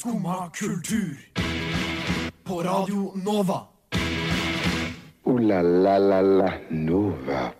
Skumma 0.00 0.50
kultur. 0.50 1.16
På 2.44 2.62
Radio 2.62 3.12
Nova. 3.24 3.60
O-la-la-la-la 5.24 6.52
Nova. 6.68 7.50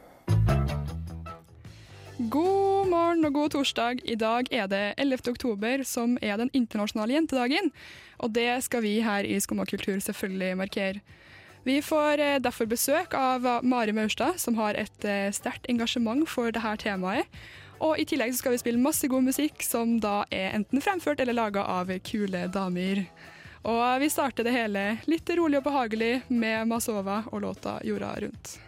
God 2.19 2.89
morgen 2.89 3.25
og 3.25 3.35
god 3.35 3.51
torsdag. 3.51 4.01
I 4.05 4.15
dag 4.15 4.49
er 4.51 4.67
det 4.67 4.95
11. 4.97 5.19
oktober, 5.29 5.85
som 5.85 6.17
er 6.23 6.41
den 6.41 6.51
internasjonale 6.53 7.13
jentedagen. 7.13 7.71
Og 8.19 8.33
det 8.33 8.65
skal 8.65 8.83
vi 8.89 8.97
her 9.05 9.29
i 9.29 9.37
Skumma 9.41 9.69
kultur 9.69 10.01
selvfølgelig 10.01 10.57
markere. 10.57 11.01
Vi 11.65 11.83
får 11.85 12.25
eh, 12.25 12.41
derfor 12.41 12.65
besøk 12.65 13.13
av 13.15 13.45
Mari 13.63 13.93
Maurstad, 13.93 14.41
som 14.41 14.57
har 14.57 14.81
et 14.81 15.05
eh, 15.05 15.29
sterkt 15.29 15.69
engasjement 15.69 16.25
for 16.25 16.49
dette 16.49 16.77
temaet. 16.89 17.29
Og 17.81 17.97
i 17.97 18.05
tillegg 18.05 18.35
skal 18.37 18.53
vi 18.53 18.61
spille 18.61 18.83
masse 18.83 19.09
god 19.09 19.25
musikk 19.25 19.63
som 19.65 19.97
da 20.05 20.25
er 20.29 20.53
enten 20.59 20.83
fremført 20.85 21.21
eller 21.21 21.37
laga 21.37 21.65
av 21.65 21.89
kule 22.05 22.45
damer. 22.53 23.07
Og 23.65 23.85
vi 24.01 24.09
starter 24.13 24.45
det 24.45 24.53
hele 24.53 24.83
litt 25.09 25.31
rolig 25.37 25.61
og 25.61 25.65
behagelig 25.65 26.13
med 26.29 26.69
Masova 26.69 27.23
og 27.33 27.41
låta 27.41 27.81
'Jorda 27.85 28.13
rundt'. 28.21 28.59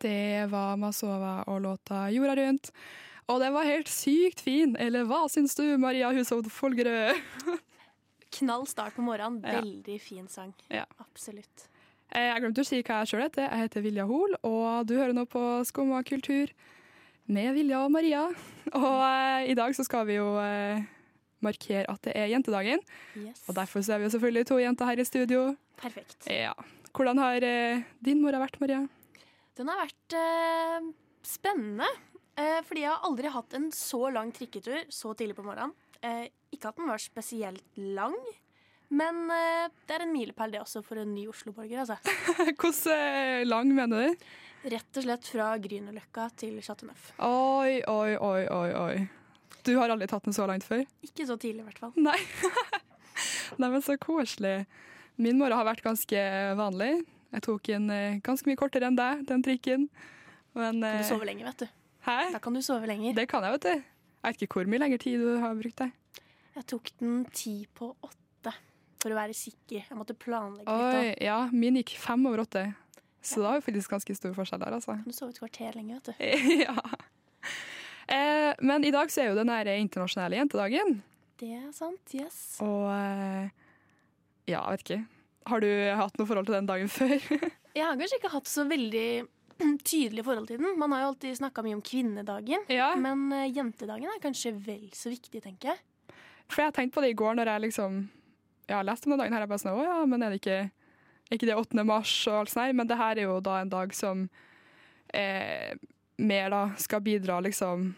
Det 0.00 0.46
var 0.52 0.76
Masova 0.76 1.44
og 1.46 1.60
låta 1.60 2.10
'Jorda 2.10 2.36
rundt'. 2.36 2.70
Og 3.26 3.40
den 3.40 3.52
var 3.52 3.64
helt 3.64 3.88
sykt 3.88 4.40
fin, 4.40 4.76
eller 4.76 5.04
hva 5.08 5.28
syns 5.28 5.54
du, 5.54 5.78
Maria 5.78 6.12
Hushovd 6.12 6.50
Folgerød? 6.52 7.16
Knall 8.38 8.66
start 8.66 8.96
på 8.96 9.02
morgenen. 9.06 9.40
Veldig 9.44 9.98
fin 10.02 10.28
sang. 10.28 10.52
Ja. 10.72 10.84
Absolutt. 11.02 11.68
Eh, 12.14 12.28
Jeg 12.32 12.42
glemte 12.44 12.62
å 12.64 12.68
si 12.68 12.80
hva 12.82 13.00
jeg 13.02 13.12
sjøl 13.12 13.22
heter. 13.26 13.46
Jeg 13.48 13.64
heter 13.68 13.84
Vilja 13.84 14.06
Hol, 14.10 14.34
og 14.42 14.86
du 14.88 14.96
hører 14.98 15.14
nå 15.16 15.24
på 15.30 15.42
Skumma 15.68 16.02
kultur 16.06 16.50
med 17.26 17.54
Vilja 17.56 17.84
og 17.86 17.92
Maria. 17.94 18.26
Og 18.74 19.00
eh, 19.06 19.50
i 19.52 19.54
dag 19.58 19.74
så 19.76 19.84
skal 19.86 20.06
vi 20.08 20.16
jo 20.18 20.28
eh, 20.42 20.82
markere 21.44 21.84
at 21.92 22.02
det 22.08 22.14
er 22.16 22.30
jentedagen, 22.32 22.80
Yes. 23.14 23.42
og 23.48 23.54
derfor 23.58 23.82
så 23.84 23.94
er 23.94 24.00
vi 24.02 24.06
jo 24.08 24.14
selvfølgelig 24.16 24.46
to 24.48 24.56
jenter 24.58 24.88
her 24.88 24.98
i 25.02 25.04
studio. 25.06 25.42
Perfekt. 25.80 26.24
Ja. 26.30 26.54
Hvordan 26.94 27.18
har 27.20 27.44
eh, 27.44 27.82
din 28.02 28.22
mor 28.22 28.32
vært, 28.40 28.56
Maria? 28.62 28.82
Den 29.58 29.68
har 29.70 29.82
vært 29.84 30.16
eh, 30.18 30.88
spennende. 31.26 31.86
Eh, 32.34 32.60
fordi 32.66 32.82
jeg 32.82 32.90
har 32.90 33.04
aldri 33.06 33.30
hatt 33.30 33.54
en 33.54 33.68
så 33.74 34.00
lang 34.10 34.32
trikketur 34.34 34.88
så 34.90 35.12
tidlig 35.14 35.36
på 35.38 35.44
morgenen. 35.46 35.74
Ikke 36.54 36.70
at 36.70 36.78
den 36.78 36.90
var 36.90 37.02
spesielt 37.02 37.64
lang, 37.76 38.16
men 38.94 39.24
eh, 39.32 39.66
det 39.88 39.96
er 39.96 40.04
en 40.04 40.12
milepæl 40.14 40.54
det 40.54 40.60
også 40.62 40.82
for 40.84 41.00
en 41.00 41.14
ny 41.16 41.26
Oslo-borger. 41.30 41.82
Altså. 41.82 41.96
Hvordan 42.60 42.94
eh, 42.94 43.42
lang 43.48 43.72
mener 43.74 44.04
du? 44.04 44.26
Rett 44.74 45.00
og 45.00 45.04
slett 45.04 45.28
fra 45.28 45.50
Grünerløkka 45.60 46.28
til 46.40 46.56
Chateau 46.64 46.88
Neuf. 46.88 47.10
Oi, 47.18 47.80
oi, 47.90 48.14
oi, 48.16 48.42
oi, 48.48 48.68
oi. 48.80 49.06
Du 49.64 49.74
har 49.80 49.92
aldri 49.92 50.08
tatt 50.08 50.24
den 50.28 50.36
så 50.36 50.46
langt 50.48 50.64
før? 50.64 50.84
Ikke 51.04 51.26
så 51.28 51.36
tidlig, 51.40 51.64
i 51.64 51.68
hvert 51.68 51.80
fall. 51.82 51.92
Nei. 52.08 52.18
Nei, 53.60 53.68
men 53.68 53.82
så 53.84 53.98
koselig. 54.00 54.62
Min 55.20 55.40
morgen 55.40 55.56
har 55.58 55.68
vært 55.68 55.84
ganske 55.84 56.22
vanlig. 56.58 56.92
Jeg 57.34 57.46
tok 57.48 57.66
den 57.72 57.90
eh, 57.92 58.20
ganske 58.24 58.48
mye 58.48 58.60
kortere 58.60 58.88
enn 58.88 59.00
deg, 59.00 59.24
den 59.28 59.42
trikken. 59.44 59.88
Men 60.54 60.84
Kan 60.84 61.02
du 61.02 61.08
sove 61.08 61.26
lenger, 61.26 61.50
vet 61.50 61.66
du. 61.66 61.76
Hæ? 62.04 62.18
Da 62.36 62.38
kan 62.42 62.54
du 62.54 62.62
sove 62.62 62.86
lenger. 62.86 63.16
Det 63.16 63.26
kan 63.30 63.42
jeg, 63.42 63.58
vet 63.58 63.66
du. 63.66 63.84
Jeg 64.24 64.32
vet 64.36 64.46
ikke 64.46 64.60
hvor 64.60 64.70
mye 64.70 64.80
lengre 64.80 65.02
tid 65.02 65.20
du 65.20 65.34
har 65.42 65.56
brukt 65.58 65.80
det. 65.82 65.90
Jeg 66.54 66.66
tok 66.70 66.90
den 67.00 67.24
ti 67.34 67.54
på 67.74 67.90
åtte 68.04 68.52
for 69.02 69.12
å 69.12 69.18
være 69.18 69.34
sikker. 69.36 69.84
Jeg 69.90 69.98
måtte 69.98 70.14
planlegge 70.16 70.64
litt. 70.64 70.94
Oi, 70.94 71.08
da. 71.10 71.24
ja, 71.26 71.38
min 71.52 71.80
gikk 71.80 71.96
fem 72.00 72.22
over 72.30 72.44
åtte. 72.44 72.62
Så 73.24 73.40
det 73.40 73.46
var 73.48 73.58
jo 73.58 73.64
faktisk 73.64 73.92
ganske 73.94 74.14
stor 74.16 74.34
forskjell 74.36 74.60
der, 74.60 74.76
altså. 74.76 74.94
Kan 75.00 75.08
du 75.08 75.16
sove 75.16 75.32
et 75.32 75.40
kvarter 75.40 75.76
lenge, 75.78 75.96
vet 75.96 76.12
du. 76.12 76.14
ja. 76.66 76.76
Eh, 78.04 78.52
men 78.60 78.84
i 78.84 78.92
dag 78.92 79.10
så 79.12 79.22
er 79.22 79.30
jo 79.30 79.38
den 79.38 79.50
her 79.52 79.70
internasjonale 79.74 80.36
jentedagen. 80.38 80.98
Det 81.40 81.50
er 81.56 81.70
sant, 81.74 82.02
yes. 82.14 82.40
Og 82.64 82.84
eh, 82.92 83.48
ja, 84.46 84.60
jeg 84.60 84.74
vet 84.76 84.84
ikke. 84.84 85.00
Har 85.50 85.64
du 85.64 85.70
hatt 85.98 86.20
noe 86.20 86.28
forhold 86.28 86.48
til 86.48 86.58
den 86.58 86.68
dagen 86.68 86.92
før? 86.98 87.16
Jeg 87.74 87.82
har 87.88 87.96
kanskje 87.98 88.20
ikke 88.20 88.34
hatt 88.36 88.52
så 88.52 88.66
veldig 88.68 89.08
tydelig 89.90 90.24
forhold 90.26 90.48
til 90.52 90.60
den. 90.60 90.76
Man 90.80 90.92
har 90.94 91.04
jo 91.06 91.10
alltid 91.14 91.40
snakka 91.40 91.64
mye 91.66 91.78
om 91.80 91.82
kvinnedagen. 91.84 92.68
ja. 92.72 92.92
Men 93.00 93.26
eh, 93.34 93.50
jentedagen 93.56 94.12
er 94.12 94.22
kanskje 94.22 94.54
vel 94.68 94.86
så 94.96 95.12
viktig, 95.12 95.42
tenker 95.48 95.72
jeg. 95.74 95.82
For 96.52 96.64
jeg 96.64 96.74
tenkte 96.76 96.98
på 96.98 97.04
det 97.04 97.14
i 97.14 97.18
går 97.18 97.38
når 97.38 97.52
jeg 97.52 97.66
liksom 97.68 98.04
Ja, 98.68 98.80
leste 98.80 99.06
om 99.06 99.12
den 99.12 99.20
dagen 99.20 99.34
her. 99.36 99.44
Jeg 99.44 99.50
bare 99.50 99.60
sånn, 99.60 99.76
å 99.76 99.84
ja, 99.84 99.96
men 100.08 100.22
er 100.24 100.32
det 100.32 100.38
ikke, 100.40 100.60
er 101.28 101.36
ikke 101.36 101.48
det 101.50 101.56
8. 101.60 101.82
mars 101.84 102.12
og 102.30 102.38
alt 102.38 102.52
sånt 102.52 102.64
her? 102.64 102.76
Men 102.78 102.88
det 102.88 102.96
her 102.96 103.18
er 103.18 103.26
jo 103.28 103.34
da 103.44 103.58
en 103.60 103.72
dag 103.72 103.92
som 103.92 104.22
eh, 105.12 105.74
mer 106.16 106.48
da 106.50 106.62
skal 106.80 107.04
bidra 107.04 107.40
liksom 107.44 107.90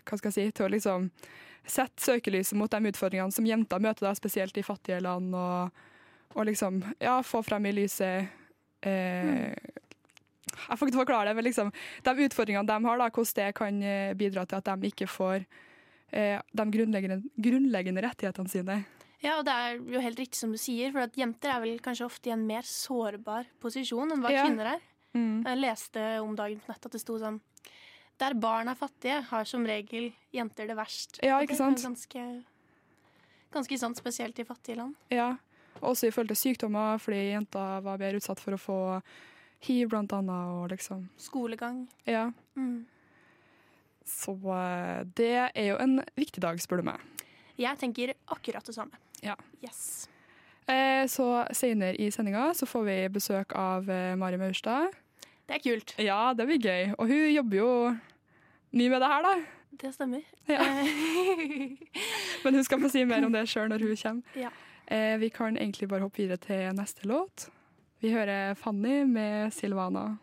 Hva 0.00 0.16
skal 0.16 0.30
jeg 0.30 0.36
si? 0.38 0.56
Til 0.56 0.68
å 0.68 0.72
liksom 0.72 1.10
sette 1.68 2.00
søkelyset 2.00 2.56
mot 2.56 2.70
de 2.72 2.88
utfordringene 2.88 3.34
som 3.34 3.46
jenter 3.46 3.82
møter, 3.82 4.06
da, 4.06 4.14
spesielt 4.16 4.56
i 4.56 4.64
fattige 4.64 5.02
land, 5.04 5.34
og, 5.36 5.82
og 6.32 6.48
liksom 6.48 6.80
ja, 6.96 7.18
få 7.20 7.42
frem 7.44 7.68
i 7.68 7.74
lyset 7.76 8.30
eh, 8.88 9.52
Jeg 9.52 10.78
får 10.80 10.88
ikke 10.88 11.02
forklare 11.02 11.28
det, 11.28 11.36
men 11.36 11.44
liksom 11.44 11.72
de 12.06 12.24
utfordringene 12.24 12.68
de 12.70 12.88
har, 12.88 13.02
da, 13.02 13.10
hvordan 13.12 13.36
det 13.42 13.50
kan 13.58 13.82
eh, 13.82 14.14
bidra 14.16 14.46
til 14.48 14.62
at 14.62 14.70
de 14.72 14.92
ikke 14.92 15.10
får 15.12 15.44
de 16.10 16.64
grunnleggende, 16.72 17.22
grunnleggende 17.36 18.02
rettighetene 18.02 18.48
sine. 18.48 18.78
Ja, 19.20 19.38
og 19.40 19.44
det 19.48 19.52
er 19.52 19.78
jo 19.82 20.00
helt 20.00 20.18
riktig 20.20 20.38
som 20.38 20.52
du 20.54 20.58
sier, 20.58 20.92
for 20.94 21.02
at 21.08 21.16
jenter 21.18 21.50
er 21.50 21.60
vel 21.64 21.80
kanskje 21.82 22.06
ofte 22.06 22.30
i 22.30 22.32
en 22.36 22.46
mer 22.46 22.62
sårbar 22.62 23.48
posisjon 23.60 24.12
enn 24.14 24.22
hva 24.22 24.30
Ja. 24.30 24.44
kvinner 24.46 24.74
er. 24.76 24.80
Jeg 25.18 25.58
leste 25.58 26.02
om 26.22 26.36
dagen 26.36 26.60
på 26.60 26.68
nett 26.70 26.86
at 26.86 26.92
det 26.92 27.00
sto 27.00 27.18
sånn 27.18 27.40
Der 28.18 28.34
barn 28.34 28.68
er 28.68 28.74
fattige, 28.74 29.22
har 29.22 29.44
som 29.44 29.64
regel 29.64 30.12
jenter 30.34 30.66
det 30.66 30.74
verst. 30.76 31.20
Ja, 31.22 31.38
ikke 31.40 31.54
sant? 31.54 31.78
Ganske, 31.78 32.44
ganske 33.52 33.78
sant, 33.78 33.96
spesielt 33.96 34.38
i 34.38 34.44
fattige 34.44 34.76
land. 34.76 34.94
Ja. 35.10 35.36
Også 35.80 36.08
i 36.08 36.10
forhold 36.10 36.28
til 36.32 36.36
sykdommer, 36.54 36.98
fordi 36.98 37.30
jenter 37.30 37.80
var 37.84 37.98
mer 37.98 38.14
utsatt 38.18 38.40
for 38.40 38.56
å 38.56 38.58
få 38.58 39.02
hiv, 39.60 39.88
blant 39.88 40.12
annet, 40.12 40.50
og 40.50 40.70
liksom 40.70 41.08
Skolegang. 41.16 41.84
Ja. 42.06 42.32
Mm. 42.56 42.86
Så 44.08 44.34
eh, 44.56 45.02
det 45.18 45.34
er 45.52 45.66
jo 45.72 45.78
en 45.82 45.98
viktig 46.18 46.42
dag, 46.44 46.60
spør 46.62 46.82
du 46.82 46.88
meg. 46.90 47.02
Jeg 47.58 47.78
tenker 47.80 48.14
akkurat 48.30 48.64
det 48.64 48.74
samme. 48.76 48.98
Ja. 49.24 49.34
Yes. 49.64 50.08
Eh, 50.68 51.04
så 51.10 51.44
senere 51.56 51.96
i 51.96 52.10
sendinga 52.14 52.52
så 52.54 52.68
får 52.68 52.84
vi 52.86 52.96
besøk 53.18 53.54
av 53.58 53.88
eh, 53.90 54.14
Mari 54.20 54.38
Maurstad. 54.40 54.94
Det 55.48 55.56
er 55.56 55.64
kult. 55.64 55.94
Ja, 55.96 56.34
det 56.36 56.44
blir 56.48 56.60
gøy. 56.60 56.92
Og 56.98 57.08
hun 57.08 57.24
jobber 57.32 57.56
jo 57.56 57.70
mye 58.76 58.92
med 58.92 59.00
det 59.00 59.08
her, 59.12 59.24
da. 59.24 59.34
Det 59.80 59.92
stemmer. 59.94 60.24
Ja. 60.48 60.64
Men 62.44 62.54
hun 62.54 62.64
skal 62.64 62.82
få 62.82 62.92
si 62.92 63.04
mer 63.08 63.24
om 63.24 63.32
det 63.32 63.46
sjøl 63.48 63.72
når 63.72 63.84
hun 63.86 63.96
kommer. 64.02 64.36
Ja. 64.36 64.52
Eh, 64.86 65.16
vi 65.20 65.32
kan 65.32 65.56
egentlig 65.56 65.88
bare 65.88 66.04
hoppe 66.04 66.22
videre 66.22 66.40
til 66.44 66.68
neste 66.76 67.08
låt. 67.08 67.48
Vi 68.00 68.12
hører 68.12 68.54
Fanny 68.54 69.02
med 69.08 69.52
Silvana. 69.52 70.18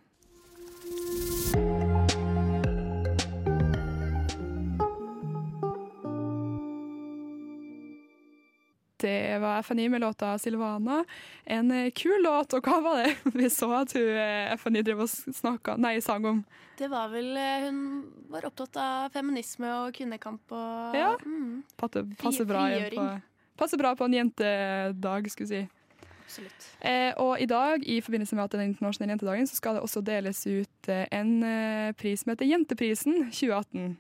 Det 9.06 9.38
var 9.42 9.60
FNI 9.62 9.90
med 9.90 10.02
låta 10.02 10.38
'Silvana'. 10.38 11.06
En 11.46 11.72
eh, 11.72 11.92
kul 11.92 12.24
låt, 12.24 12.54
og 12.54 12.64
hva 12.66 12.82
var 12.82 13.04
det 13.04 13.12
vi 13.38 13.50
så 13.50 13.70
at 13.82 13.94
hun, 13.94 14.10
eh, 14.18 14.56
FNI 14.58 14.82
drev 14.82 15.04
og 15.06 15.10
snakka, 15.10 15.78
nei, 15.78 16.00
sang 16.02 16.26
om? 16.26 16.40
Det 16.80 16.90
var 16.90 17.12
vel 17.14 17.38
eh, 17.38 17.68
Hun 17.68 17.80
var 18.34 18.48
opptatt 18.50 18.78
av 18.82 19.14
feminisme 19.14 19.70
og 19.86 19.94
kvinnekamp 19.94 20.52
og 20.52 20.96
Ja. 20.98 21.16
mm, 21.22 21.64
passer, 21.78 22.46
bra 22.46 22.66
på, 22.96 23.08
passer 23.58 23.78
bra 23.78 23.94
på 23.96 24.06
en 24.10 24.18
jentedag, 24.18 25.30
skulle 25.32 25.50
jeg 25.50 25.68
si. 25.68 25.70
Absolutt. 26.26 26.66
Eh, 26.82 27.14
og 27.22 27.38
i 27.40 27.46
dag, 27.46 27.86
i 27.86 28.00
forbindelse 28.02 28.36
med 28.36 28.44
at 28.44 28.52
det 28.52 28.60
den 28.60 28.74
internasjonale 28.74 29.14
jentedagen, 29.14 29.48
så 29.48 29.56
skal 29.56 29.76
det 29.78 29.84
også 29.86 30.02
deles 30.02 30.42
ut 30.48 30.90
en 30.90 31.36
pris 31.94 32.24
som 32.24 32.34
heter 32.34 32.50
Jenteprisen 32.50 33.30
2018. 33.30 33.98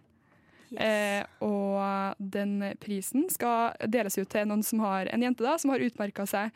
Yes. 0.75 1.25
Eh, 1.25 1.45
og 1.47 2.15
den 2.19 2.57
prisen 2.81 3.27
skal 3.31 3.73
deles 3.91 4.17
ut 4.19 4.29
til 4.31 4.47
noen 4.49 4.63
som 4.63 4.79
har 4.85 5.09
en 5.13 5.23
jente 5.25 5.43
da, 5.45 5.55
som 5.61 5.71
har 5.73 5.83
utmerka 5.85 6.25
seg 6.29 6.51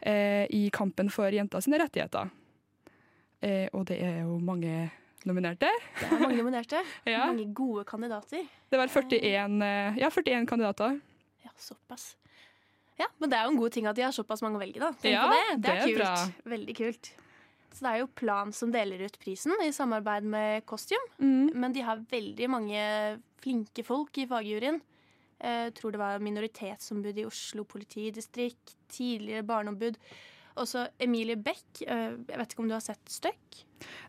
eh, 0.00 0.46
i 0.54 0.68
kampen 0.74 1.10
for 1.10 1.30
jenta 1.34 1.60
sine 1.64 1.78
rettigheter. 1.82 2.30
Eh, 3.42 3.68
og 3.72 3.84
det 3.90 4.00
er 4.02 4.20
jo 4.24 4.38
mange 4.42 4.90
nominerte. 5.28 5.68
det 6.00 6.08
er 6.08 6.22
mange 6.22 6.38
nominerte. 6.40 6.80
Ja. 7.08 7.26
Mange 7.26 7.46
gode 7.54 7.84
kandidater. 7.88 8.46
Det 8.70 8.78
var 8.80 8.88
41, 8.88 9.60
eh, 9.62 9.98
ja, 10.02 10.10
41 10.10 10.46
kandidater. 10.48 10.98
Ja, 11.44 11.50
såpass. 11.58 12.14
Ja, 12.98 13.06
Men 13.18 13.30
det 13.30 13.38
er 13.38 13.44
jo 13.46 13.52
en 13.54 13.60
god 13.60 13.70
ting 13.70 13.86
at 13.86 13.94
de 13.94 14.02
har 14.02 14.10
såpass 14.14 14.42
mange 14.42 14.58
å 14.58 14.62
velge, 14.62 14.80
da. 14.82 14.88
Tenk 14.98 15.12
Ja, 15.14 15.26
på 15.28 15.34
det. 15.36 15.42
Det 15.46 15.52
er, 15.54 15.58
det 15.62 15.70
er 15.70 15.86
kult. 15.86 15.98
bra. 16.00 16.50
Veldig 16.56 16.74
kult. 16.80 17.10
Så 17.72 17.84
det 17.84 17.90
er 17.92 17.98
jo 18.00 18.06
Plan 18.18 18.52
som 18.52 18.70
deler 18.72 19.04
ut 19.04 19.18
prisen, 19.20 19.52
i 19.62 19.70
samarbeid 19.70 20.24
med 20.24 20.64
Costume. 20.66 21.04
Mm. 21.20 21.50
Men 21.54 21.72
de 21.72 21.80
har 21.86 22.00
veldig 22.10 22.48
mange 22.50 22.80
flinke 23.42 23.84
folk 23.86 24.16
i 24.18 24.26
fagjuryen. 24.26 24.80
Jeg 25.38 25.74
tror 25.78 25.92
det 25.94 26.00
var 26.00 26.18
minoritetsombud 26.18 27.18
i 27.22 27.24
Oslo 27.28 27.62
politidistrikt, 27.64 28.74
tidligere 28.90 29.44
barneombud. 29.46 29.96
Også 30.58 30.88
Emilie 30.98 31.36
Beck. 31.36 31.82
eh, 31.86 32.16
Jeg 32.26 32.38
vet 32.40 32.50
ikke 32.50 32.58
om 32.64 32.68
du 32.68 32.74
har 32.74 32.80
sett 32.82 33.04
Støkk? 33.06 33.60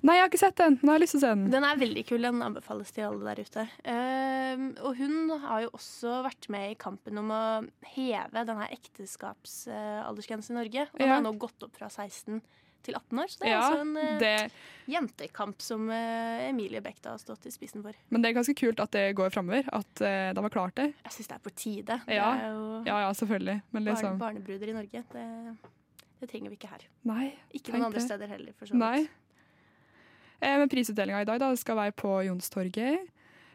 Nei, 0.01 0.15
jeg 0.15 0.23
har 0.23 0.29
ikke 0.31 0.39
sett 0.41 0.55
den. 0.57 0.79
Nå 0.81 0.89
har 0.89 0.97
jeg 0.97 1.01
lyst 1.03 1.11
til 1.13 1.19
å 1.19 1.21
se 1.21 1.33
den. 1.35 1.51
Den 1.53 1.63
er 1.67 1.77
veldig 1.77 2.05
kul. 2.09 2.21
Den 2.25 2.41
anbefales 2.41 2.89
til 2.91 3.03
alle 3.05 3.35
der 3.35 3.43
ute. 3.45 3.67
Ehm, 3.85 4.71
og 4.81 4.95
hun 4.97 5.29
har 5.43 5.61
jo 5.67 5.69
også 5.77 6.23
vært 6.25 6.49
med 6.49 6.71
i 6.71 6.79
kampen 6.81 7.19
om 7.21 7.29
å 7.29 7.43
heve 7.93 8.45
denne 8.49 8.65
ekteskapsaldersgrensen 8.73 10.55
i 10.55 10.59
Norge. 10.63 10.87
Og 10.93 10.97
den 10.99 11.07
Ja. 11.07 11.13
har 11.15 11.21
nå 11.21 11.37
gått 11.37 11.61
opp 11.63 11.75
fra 11.77 11.87
16 11.89 12.41
til 12.85 12.95
18 12.97 13.19
år. 13.23 13.31
Så 13.31 13.41
det 13.41 13.47
er 13.47 13.53
Ja, 13.53 13.61
altså 13.63 13.81
en 13.83 13.97
eh, 13.97 14.19
det, 14.21 14.33
jentekamp 14.89 15.61
som 15.61 15.89
eh, 15.93 16.47
Emilie 16.49 16.81
Beck 16.81 17.01
da 17.03 17.13
har 17.13 17.21
stått 17.21 17.45
i 17.49 17.53
spissen 17.53 17.83
for. 17.85 17.97
men 18.09 18.23
det 18.23 18.31
er 18.31 18.37
ganske 18.39 18.55
kult 18.57 18.79
at 18.83 18.93
det 18.95 19.05
går 19.17 19.33
framover. 19.33 19.67
At 19.75 20.01
eh, 20.05 20.31
de 20.35 20.45
har 20.45 20.53
klart 20.53 20.75
det. 20.79 20.89
Jeg 21.05 21.17
syns 21.17 21.31
det 21.31 21.37
er 21.37 21.43
på 21.45 21.53
tide. 21.55 21.99
Ja. 22.07 22.29
Det 22.33 22.47
er 22.47 22.55
jo 22.55 22.81
Ja 22.87 23.01
ja, 23.05 23.13
selvfølgelig. 23.13 23.61
Men 23.71 23.87
liksom 23.89 24.17
barnebruder 24.21 24.73
i 24.73 24.77
Norge. 24.79 25.03
Det, 25.13 25.27
det 26.21 26.29
trenger 26.31 26.49
vi 26.53 26.59
ikke 26.59 26.71
her. 26.73 26.87
Nei. 27.09 27.31
Ikke 27.53 27.75
noen 27.75 27.89
andre 27.89 28.03
steder 28.03 28.31
heller, 28.31 28.55
for 28.57 28.69
så 28.69 28.75
vidt. 28.75 28.83
Nei. 28.83 29.07
Eh, 30.39 30.57
men 30.57 30.69
prisutdelinga 30.71 31.23
i 31.23 31.29
dag 31.29 31.39
da, 31.41 31.53
skal 31.59 31.79
være 31.79 31.95
på 31.99 32.19
Jonstorget. 32.29 33.09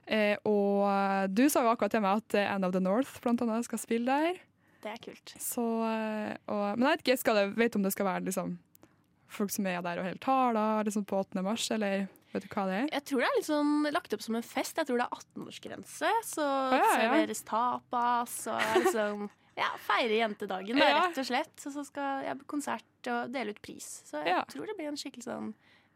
Eh, 0.04 0.36
og 0.44 1.30
du 1.32 1.46
sa 1.48 1.62
jo 1.64 1.70
akkurat 1.72 1.94
til 1.94 2.02
meg 2.04 2.20
at 2.20 2.36
End 2.44 2.66
of 2.66 2.74
the 2.76 2.82
North 2.82 3.22
blant 3.24 3.40
annet 3.40 3.64
skal 3.64 3.80
spille 3.80 4.04
der. 4.04 4.42
Det 4.84 4.90
er 4.92 5.00
kult. 5.00 5.32
Så, 5.40 5.62
og, 5.64 6.64
men 6.76 6.84
jeg 6.84 6.90
vet 6.90 7.02
ikke, 7.06 7.16
skal 7.22 7.38
det, 7.38 7.44
vet 7.56 7.76
om 7.78 7.86
det 7.86 7.92
skal 7.94 8.04
være 8.04 8.26
liksom, 8.26 8.50
folk 9.34 9.50
som 9.54 9.66
er 9.66 9.80
der 9.84 9.98
og 10.00 10.04
holder 10.08 10.20
taler 10.24 10.84
liksom 10.88 11.04
på 11.10 11.18
8. 11.20 11.42
mars, 11.46 11.66
eller 11.74 12.06
vet 12.32 12.42
du 12.46 12.48
hva 12.54 12.64
det 12.70 12.76
er? 12.80 12.88
Jeg 12.96 13.04
tror 13.10 13.20
det 13.22 13.28
er 13.28 13.36
litt 13.38 13.48
sånn 13.48 13.72
lagt 13.94 14.14
opp 14.16 14.22
som 14.24 14.34
en 14.38 14.42
fest. 14.46 14.76
Jeg 14.80 14.86
tror 14.88 14.98
det 15.02 15.06
er 15.06 15.18
18-årsgrense. 15.20 16.10
Så 16.26 16.42
ja, 16.44 16.78
ja. 16.80 16.90
serveres 16.96 17.42
tapas 17.48 18.36
og 18.52 18.60
liksom 18.84 19.26
Ja, 19.54 19.68
feire 19.86 20.16
jentedagen, 20.18 20.80
da, 20.82 20.86
rett 21.06 21.18
og 21.22 21.26
slett. 21.28 21.52
Og 21.68 21.72
så 21.76 21.84
skal 21.86 22.24
jeg 22.26 22.38
på 22.40 22.46
konsert 22.56 23.06
og 23.12 23.30
dele 23.30 23.52
ut 23.54 23.60
pris. 23.62 23.86
Så 24.08 24.18
jeg 24.24 24.32
Ja. 24.34 24.40
tror 24.50 24.66
det 24.66 24.74
blir 24.80 24.88
en 24.90 24.98
skikkelig 24.98 25.28
sånn 25.28 25.52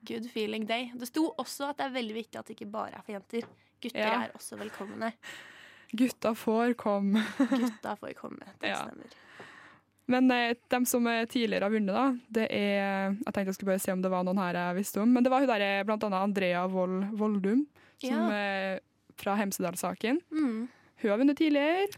good 0.06 0.29
feeling 0.31 0.64
day. 0.69 0.93
Det 0.94 1.08
sto 1.11 1.25
også 1.35 1.70
at 1.73 1.81
det 1.81 1.88
er 1.88 1.96
veldig 1.96 2.14
viktig 2.20 2.38
at 2.38 2.46
det 2.46 2.55
ikke 2.55 2.70
bare 2.70 2.94
er 2.94 3.02
for 3.02 3.17
jenter. 3.17 3.49
Gutter 3.82 3.99
Ja. 3.99 4.20
er 4.29 4.37
også 4.38 4.58
velkomne. 4.61 5.11
Gutta 5.90 6.35
får 6.38 6.76
komme. 6.79 7.25
Gutta 7.38 7.96
får 7.99 8.14
komme. 8.14 8.46
Det 8.62 8.69
Ja. 8.76 8.85
stemmer. 8.87 9.11
Men 10.09 10.31
eh, 10.33 10.55
dem 10.73 10.87
som 10.89 11.05
eh, 11.07 11.27
tidligere 11.29 11.67
har 11.69 11.73
vunnet, 11.75 11.93
da, 11.95 12.05
det 12.33 12.47
er 12.55 13.13
Jeg 13.13 13.33
tenkte 13.35 13.47
jeg 13.51 13.57
skulle 13.59 13.73
bare 13.75 13.83
se 13.85 13.93
om 13.93 14.01
det 14.05 14.11
var 14.13 14.25
noen 14.25 14.41
her 14.41 14.57
jeg 14.57 14.79
visste 14.81 15.03
om, 15.03 15.11
men 15.13 15.25
det 15.27 15.31
var 15.33 15.45
hun 15.45 15.51
der, 15.51 15.65
eh, 15.67 15.85
blant 15.89 16.05
annet 16.07 16.23
Andrea 16.31 16.63
Vold, 16.73 17.03
Voldum, 17.19 17.67
som, 18.01 18.09
Ja. 18.11 18.29
eh, 18.33 18.79
fra 19.19 19.35
Hemsedal-saken. 19.37 20.21
Mm. 20.33 20.69
Hun 21.03 21.11
har 21.11 21.19
vunnet 21.21 21.37
tidligere. 21.37 21.89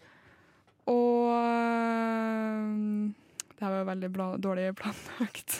Og 0.90 1.30
eh, 1.36 3.12
Det 3.56 3.66
her 3.66 3.74
var 3.76 3.90
veldig 3.92 4.10
dårlig 4.40 4.70
planlagt. 4.78 5.58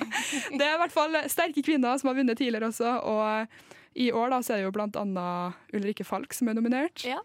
det 0.58 0.62
er 0.62 0.76
i 0.76 0.80
hvert 0.84 0.94
fall 0.94 1.16
sterke 1.28 1.64
kvinner 1.66 1.98
som 1.98 2.12
har 2.12 2.18
vunnet 2.20 2.38
tidligere 2.38 2.68
også. 2.70 2.92
Og 3.10 3.98
i 3.98 4.12
år 4.14 4.30
da, 4.30 4.38
så 4.46 4.54
er 4.54 4.60
det 4.62 4.68
jo 4.68 4.74
blant 4.76 4.96
annet 4.96 5.74
Ulrikke 5.74 6.06
Falk 6.06 6.32
som 6.36 6.48
er 6.48 6.54
nominert. 6.54 7.02
Ja. 7.04 7.18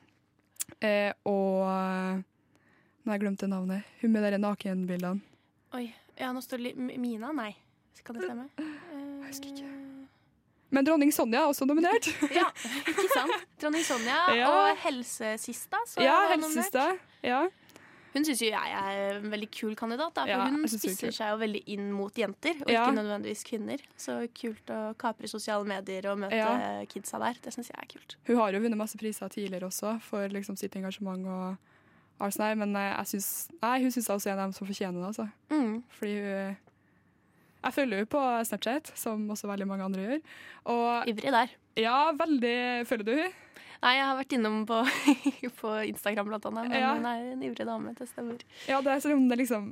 Eh, 0.82 1.12
og 1.30 2.24
Har 3.06 3.14
jeg 3.14 3.22
glemt 3.22 3.40
det 3.44 3.50
navnet. 3.52 3.84
Hun 4.02 4.12
med 4.16 4.26
de 4.34 4.38
nakenbildene. 4.42 5.22
Oi. 5.78 5.86
Ja, 6.18 6.32
nå 6.34 6.42
står 6.42 6.64
det 6.64 6.76
Mina? 6.78 7.32
Nei. 7.36 7.52
Kan 8.06 8.18
det 8.18 8.26
stemme? 8.28 8.46
Jeg 9.26 9.32
husker 9.32 9.52
ikke. 9.52 9.70
Men 10.76 10.86
dronning 10.86 11.12
Sonja 11.14 11.42
er 11.44 11.50
også 11.52 11.66
nominert. 11.70 12.08
Ja, 12.36 12.48
ikke 12.86 13.06
sant? 13.14 13.46
Dronning 13.62 13.86
Sonja 13.86 14.18
Ja. 14.40 14.50
og 14.52 14.82
helsesista. 14.84 15.80
så 15.90 16.04
ja, 16.04 16.16
helsesista. 16.34 16.88
Ja. 17.26 17.44
Hun 18.16 18.24
syns 18.24 18.40
jo 18.46 18.48
jeg 18.48 18.76
er 18.80 19.18
en 19.18 19.28
veldig 19.34 19.48
kul 19.52 19.74
kandidat, 19.76 20.14
da, 20.16 20.24
for 20.24 20.32
Ja, 20.32 20.46
hun 20.48 20.64
er 20.64 20.72
spisser 20.72 21.12
seg 21.12 21.34
jo 21.34 21.40
veldig 21.42 21.62
inn 21.74 21.90
mot 21.92 22.16
jenter, 22.16 22.62
og 22.64 22.70
ikke 22.72 22.94
nødvendigvis 22.96 23.44
kvinner. 23.48 23.82
Så 24.00 24.16
kult 24.40 24.72
å 24.72 24.82
kapre 25.02 25.28
sosiale 25.28 25.68
medier 25.68 26.08
og 26.14 26.22
møte 26.24 26.86
kidsa 26.94 27.20
der. 27.26 27.42
Det 27.44 27.52
syns 27.56 27.74
jeg 27.74 27.80
er 27.82 27.90
kult. 27.92 28.16
Hun 28.30 28.40
har 28.40 28.56
jo 28.56 28.62
vunnet 28.64 28.80
masse 28.80 29.00
priser 29.02 29.34
tidligere 29.34 29.68
også 29.68 29.98
for 30.06 30.32
liksom 30.32 30.56
sitt 30.60 30.78
engasjement 30.80 31.28
og 31.28 31.75
der, 32.20 32.56
men 32.56 32.76
eh, 32.76 32.92
jeg 32.98 33.08
synes, 33.08 33.30
nei, 33.62 33.82
hun 33.84 33.92
syns 33.92 34.10
også 34.10 34.30
er 34.30 34.34
en 34.34 34.40
av 34.40 34.46
dem 34.50 34.54
som 34.54 34.68
fortjener 34.68 35.00
det. 35.02 35.08
Altså. 35.08 35.28
Mm. 35.52 35.84
Fordi 35.90 36.14
hun 36.22 36.56
Jeg 37.66 37.74
følger 37.74 37.98
henne 37.98 38.06
på 38.14 38.22
Snapchat, 38.46 38.92
som 38.96 39.30
også 39.34 39.48
veldig 39.50 39.68
mange 39.68 39.84
andre 39.84 40.02
gjør. 40.06 40.20
Og 40.66 41.08
Ivrig 41.10 41.32
der. 41.34 41.48
ja, 41.82 42.12
veldig 42.14 42.86
Følger 42.88 43.04
du 43.06 43.12
henne? 43.16 43.32
Nei, 43.82 43.96
jeg 43.98 44.06
har 44.06 44.16
vært 44.18 44.34
innom 44.38 44.62
på, 44.66 44.78
på 45.62 45.72
Instagram 45.90 46.30
blant 46.30 46.46
annet, 46.46 46.70
men 46.70 46.80
Ja. 46.80 46.94
hun 46.96 47.06
er 47.06 47.26
en 47.34 47.42
ivrig 47.44 47.66
dame. 47.68 47.94
Det 47.98 48.08
stemmer. 48.10 48.38
Ja, 48.70 48.80
det 48.82 48.92
er 48.94 49.00
som 49.04 49.12
om 49.18 49.28
det 49.28 49.36
er 49.36 49.42
liksom 49.44 49.68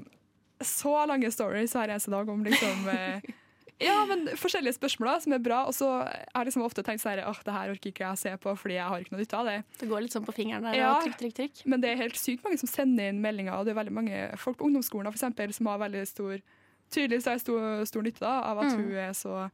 så 0.62 0.92
lange 1.08 1.32
stories 1.32 1.74
hver 1.74 1.90
eneste 1.90 2.12
dag 2.12 2.30
om 2.30 2.44
liksom 2.44 2.84
Ja, 3.84 4.06
men 4.10 4.26
forskjellige 4.40 4.76
spørsmål 4.78 5.10
da, 5.12 5.16
som 5.26 5.36
er 5.36 5.42
bra. 5.44 5.60
Og 5.70 5.74
så 5.78 5.90
har 6.04 6.42
jeg 6.42 6.50
liksom 6.52 6.64
ofte 6.66 6.84
tenkt 6.88 7.04
sånn 7.04 7.20
at 7.24 7.44
det 7.46 7.54
her 7.58 7.74
orker 7.76 7.92
ikke 7.92 8.06
jeg 8.06 8.14
å 8.18 8.22
se 8.24 8.34
på 8.44 8.54
fordi 8.60 8.78
jeg 8.80 8.88
har 8.94 9.04
ikke 9.04 9.16
noe 9.16 9.22
nytte 9.24 9.40
av 9.42 9.50
det. 9.52 9.58
Det 9.80 9.90
går 9.92 10.06
litt 10.06 10.16
sånn 10.16 10.26
på 10.28 10.36
fingeren 10.38 10.64
der. 10.70 10.80
Ja. 10.80 10.94
Trykk, 11.04 11.18
trykk, 11.22 11.36
trykk. 11.42 11.64
Men 11.70 11.82
det 11.84 11.92
er 11.94 12.02
helt 12.04 12.18
sykt 12.20 12.44
mange 12.48 12.58
som 12.64 12.72
sender 12.72 13.12
inn 13.14 13.22
meldinger, 13.24 13.56
og 13.60 13.66
det 13.68 13.76
er 13.76 13.82
veldig 13.84 13.96
mange 14.00 14.24
folk 14.42 14.58
på 14.62 14.68
ungdomsskolen 14.70 15.12
for 15.12 15.20
eksempel, 15.20 15.54
som 15.54 15.70
har 15.72 15.82
veldig 15.84 16.06
stor 16.10 16.40
tydeligvis 16.94 17.26
har 17.26 17.40
stor, 17.42 17.86
stor 17.90 18.04
nytte 18.06 18.22
da, 18.22 18.34
av 18.52 18.60
at 18.62 18.74
Mm. 18.74 18.84
hun 18.84 18.98
er 19.02 19.14
så 19.18 19.50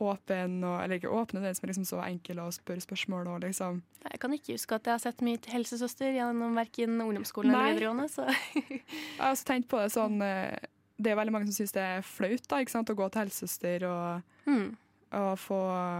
åpen, 0.00 0.64
og, 0.64 0.78
eller 0.82 0.96
ikke 0.96 1.10
åpen, 1.12 1.40
men 1.42 1.52
liksom 1.52 1.84
så 1.84 2.00
enkel 2.06 2.38
å 2.40 2.46
spørre 2.54 2.80
spørsmål. 2.80 3.26
Og 3.34 3.42
liksom. 3.44 3.82
Jeg 4.08 4.20
kan 4.22 4.32
ikke 4.32 4.54
huske 4.56 4.74
at 4.78 4.88
jeg 4.88 4.94
har 4.96 5.02
sett 5.02 5.20
mye 5.26 5.36
til 5.44 5.52
helsesøster 5.58 6.14
gjennom 6.16 6.56
verken 6.56 6.96
ungdomsskolen 7.04 7.52
Nei. 7.52 7.60
eller 7.60 7.76
videregående. 7.76 8.08
Så 8.08 8.24
Jeg 8.64 9.20
har 9.20 9.34
også 9.34 9.48
tenkt 9.50 9.68
på 9.68 9.80
det 9.82 9.90
sånn 9.92 10.16
eh, 10.24 10.56
Det 11.00 11.12
er 11.12 11.18
veldig 11.18 11.32
mange 11.34 11.48
som 11.48 11.56
syns 11.56 11.72
det 11.76 11.82
er 11.82 12.04
flaut 12.06 12.46
da, 12.50 12.60
å 12.60 12.96
gå 12.98 13.08
til 13.14 13.22
helsesøster 13.22 13.84
og, 13.88 14.22
mm. 14.46 14.66
og, 15.16 15.30
få, 15.40 15.58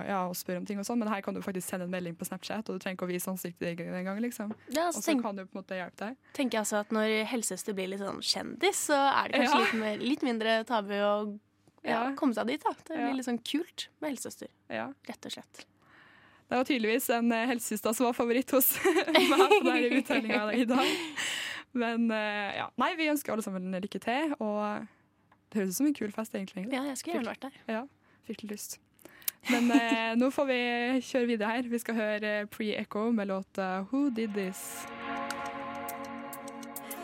ja, 0.08 0.18
og 0.28 0.36
spørre 0.36 0.60
om 0.60 0.66
ting 0.68 0.80
og 0.82 0.86
sånn, 0.88 1.00
men 1.00 1.08
her 1.12 1.22
kan 1.24 1.36
du 1.36 1.40
faktisk 1.44 1.72
sende 1.72 1.88
en 1.88 1.94
melding 1.94 2.16
på 2.20 2.28
Snapchat, 2.28 2.68
og 2.68 2.76
du 2.76 2.84
trenger 2.84 2.98
ikke 2.98 3.08
å 3.08 3.12
vise 3.12 3.32
ansiktet 3.32 3.80
ditt 3.80 3.86
en 3.88 4.10
gang. 4.10 4.20
Liksom. 4.20 4.52
ja, 4.76 4.88
Og 4.90 4.98
så 4.98 5.04
tenk, 5.08 5.24
kan 5.24 5.38
du 5.40 5.46
på 5.46 5.54
en 5.56 5.62
måte 5.62 5.78
hjelpe 5.80 6.10
deg. 6.10 6.20
tenker 6.36 6.58
jeg 6.60 6.66
altså 6.66 6.82
at 6.84 6.92
når 6.94 7.16
helsesøster 7.32 7.78
blir 7.78 7.90
litt 7.94 8.04
sånn 8.04 8.20
kjendis, 8.20 8.84
så 8.90 8.98
er 9.08 9.32
det 9.32 9.40
kanskje 9.44 9.56
Ja. 9.56 9.64
litt, 9.64 9.80
mer, 9.80 10.06
litt 10.12 10.26
mindre 10.26 10.58
tabu 10.68 10.94
å 11.00 11.16
komme 12.20 12.36
seg 12.36 12.46
dit. 12.52 12.62
da. 12.62 12.76
Det 12.84 13.00
blir 13.00 13.16
litt 13.16 13.28
sånn 13.30 13.40
kult 13.40 13.88
med 14.00 14.12
helsesøster, 14.12 14.48
Ja. 14.68 14.90
rett 15.08 15.26
og 15.26 15.32
slett. 15.32 15.66
Det 16.50 16.58
var 16.58 16.64
tydeligvis 16.66 17.04
en 17.14 17.30
eh, 17.30 17.46
helsesøster 17.46 17.94
som 17.94 18.08
var 18.08 18.16
favoritt 18.16 18.50
hos 18.50 18.72
meg 19.06 19.30
på 19.30 19.60
denne 19.62 20.00
uttellinga 20.00 20.48
i 20.58 20.64
dag. 20.66 20.86
Men 21.72 22.10
eh, 22.10 22.56
ja. 22.58 22.68
Nei, 22.80 22.94
vi 22.98 23.10
ønsker 23.12 23.32
alle 23.34 23.44
sammen 23.46 23.70
lykke 23.82 24.00
til, 24.02 24.34
og 24.42 24.86
det 25.50 25.60
høres 25.60 25.74
ut 25.74 25.80
som 25.80 25.90
en 25.90 25.98
kul 25.98 26.12
fest, 26.14 26.34
egentlig. 26.34 26.66
Ja, 26.72 26.84
jeg 26.88 26.98
skulle 26.98 27.18
gjerne 27.18 27.34
vært 27.34 27.46
der. 27.46 27.58
Ja, 27.70 27.82
fikk 28.26 28.44
litt 28.44 28.56
lyst. 28.56 28.80
Men 29.48 29.70
eh, 29.72 30.12
nå 30.20 30.28
får 30.34 30.46
vi 30.50 30.60
kjøre 31.06 31.30
videre 31.30 31.54
her. 31.54 31.68
Vi 31.70 31.80
skal 31.80 31.96
høre 31.96 32.32
Pre-Echo 32.52 33.06
med 33.14 33.30
låta 33.30 33.86
Who 33.90 34.10
Did 34.10 34.34
This? 34.36 34.84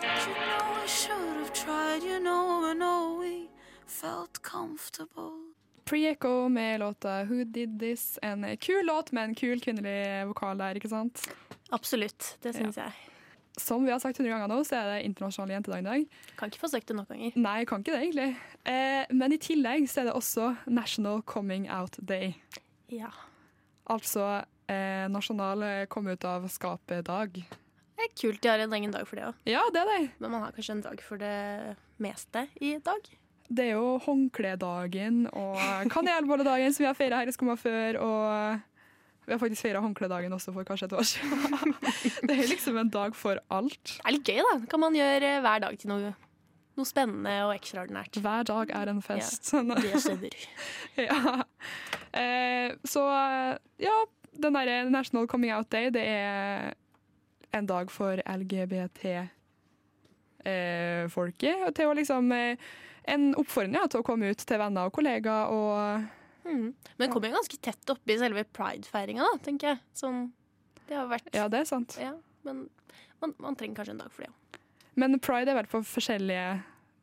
You 0.02 0.35
know 0.35 0.83
I 0.83 0.87
should 0.87 1.38
have 1.41 1.52
tried, 1.55 2.02
you 2.05 2.21
know, 2.21 2.67
I 2.71 2.75
know 2.75 3.17
we 3.21 3.49
felt 3.87 4.43
comfortable. 4.43 5.33
Pre-Echo 5.87 6.49
med 6.49 6.81
låta 6.81 7.25
Who 7.25 7.45
Did 7.45 7.79
This? 7.81 8.19
En 8.23 8.57
kul 8.57 8.87
låt 8.87 9.12
med 9.12 9.25
en 9.25 9.35
kul 9.35 9.61
kvinnelig 9.61 10.26
vokal 10.29 10.59
der, 10.59 10.75
ikke 10.76 10.91
sant? 10.91 11.23
Absolutt. 11.71 12.37
Det 12.43 12.52
syns 12.55 12.76
jeg. 12.76 12.93
Som 13.57 13.87
vi 13.87 13.93
har 13.93 14.01
sagt 14.03 14.19
hundre 14.21 14.35
ganger 14.35 14.51
nå, 14.53 14.59
så 14.69 14.77
er 14.77 14.91
det 14.91 15.05
internasjonal 15.07 15.55
jentedag 15.55 15.81
i 15.81 15.87
dag. 15.87 16.19
Kan 16.37 16.53
ikke 16.53 16.61
få 16.61 16.69
sagt 16.75 16.91
det 16.91 16.97
nok 16.99 17.09
ganger. 17.09 17.39
Nei, 17.41 17.61
kan 17.69 17.81
ikke 17.81 17.95
det, 17.95 18.03
egentlig. 18.05 18.29
Eh, 18.69 19.15
men 19.17 19.33
i 19.33 19.41
tillegg 19.41 19.87
så 19.89 20.03
er 20.03 20.11
det 20.11 20.17
også 20.19 20.51
National 20.69 21.23
Coming 21.25 21.65
Out 21.73 21.97
Day. 22.05 22.35
Ja. 22.93 23.09
Altså 23.89 24.27
eh, 24.69 25.07
nasjonal 25.09 25.65
eh, 25.65 25.87
komme 25.89 26.17
ut 26.17 26.29
av 26.29 26.45
skapet-dag. 26.53 27.41
Det 27.97 28.05
er 28.05 28.13
kult 28.21 28.43
de 28.45 28.53
har 28.53 28.61
en 28.61 28.77
egen 28.77 28.93
dag 28.93 29.09
for 29.09 29.17
det 29.17 29.31
òg. 29.31 29.39
Ja, 29.49 29.63
det 29.73 29.81
er 29.81 29.93
det. 29.95 30.01
Men 30.21 30.37
man 30.37 30.45
har 30.45 30.53
kanskje 30.53 30.77
en 30.77 30.85
dag 30.85 31.01
for 31.01 31.23
det 31.23 31.77
meste 32.03 32.45
i 32.61 32.77
dag. 32.85 33.09
Det 33.47 33.71
er 33.71 33.77
jo 33.79 33.97
håndkledagen 34.03 35.29
og 35.31 35.57
kanelbolledagen 35.95 36.75
som 36.75 36.83
vi 36.83 36.91
har 36.91 36.99
feira 36.99 37.23
her 37.23 37.31
i 37.31 37.35
Skumma 37.35 37.55
før. 37.57 38.01
Og 38.03 38.75
vi 39.26 39.33
har 39.35 39.40
faktisk 39.42 39.64
feira 39.66 39.80
håndkledagen 39.83 40.30
også 40.37 40.52
for 40.54 40.62
kanskje 40.68 40.87
et 40.87 40.92
år 40.95 41.02
siden. 41.02 41.73
Det 42.28 42.35
er 42.37 42.47
liksom 42.47 42.76
en 42.78 42.90
dag 42.95 43.11
for 43.18 43.40
alt. 43.50 43.83
Det 43.97 44.06
er 44.06 44.14
litt 44.14 44.28
gøy, 44.30 44.38
da. 44.47 44.52
Kan 44.71 44.78
man 44.85 44.95
gjøre 44.95 45.33
hver 45.42 45.59
dag 45.64 45.75
til 45.83 45.90
noe, 45.90 46.12
noe 46.78 46.87
spennende 46.87 47.33
og 47.49 47.54
ekstraordinært. 47.56 48.14
Hver 48.23 48.47
dag 48.47 48.71
er 48.78 48.87
en 48.92 49.02
fest. 49.02 49.50
Ja, 49.50 49.62
Det 49.83 49.99
stemmer. 50.04 50.30
Ja. 51.00 51.42
Eh, 52.16 52.71
så 52.87 53.02
eh, 53.11 53.59
ja, 53.83 53.97
den 54.38 54.54
derre 54.56 54.85
National 54.90 55.26
Coming 55.26 55.52
Out 55.56 55.71
Day, 55.75 55.90
det 55.90 56.04
er 56.06 56.71
en 57.56 57.66
dag 57.66 57.90
for 57.90 58.23
LGBT-folket. 58.23 59.26
og 61.66 61.75
til 61.75 61.87
å 61.90 61.95
liksom 61.99 62.30
eh, 62.33 62.56
En 63.06 63.35
oppfordring 63.38 63.76
ja, 63.78 63.87
til 63.87 64.00
å 64.02 64.06
komme 64.06 64.26
ut 64.35 64.40
til 64.42 64.59
venner 64.59 64.88
og 64.88 64.92
kollegaer 64.97 65.47
og 65.54 66.02
Mm. 66.47 66.69
Men 66.99 67.11
kommer 67.12 67.29
jo 67.33 67.37
ganske 67.41 67.59
tett 67.61 67.91
oppi 67.91 68.17
selve 68.21 68.45
pride-feiringa, 68.55 69.26
da, 69.26 69.38
tenker 69.43 69.73
jeg. 69.75 69.81
Sånn, 69.99 70.29
det 70.87 70.95
har 70.97 71.09
vært 71.11 71.33
Ja, 71.35 71.49
det 71.50 71.65
er 71.65 71.69
sant. 71.69 71.97
Ja, 72.00 72.12
men 72.47 72.69
man, 73.23 73.35
man 73.43 73.57
trenger 73.59 73.81
kanskje 73.81 73.97
en 73.97 74.03
dag 74.05 74.12
for 74.15 74.23
det 74.26 74.31
òg. 74.31 74.61
Men 74.97 75.19
pride 75.21 75.50
er 75.53 75.59
vel 75.59 75.67
på 75.69 75.83
forskjellige 75.85 76.61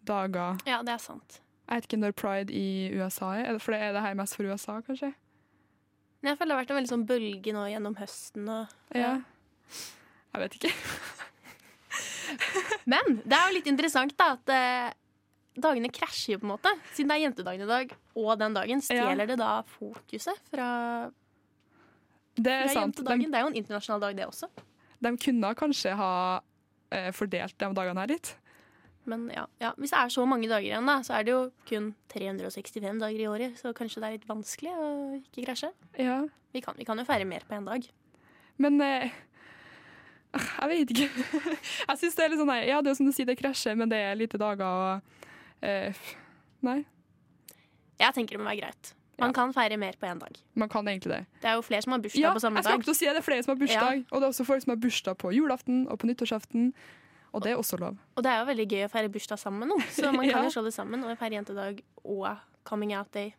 dager. 0.08 0.56
Ja, 0.66 0.80
det 0.88 0.96
er 0.96 1.02
sant. 1.04 1.42
Jeg 1.68 1.76
vet 1.82 1.86
ikke 1.90 2.00
når 2.02 2.16
pride 2.20 2.54
i 2.56 2.90
USA 2.98 3.34
er, 3.38 3.52
det- 3.54 3.62
for 3.62 3.76
er 3.76 3.94
det 3.94 4.02
her 4.02 4.16
mest 4.20 4.36
for 4.36 4.44
USA, 4.48 4.80
kanskje? 4.82 5.12
Men 6.24 6.32
jeg 6.32 6.40
føler 6.40 6.50
det 6.50 6.56
har 6.56 6.64
vært 6.64 6.72
en 6.72 6.78
veldig 6.80 6.92
sånn 6.94 7.06
bølge 7.08 7.54
nå 7.54 7.66
gjennom 7.72 7.96
høsten. 8.00 8.48
Og, 8.50 8.74
Ja. 8.96 9.18
Jeg 10.34 10.42
vet 10.42 10.56
ikke. 10.58 10.72
Men 12.90 13.20
det 13.24 13.38
er 13.38 13.48
jo 13.50 13.56
litt 13.60 13.68
interessant 13.70 14.16
da 14.18 14.32
at 14.38 14.50
eh, 14.54 14.94
dagene 15.54 15.92
krasjer 15.94 16.36
jo 16.36 16.42
på 16.42 16.48
en 16.48 16.54
måte. 16.56 16.72
Siden 16.94 17.12
det 17.12 17.18
er 17.18 17.24
jentedagen 17.28 17.66
i 17.66 17.70
dag 17.70 17.96
og 18.20 18.32
den 18.42 18.56
dagen, 18.58 18.84
stjeler 18.84 19.30
det 19.30 19.38
da 19.42 19.56
fokuset 19.76 20.40
fra, 20.50 20.70
Det 22.38 22.54
er 22.54 22.68
fra 22.68 22.78
sant. 22.80 22.98
De, 22.98 23.04
jentedagen? 23.04 23.34
Det 23.34 23.40
er 23.40 23.46
jo 23.46 23.52
en 23.52 23.60
internasjonal 23.62 24.08
dag, 24.08 24.16
det 24.18 24.30
også. 24.30 24.50
de 25.04 25.12
kunne 25.26 25.52
kanskje 25.60 25.98
ha 26.00 26.14
eh, 26.94 27.12
fordelt 27.14 27.58
de 27.60 27.70
dagene 27.76 28.06
her 28.06 28.16
litt. 28.16 28.36
Men 29.10 29.28
ja, 29.34 29.44
ja, 29.60 29.74
hvis 29.76 29.92
det 29.92 30.00
er 30.00 30.14
så 30.16 30.24
mange 30.26 30.48
dager 30.48 30.70
igjen, 30.70 30.88
da, 30.88 31.02
så 31.04 31.18
er 31.18 31.26
det 31.28 31.34
jo 31.34 31.42
kun 31.68 31.90
365 32.14 33.02
dager 33.02 33.20
i 33.20 33.28
året. 33.28 33.60
Så 33.60 33.74
kanskje 33.76 34.00
det 34.00 34.08
er 34.08 34.16
litt 34.16 34.30
vanskelig 34.30 34.72
å 34.72 34.88
ikke 35.20 35.44
krasje. 35.50 35.74
Ja. 36.00 36.22
Vi 36.56 36.62
kan, 36.64 36.78
vi 36.80 36.88
kan 36.88 37.00
jo 37.00 37.06
feire 37.08 37.28
mer 37.28 37.44
på 37.48 37.58
én 37.58 37.68
dag. 37.68 37.90
Men 38.64 38.80
eh, 38.86 39.12
jeg 40.62 40.72
vet 40.72 40.94
ikke. 40.96 41.10
jeg 41.90 42.00
synes 42.00 42.16
det 42.16 42.26
er 42.26 42.32
litt 42.32 42.42
sånn 42.42 42.56
Ja, 42.64 42.80
det 42.80 42.94
er 42.94 42.98
som 43.02 43.10
du 43.10 43.14
sier, 43.16 43.28
det 43.28 43.38
krasjer, 43.42 43.76
men 43.80 43.92
det 43.92 44.00
er 44.00 44.18
lite 44.18 44.40
dager 44.40 44.64
og 44.64 45.20
eh, 45.64 45.94
Nei, 46.64 46.84
Jeg 48.00 48.14
tenker 48.16 48.38
det 48.38 48.40
må 48.44 48.50
være 48.52 48.62
greit. 48.62 48.94
Man 49.20 49.30
Ja. 49.30 49.34
kan 49.34 49.52
feire 49.54 49.78
mer 49.78 49.94
på 50.00 50.08
én 50.10 50.20
dag. 50.20 50.38
man 50.56 50.70
kan 50.70 50.86
egentlig 50.88 51.12
det. 51.12 51.26
Det 51.42 51.50
er 51.50 51.54
jo 51.56 51.62
flere 51.62 51.82
som 51.84 51.92
har 51.94 52.00
bursdag 52.00 52.20
Ja, 52.22 52.34
på 52.34 52.40
samme 52.42 52.56
dag. 52.56 52.64
jeg 52.64 52.64
skal 52.66 52.80
akkurat 52.82 52.96
si 52.98 53.06
det. 53.06 53.14
Det 53.14 53.22
er 53.22 53.28
flere 53.32 53.44
som 53.44 53.52
har 53.54 53.60
bursdag, 53.66 54.06
og 54.12 54.20
det 54.22 54.24
er 54.26 54.32
også 54.32 54.46
folk 54.46 54.62
som 54.64 54.70
har 54.72 54.78
bursdag 54.82 55.18
på 55.18 55.32
julaften 55.34 55.88
og 55.88 56.00
på 56.00 56.08
nyttårsaften. 56.08 56.74
Og 57.34 57.42
det 57.44 57.52
er 57.52 57.56
også 57.58 57.78
lov. 57.80 57.98
Og 58.16 58.24
det 58.24 58.32
er 58.32 58.40
jo 58.40 58.46
veldig 58.46 58.68
gøy 58.70 58.84
å 58.86 58.90
feire 58.90 59.10
bursdag 59.10 59.40
sammen 59.40 59.60
med 59.60 59.68
noen. 59.70 59.82
Så 59.90 60.12
man 60.12 60.26
kan 60.30 60.44
Ja. 60.44 60.44
jo 60.44 60.50
slå 60.50 60.64
det 60.66 60.74
sammen 60.74 61.04
og 61.04 61.18
feire 61.18 61.34
jentedag 61.44 61.82
og 62.06 62.38
coming 62.64 62.94
out 62.94 63.12
day. 63.12 63.34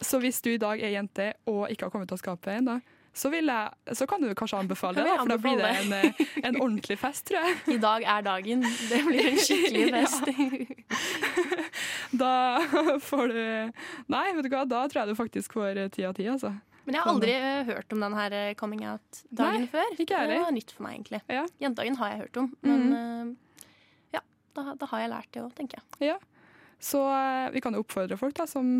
Så 0.00 0.18
hvis 0.20 0.40
du 0.42 0.50
i 0.50 0.56
dag 0.58 0.80
er 0.82 0.90
jente 0.94 1.32
og 1.46 1.68
ikke 1.70 1.82
har 1.86 1.90
kommet 1.90 2.08
ut 2.10 2.12
av 2.12 2.18
skapet 2.18 2.58
ennå, 2.58 2.80
så, 3.18 3.30
jeg, 3.34 3.94
så 3.98 4.06
kan 4.06 4.22
du 4.22 4.30
kanskje 4.38 4.60
anbefale 4.60 5.02
det, 5.02 5.14
for 5.18 5.32
da 5.32 5.36
blir 5.42 5.58
det 5.58 5.70
en, 5.80 5.92
eh, 5.96 6.20
en 6.46 6.60
ordentlig 6.60 6.98
fest, 7.00 7.24
tror 7.26 7.42
jeg. 7.42 7.56
I 7.74 7.78
dag 7.82 8.04
er 8.06 8.22
dagen. 8.22 8.62
Det 8.62 9.00
blir 9.06 9.30
en 9.32 9.40
skikkelig 9.42 9.84
Ja. 9.88 10.04
fest. 10.06 10.28
Da 12.22 12.32
får 13.04 13.28
du 13.34 13.42
Nei, 14.08 14.24
vet 14.36 14.46
du 14.46 14.50
hva, 14.52 14.62
da 14.68 14.84
tror 14.88 15.02
jeg 15.02 15.12
du 15.12 15.18
faktisk 15.18 15.58
får 15.58 15.82
eh, 15.82 15.90
ti 15.92 16.06
av 16.06 16.14
ti, 16.16 16.28
altså. 16.30 16.54
Men 16.86 16.96
jeg 16.96 17.04
har 17.04 17.12
aldri 17.12 17.34
eh, 17.34 17.66
hørt 17.68 17.92
om 17.92 18.06
den 18.06 18.16
her 18.16 18.38
coming 18.60 18.86
out-dagen 18.88 19.66
før. 19.68 19.92
ikke 19.98 20.22
jeg 20.22 20.30
det 20.32 20.40
var 20.40 20.54
nytt 20.54 20.72
for 20.72 20.86
meg, 20.86 20.96
egentlig. 20.96 21.20
Ja. 21.28 21.44
Jentedagen 21.60 21.98
har 22.00 22.14
jeg 22.14 22.22
hørt 22.22 22.40
om, 22.40 22.50
men 22.64 22.86
mm. 22.94 23.36
ja, 24.16 24.22
da, 24.56 24.72
da 24.78 24.88
har 24.94 25.04
jeg 25.04 25.12
lært 25.12 25.32
det 25.34 25.42
òg, 25.44 25.52
tenker 25.58 25.82
jeg. 25.82 26.18
Så 26.80 27.02
eh, 27.10 27.50
vi 27.52 27.60
kan 27.64 27.74
jo 27.74 27.82
oppfordre 27.82 28.16
folk 28.20 28.38
da, 28.38 28.46
som 28.48 28.78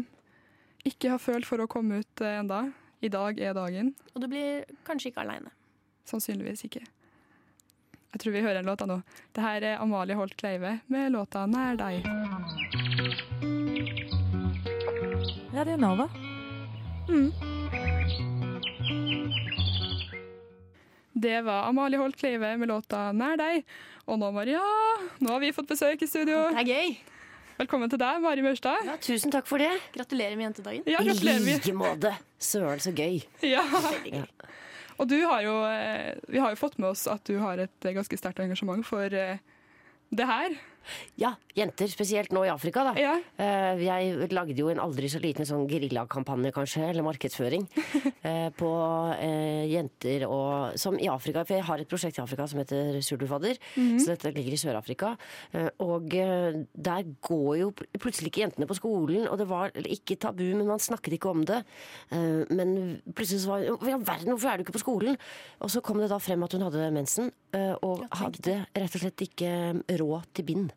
ikke 0.87 1.11
har 1.17 1.21
følt 1.21 1.49
for 1.49 1.61
å 1.61 1.69
komme 1.71 2.05
ut 2.05 2.23
enda. 2.23 2.69
I 3.01 3.09
dag 3.09 3.39
er 3.39 3.55
dagen. 3.55 3.93
Og 4.15 4.23
du 4.23 4.27
blir 4.31 4.65
kanskje 4.87 5.13
ikke 5.13 5.23
aleine. 5.23 5.53
Sannsynligvis 6.09 6.65
ikke. 6.67 6.83
Jeg 8.09 8.23
tror 8.23 8.33
vi 8.35 8.43
hører 8.43 8.59
en 8.63 8.67
låt 8.67 8.83
nå. 8.89 8.97
Det 9.37 9.45
her 9.45 9.63
er 9.63 9.83
Amalie 9.83 10.17
Holt 10.19 10.35
Kleive 10.41 10.81
med 10.89 11.13
låta 11.13 11.45
'Nær 11.47 11.77
deg'. 11.79 12.03
Radio 15.55 15.77
Nova. 15.77 16.09
Det 21.13 21.43
var 21.45 21.69
Amalie 21.69 21.99
Holt 21.99 22.17
Kleive 22.17 22.57
med 22.57 22.69
låta 22.69 23.13
'Nær 23.13 23.37
deg'. 23.37 23.63
Og 24.07 24.19
nå, 24.19 24.31
Maria, 24.33 24.65
nå 25.21 25.31
har 25.31 25.41
vi 25.41 25.53
fått 25.53 25.69
besøk 25.69 26.03
i 26.03 26.07
studio. 26.07 26.49
Det 26.51 26.65
er 26.65 26.73
gøy! 26.73 26.97
Velkommen 27.59 27.91
til 27.91 27.99
deg, 27.99 28.21
Mari 28.23 28.43
Maurstad. 28.45 28.85
Ja, 28.87 28.93
tusen 29.03 29.33
takk 29.35 29.49
for 29.51 29.59
det. 29.59 29.73
Gratulerer 29.97 30.37
med 30.39 30.47
jentedagen. 30.47 30.85
Ja, 30.87 31.01
I 31.03 31.09
gratulerer. 31.09 31.41
vi. 31.43 31.55
like 31.57 31.73
måte. 31.75 32.13
Søren, 32.39 32.79
så 32.79 32.93
gøy. 32.95 33.17
Ja. 33.43 33.65
Veldig. 33.67 34.21
Og 34.99 35.09
du 35.11 35.17
har 35.27 35.43
jo, 35.43 35.55
eh, 35.67 36.15
vi 36.31 36.39
har 36.39 36.55
jo 36.55 36.59
fått 36.61 36.79
med 36.79 36.93
oss 36.93 37.09
at 37.11 37.25
du 37.27 37.35
har 37.43 37.59
et 37.59 37.89
ganske 37.99 38.19
sterkt 38.19 38.39
engasjement 38.45 38.87
for 38.87 39.11
eh, 39.11 39.43
det 40.15 40.27
her. 40.31 40.55
Ja, 41.19 41.33
jenter, 41.59 41.89
spesielt 41.91 42.33
nå 42.35 42.45
i 42.47 42.51
Afrika, 42.53 42.85
da. 42.87 42.93
Ja. 42.99 43.15
Eh, 43.39 43.83
Jeg 43.89 44.29
lagde 44.33 44.57
jo 44.59 44.69
en 44.71 44.81
aldri 44.83 45.09
så 45.11 45.21
liten 45.23 45.47
sånn 45.49 45.67
geriljakampanje, 45.71 46.53
kanskje, 46.55 46.85
eller 46.91 47.03
markedsføring, 47.07 47.67
eh, 48.29 48.49
på 48.59 48.71
eh, 49.19 49.65
jenter 49.73 50.27
og 50.29 50.77
Som 50.79 50.99
i 50.99 51.09
Afrika, 51.11 51.45
for 51.45 51.57
jeg 51.59 51.67
har 51.67 51.83
et 51.83 51.89
prosjekt 51.91 52.19
i 52.19 52.23
Afrika 52.23 52.47
som 52.49 52.61
heter 52.61 53.01
Sulufadder, 53.03 53.59
så 53.99 54.13
dette 54.13 54.33
ligger 54.35 54.55
i 54.55 54.61
Sør-Afrika. 54.61 55.15
Og 55.83 56.09
der 56.13 57.07
går 57.25 57.53
jo 57.61 57.69
plutselig 57.99 58.31
ikke 58.31 58.43
jentene 58.45 58.69
på 58.69 58.77
skolen, 58.79 59.27
og 59.29 59.39
det 59.41 59.47
var 59.51 59.73
ikke 59.79 60.17
tabu, 60.21 60.45
men 60.57 60.67
man 60.69 60.83
snakket 60.83 61.17
ikke 61.19 61.31
om 61.33 61.45
det. 61.49 61.61
Men 62.51 63.01
plutselig 63.15 63.43
så 63.45 63.53
var 63.55 63.67
all 63.69 64.05
verden, 64.07 64.33
hvorfor 64.35 64.53
er 64.53 64.59
du 64.61 64.67
ikke 64.67 64.77
på 64.79 64.85
skolen? 64.85 65.19
Og 65.65 65.71
så 65.73 65.83
kom 65.85 66.01
det 66.03 66.11
da 66.13 66.19
frem 66.23 66.43
at 66.47 66.55
hun 66.57 66.67
hadde 66.69 66.91
mensen, 66.95 67.33
og 67.83 68.05
hadde 68.21 68.61
rett 68.77 68.99
og 68.99 69.03
slett 69.05 69.27
ikke 69.29 69.53
råd 70.01 70.29
til 70.37 70.49
bind. 70.53 70.75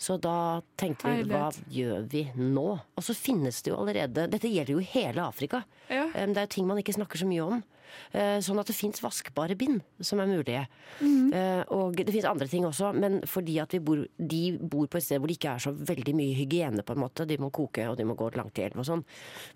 Så 0.00 0.16
da 0.16 0.62
tenkte 0.80 1.10
vi 1.12 1.26
hva 1.28 1.50
gjør 1.68 2.06
vi 2.08 2.22
nå? 2.40 2.68
Og 2.96 3.04
så 3.04 3.12
finnes 3.16 3.58
det 3.62 3.68
jo 3.74 3.76
allerede 3.82 4.24
Dette 4.32 4.48
gjelder 4.48 4.72
jo 4.78 4.86
hele 4.94 5.20
Afrika. 5.26 5.60
Ja. 5.92 6.06
Det 6.14 6.36
er 6.40 6.46
jo 6.48 6.54
ting 6.56 6.66
man 6.70 6.80
ikke 6.80 6.96
snakker 6.96 7.20
så 7.20 7.28
mye 7.28 7.44
om. 7.44 7.60
Eh, 8.14 8.38
Sånn 8.40 8.58
at 8.62 8.68
det 8.70 8.76
fins 8.78 9.00
vaskbare 9.02 9.56
bind 9.58 9.80
som 10.00 10.20
er 10.22 10.28
mulige. 10.30 10.62
Eh, 11.02 11.64
Og 11.74 11.96
det 11.98 12.12
fins 12.14 12.24
andre 12.30 12.46
ting 12.48 12.64
også, 12.64 12.94
men 12.94 13.20
fordi 13.28 13.58
at 13.60 13.74
vi 13.74 13.80
bor, 13.82 14.04
de 14.16 14.40
bor 14.62 14.86
på 14.86 14.96
et 15.00 15.04
sted 15.04 15.18
hvor 15.20 15.26
det 15.28 15.36
ikke 15.36 15.52
er 15.56 15.64
så 15.66 15.72
veldig 15.74 16.14
mye 16.16 16.36
hygiene, 16.38 16.84
på 16.86 16.94
en 16.94 17.02
måte. 17.02 17.26
De 17.26 17.36
må 17.42 17.50
koke, 17.52 17.84
og 17.90 17.98
de 17.98 18.06
må 18.08 18.14
gå 18.16 18.30
langt 18.38 18.56
i 18.62 18.64
elv 18.68 18.78
og 18.80 18.86
sånn. 18.86 19.04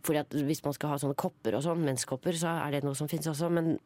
Fordi 0.05 0.19
at 0.25 0.35
hvis 0.35 0.65
man 0.67 0.75
skal 0.77 0.91
ha 0.93 0.99
sånne 1.01 1.17
kopper 1.17 1.55
og 1.57 1.63
sånn, 1.65 1.87
menskopper, 1.87 2.37
så 2.37 2.53
er 2.67 2.77
det 2.77 2.83
noe 2.85 2.99
som 2.99 3.09
fins 3.09 3.31
også. 3.31 3.49
Men 3.55 3.79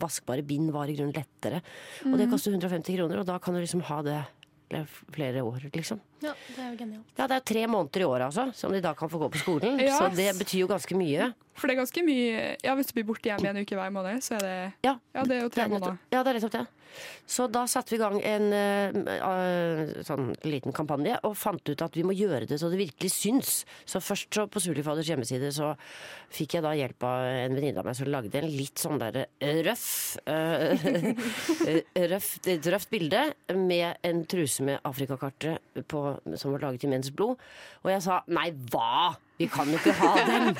vaskbare 0.00 0.46
bind 0.46 0.70
var 0.72 0.86
i 0.88 0.96
grunnen 0.96 1.12
lettere. 1.16 1.60
Og 2.06 2.16
det 2.16 2.30
koster 2.30 2.54
150 2.56 2.96
kroner, 2.96 3.20
og 3.20 3.26
da 3.28 3.38
kan 3.42 3.54
du 3.54 3.60
liksom 3.60 3.82
ha 3.90 4.00
det 4.06 4.22
flere 5.14 5.42
år, 5.46 5.66
liksom. 5.74 6.00
Ja, 6.22 6.32
det 6.48 6.58
er 6.58 6.70
jo 6.72 6.78
genialt. 6.80 7.10
Ja, 7.18 7.26
det 7.30 7.36
er 7.36 7.44
tre 7.46 7.66
måneder 7.70 8.02
i 8.02 8.06
året 8.08 8.26
altså, 8.26 8.46
som 8.56 8.72
de 8.74 8.80
da 8.82 8.94
kan 8.98 9.10
få 9.12 9.20
gå 9.20 9.28
på 9.30 9.38
skolen. 9.38 9.78
Yes. 9.80 9.94
Så 9.98 10.08
det 10.16 10.32
betyr 10.38 10.64
jo 10.64 10.68
ganske 10.70 10.96
mye. 10.98 11.30
For 11.56 11.68
det 11.68 11.76
er 11.76 11.80
ganske 11.80 12.02
mye 12.04 12.56
Ja, 12.64 12.74
hvis 12.76 12.90
du 12.90 12.96
blir 12.98 13.06
borte 13.08 13.30
hjemme 13.30 13.48
en 13.52 13.62
uke 13.62 13.78
hver 13.78 13.92
måned, 13.94 14.24
så 14.26 14.36
er 14.36 14.42
det 14.44 14.56
Ja, 14.84 14.96
Ja, 15.14 15.22
det 15.24 15.38
er 15.38 15.46
jo 15.46 15.52
tre 15.54 15.64
er 15.64 15.72
måneder. 15.72 15.98
Ja, 16.12 16.22
det 16.22 16.32
er 16.32 16.40
nettopp 16.40 16.56
det. 16.58 16.66
Så 17.26 17.48
da 17.50 17.64
satte 17.70 17.94
vi 17.94 17.98
i 17.98 18.02
gang 18.02 18.16
en 18.22 18.46
uh, 18.54 20.02
sånn 20.06 20.30
liten 20.46 20.74
kampanje 20.76 21.18
og 21.26 21.36
fant 21.38 21.66
ut 21.66 21.82
at 21.82 21.96
vi 21.98 22.04
må 22.06 22.14
gjøre 22.16 22.46
det 22.48 22.60
så 22.60 22.70
det 22.72 22.80
virkelig 22.80 23.12
syns. 23.14 23.56
Så 23.88 24.02
først 24.04 24.30
så 24.36 24.46
på 24.50 24.62
Sulifaders 24.62 25.10
hjemmeside 25.10 25.50
så 25.54 25.72
fikk 26.32 26.56
jeg 26.58 26.66
da 26.66 26.74
hjelp 26.76 27.06
av 27.06 27.26
en 27.26 27.56
venninne 27.56 27.82
av 27.82 27.88
meg 27.88 27.98
som 27.98 28.10
lagde 28.10 28.40
en 28.40 28.48
litt 28.50 28.82
sånn 28.82 29.00
derre 29.00 29.26
røff 29.66 29.88
eh, 30.28 30.86
røft, 32.12 32.48
Et 32.50 32.70
røft 32.72 32.90
bilde 32.92 33.22
med 33.54 34.02
en 34.06 34.24
truse 34.28 34.64
med 34.66 34.82
Afrikakartet 34.86 35.86
som 35.86 36.54
var 36.54 36.68
laget 36.68 36.86
i 36.86 36.90
menns 36.90 37.12
blod. 37.14 37.40
Og 37.84 37.92
jeg 37.92 38.04
sa 38.04 38.20
nei, 38.30 38.50
hva? 38.72 39.16
Vi 39.36 39.48
kan 39.52 39.68
jo 39.68 39.78
ikke 39.80 39.94
ha 40.00 40.12
den! 40.30 40.52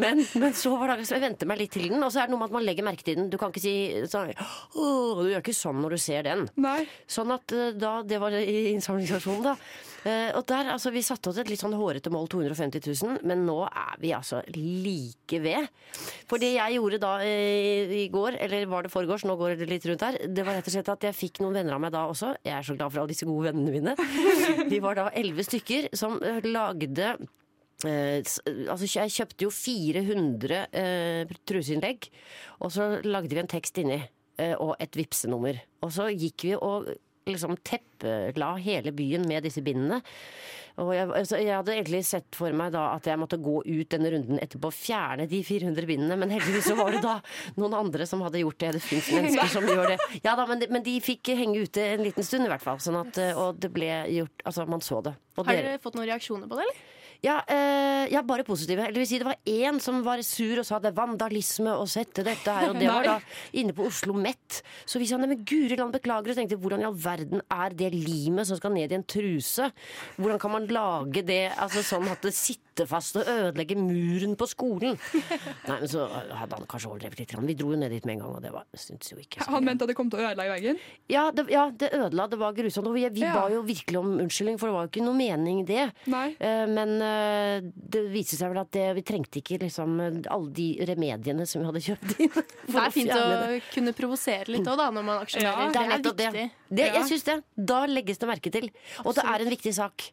Men, 0.00 0.24
men 0.40 0.56
så 0.56 0.74
var 0.76 0.94
det, 0.94 1.06
så 1.08 1.16
jeg 1.16 1.24
venter 1.24 1.48
meg 1.48 1.62
litt 1.62 1.72
til 1.76 1.88
den, 1.88 2.02
og 2.04 2.12
så 2.12 2.22
er 2.22 2.28
det 2.28 2.34
noe 2.34 2.42
med 2.42 2.50
at 2.50 2.56
man 2.58 2.66
legger 2.66 2.86
merke 2.86 3.06
til 3.06 3.16
den. 3.18 3.30
Du 3.32 3.38
kan 3.40 3.52
ikke 3.52 3.64
si 3.64 3.74
sånn 4.10 4.32
du 4.34 5.28
gjør 5.30 5.40
ikke 5.42 5.56
sånn 5.56 5.80
når 5.82 5.96
du 5.96 6.02
ser 6.02 6.26
den. 6.28 6.48
Nei. 6.60 6.82
Sånn 7.10 7.32
at 7.34 7.52
eh, 7.56 7.72
da, 7.78 8.00
Det 8.06 8.20
var 8.20 8.34
i 8.36 8.74
innsamlingsstasjonen, 8.74 9.46
da. 9.50 9.56
Eh, 10.04 10.30
og 10.36 10.46
der, 10.48 10.70
altså, 10.72 10.92
Vi 10.94 11.02
satte 11.04 11.28
oss 11.28 11.40
et 11.40 11.50
litt 11.50 11.60
sånn 11.60 11.76
hårete 11.76 12.12
mål, 12.12 12.28
250 12.32 12.86
000, 12.86 13.18
men 13.28 13.44
nå 13.48 13.58
er 13.68 13.98
vi 14.00 14.14
altså 14.16 14.40
like 14.54 15.40
ved. 15.44 15.68
For 16.30 16.40
det 16.40 16.54
jeg 16.54 16.78
gjorde 16.78 17.00
da 17.02 17.16
eh, 17.24 17.92
i 18.04 18.06
går, 18.12 18.38
eller 18.46 18.68
var 18.70 18.86
det 18.86 18.92
foregårs, 18.94 19.26
nå 19.28 19.36
går 19.40 19.58
det 19.60 19.68
litt 19.70 19.88
rundt 19.90 20.06
her, 20.06 20.20
det 20.28 20.46
var 20.46 20.56
rett 20.58 20.70
og 20.70 20.76
slett 20.76 20.92
at 20.92 21.08
jeg 21.10 21.18
fikk 21.18 21.42
noen 21.44 21.60
venner 21.60 21.76
av 21.76 21.84
meg 21.84 21.92
da 21.96 22.06
også. 22.12 22.32
Jeg 22.46 22.56
er 22.56 22.66
så 22.66 22.76
glad 22.78 22.92
for 22.92 23.02
alle 23.02 23.12
disse 23.12 23.28
gode 23.28 23.50
vennene 23.50 23.74
mine. 23.76 23.96
Vi 24.72 24.80
var 24.82 24.96
da 25.00 25.10
elleve 25.16 25.44
stykker 25.46 25.92
som 25.96 26.16
lagde 26.48 27.12
Eh, 27.88 28.20
altså 28.70 28.88
jeg 28.90 29.14
kjøpte 29.16 29.46
jo 29.46 29.50
400 29.54 30.62
eh, 30.72 31.36
truseinnlegg, 31.48 32.10
og 32.60 32.72
så 32.74 32.90
lagde 33.06 33.32
vi 33.34 33.42
en 33.44 33.50
tekst 33.50 33.78
inni, 33.82 34.00
eh, 34.40 34.56
og 34.58 34.74
et 34.82 34.98
vipsenummer. 34.98 35.62
Og 35.84 35.92
så 35.96 36.10
gikk 36.12 36.48
vi 36.50 36.56
og 36.58 36.90
liksom 37.30 37.52
teppela 37.62 38.54
hele 38.58 38.90
byen 38.96 39.26
med 39.28 39.44
disse 39.46 39.62
bindene. 39.62 40.00
Og 40.80 40.94
jeg, 40.96 41.08
altså 41.12 41.36
jeg 41.42 41.52
hadde 41.52 41.74
egentlig 41.74 42.00
sett 42.08 42.34
for 42.38 42.54
meg 42.56 42.70
da 42.72 42.86
at 42.94 43.04
jeg 43.10 43.18
måtte 43.20 43.36
gå 43.42 43.58
ut 43.66 43.90
denne 43.92 44.10
runden 44.14 44.38
etterpå 44.40 44.70
og 44.70 44.74
fjerne 44.74 45.26
de 45.28 45.42
400 45.44 45.86
bindene, 45.86 46.16
men 46.18 46.32
heldigvis 46.32 46.70
så 46.70 46.76
var 46.78 46.94
det 46.94 47.02
da 47.04 47.18
noen 47.60 47.74
andre 47.76 48.06
som 48.08 48.22
hadde 48.24 48.40
gjort 48.40 48.58
det. 48.62 48.70
Det 48.78 48.82
fins 48.86 49.10
mennesker 49.12 49.50
som 49.52 49.66
gjør 49.68 49.92
det. 49.92 49.98
Ja 50.24 50.32
da, 50.38 50.46
men 50.48 50.62
de, 50.62 50.70
men 50.72 50.86
de 50.86 50.94
fikk 51.04 51.32
henge 51.36 51.66
ute 51.66 51.84
en 51.98 52.06
liten 52.06 52.24
stund 52.26 52.48
i 52.48 52.52
hvert 52.54 52.64
fall. 52.64 52.80
Sånn 52.82 52.96
at, 53.02 53.20
eh, 53.20 53.36
og 53.36 53.60
det 53.60 53.70
ble 53.76 53.90
gjort 54.16 54.46
Altså, 54.48 54.64
man 54.70 54.80
så 54.82 55.02
det. 55.04 55.12
Og 55.36 55.44
Har 55.44 55.52
dere- 55.58 55.74
dere 55.74 55.82
fått 55.84 55.98
noen 56.00 56.08
reaksjoner 56.08 56.48
på 56.48 56.56
det, 56.56 56.64
eller? 56.64 56.89
Ja, 57.22 57.42
eh, 57.52 58.06
ja, 58.12 58.22
bare 58.24 58.44
positive. 58.48 58.86
Eller 58.88 59.02
vil 59.02 59.06
si, 59.08 59.18
det 59.20 59.26
var 59.28 59.36
én 59.44 59.80
som 59.82 59.98
var 60.06 60.22
sur 60.24 60.58
og 60.62 60.64
sa 60.64 60.78
det 60.80 60.88
er 60.92 60.96
vandalisme 60.96 61.74
å 61.76 61.84
sette 61.90 62.24
dette 62.24 62.48
her, 62.56 62.70
og 62.72 62.78
det 62.80 62.88
var 62.88 63.04
da 63.04 63.16
inne 63.60 63.74
på 63.76 63.84
Oslo 63.90 64.14
Met. 64.16 64.62
Så 64.88 64.98
vi 65.02 65.06
sa 65.10 65.18
nei, 65.20 65.28
men 65.34 65.44
guri 65.44 65.76
land, 65.76 65.92
beklager, 65.92 66.32
og 66.32 66.38
tenkte 66.40 66.56
hvordan 66.60 66.80
i 66.80 66.88
all 66.88 66.96
verden 66.96 67.42
er 67.52 67.76
det 67.76 67.90
limet 67.92 68.48
som 68.48 68.56
skal 68.56 68.72
ned 68.72 68.92
i 68.92 68.96
en 68.96 69.04
truse? 69.04 69.68
Hvordan 70.16 70.40
kan 70.40 70.54
man 70.54 70.66
lage 70.72 71.22
det 71.28 71.42
altså 71.60 71.82
sånn 71.84 72.08
at 72.08 72.24
det 72.24 72.32
sitter 72.34 72.88
fast 72.88 73.18
og 73.20 73.28
ødelegger 73.28 73.76
muren 73.76 74.32
på 74.40 74.48
skolen? 74.48 74.96
Nei, 75.68 75.76
men 75.76 75.86
så 75.92 76.06
hadde 76.08 76.56
han 76.56 76.64
kanskje 76.72 76.88
overdrevet 76.94 77.20
litt. 77.20 77.36
Vi 77.50 77.58
dro 77.60 77.74
jo 77.74 77.82
ned 77.84 77.92
dit 77.92 78.08
med 78.08 78.16
en 78.16 78.24
gang, 78.24 78.38
og 78.38 78.42
det 78.46 78.54
var, 78.54 78.64
syntes 78.72 79.12
jo 79.12 79.20
ikke 79.20 79.44
sånn. 79.44 79.58
Han 79.58 79.68
mente 79.68 79.84
at 79.84 79.92
det 79.92 79.98
kom 80.00 80.08
til 80.12 80.22
å 80.24 80.30
ødelegge 80.30 80.56
veggen. 80.56 80.80
ja 81.12 81.26
det, 81.36 81.46
ja, 81.52 81.68
det 81.70 81.92
ødela. 82.00 82.28
Det 82.32 82.40
var 82.40 82.56
grusomt. 82.56 82.88
Og 82.88 82.96
vi, 82.96 83.04
vi 83.12 83.26
Ja. 83.28 83.34
ba 83.36 83.44
jo 83.52 83.60
virkelig 83.68 84.00
om 84.00 84.16
unnskyldning, 84.24 84.56
for 84.58 84.70
det 84.72 84.76
var 84.78 84.88
jo 84.88 84.92
ikke 84.94 85.04
noe 85.04 85.18
mening 85.20 85.60
i 85.60 85.68
det. 85.68 85.86
Nei. 86.08 86.26
Eh, 86.40 86.64
Men 86.70 86.96
det 87.94 88.02
viser 88.12 88.38
seg 88.40 88.52
vel 88.52 88.60
at 88.62 88.70
det, 88.74 88.84
vi 88.98 89.02
trengte 89.06 89.40
ikke 89.40 89.58
liksom 89.62 89.96
alle 90.00 90.52
de 90.56 90.68
remediene 90.88 91.46
som 91.48 91.62
vi 91.62 91.68
hadde 91.70 91.82
kjøpt 91.86 92.14
inn. 92.26 92.30
for 92.70 92.76
Det 92.76 92.84
er 92.84 92.94
fint 92.94 93.12
å 93.16 93.24
å 93.24 93.58
kunne 93.74 93.94
provosere 93.96 94.52
litt 94.54 94.66
òg, 94.66 94.78
da, 94.80 94.88
når 94.94 95.06
man 95.10 95.24
aksjonerer. 95.24 95.60
Ja, 95.60 95.68
Det 95.74 95.82
er 95.82 96.06
det 96.06 96.28
er 96.28 96.38
viktig. 96.38 96.46
det 96.80 96.88
jeg 96.94 97.10
syns 97.12 97.28
det. 97.28 97.36
Da 97.72 97.82
legges 97.90 98.22
det 98.22 98.30
merke 98.30 98.54
til. 98.54 98.70
Og 99.04 99.14
det 99.18 99.26
er 99.26 99.46
en 99.46 99.52
viktig 99.56 99.74
sak. 99.76 100.10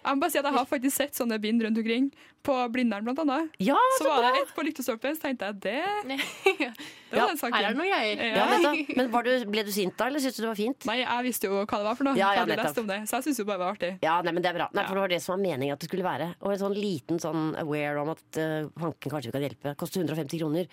Jeg 0.00 0.16
må 0.16 0.22
bare 0.24 0.32
si 0.32 0.38
at 0.40 0.46
jeg 0.48 0.56
har 0.56 0.68
faktisk 0.68 0.96
sett 0.96 1.18
sånne 1.18 1.36
bind 1.42 1.60
rundt 1.62 1.76
omkring. 1.82 2.06
På 2.42 2.54
Blindern, 2.72 3.04
blant 3.04 3.18
annet. 3.20 3.52
Ja, 3.60 3.76
Så 3.98 4.06
var 4.08 4.24
det 4.24 4.40
et 4.40 4.52
på 4.56 4.62
Lyktestolpen, 4.64 5.16
så 5.16 5.26
tenkte 5.26 5.50
jeg 5.50 5.58
det, 5.60 5.80
det 6.08 6.16
Ja, 6.64 6.70
var 7.12 7.32
den 7.34 7.40
saken. 7.40 7.56
Her 7.56 7.66
er 7.68 7.74
det 7.74 7.80
noe 7.80 7.88
greier. 7.90 8.22
Ja. 8.32 8.46
ja. 8.64 8.72
Men 8.98 9.10
var 9.12 9.26
du, 9.26 9.32
ble 9.50 9.64
du 9.66 9.72
sint 9.74 9.92
da, 9.98 10.06
eller 10.08 10.22
syntes 10.24 10.38
du 10.38 10.44
det 10.46 10.48
var 10.48 10.58
fint? 10.60 10.86
Nei, 10.88 10.96
jeg 11.02 11.26
visste 11.26 11.50
jo 11.50 11.58
hva 11.58 11.66
det 11.66 11.88
var 11.90 11.98
for 11.98 12.08
noe. 12.08 12.16
Ja, 12.16 12.30
ja, 12.30 12.38
jeg 12.38 12.46
hadde 12.46 12.58
lest 12.62 12.80
om 12.80 12.88
det, 12.88 12.98
så 13.10 13.18
jeg 13.18 13.26
syntes 13.28 13.42
jo 13.42 13.46
bare 13.50 13.60
det 13.60 13.64
var 13.66 13.76
artig. 13.76 13.92
Ja, 14.06 14.14
nei, 14.24 14.34
men 14.36 14.46
det 14.46 14.52
er 14.52 14.56
bra. 14.56 14.70
Nei, 14.72 14.86
for 14.88 14.96
det 14.96 15.04
var 15.04 15.12
det 15.12 15.20
som 15.24 15.34
var 15.34 15.42
meningen 15.44 15.76
at 15.76 15.84
det 15.84 15.90
skulle 15.90 16.06
være. 16.06 16.30
Og 16.40 16.54
en 16.54 16.62
sånn 16.62 16.78
liten 16.78 17.20
sånn 17.20 17.44
aware 17.60 18.00
om 18.00 18.14
at 18.14 18.40
uh, 18.40 18.72
banken 18.80 19.12
kanskje 19.12 19.34
kan 19.36 19.44
hjelpe. 19.44 19.74
Koster 19.80 20.00
150 20.00 20.40
kroner. 20.40 20.72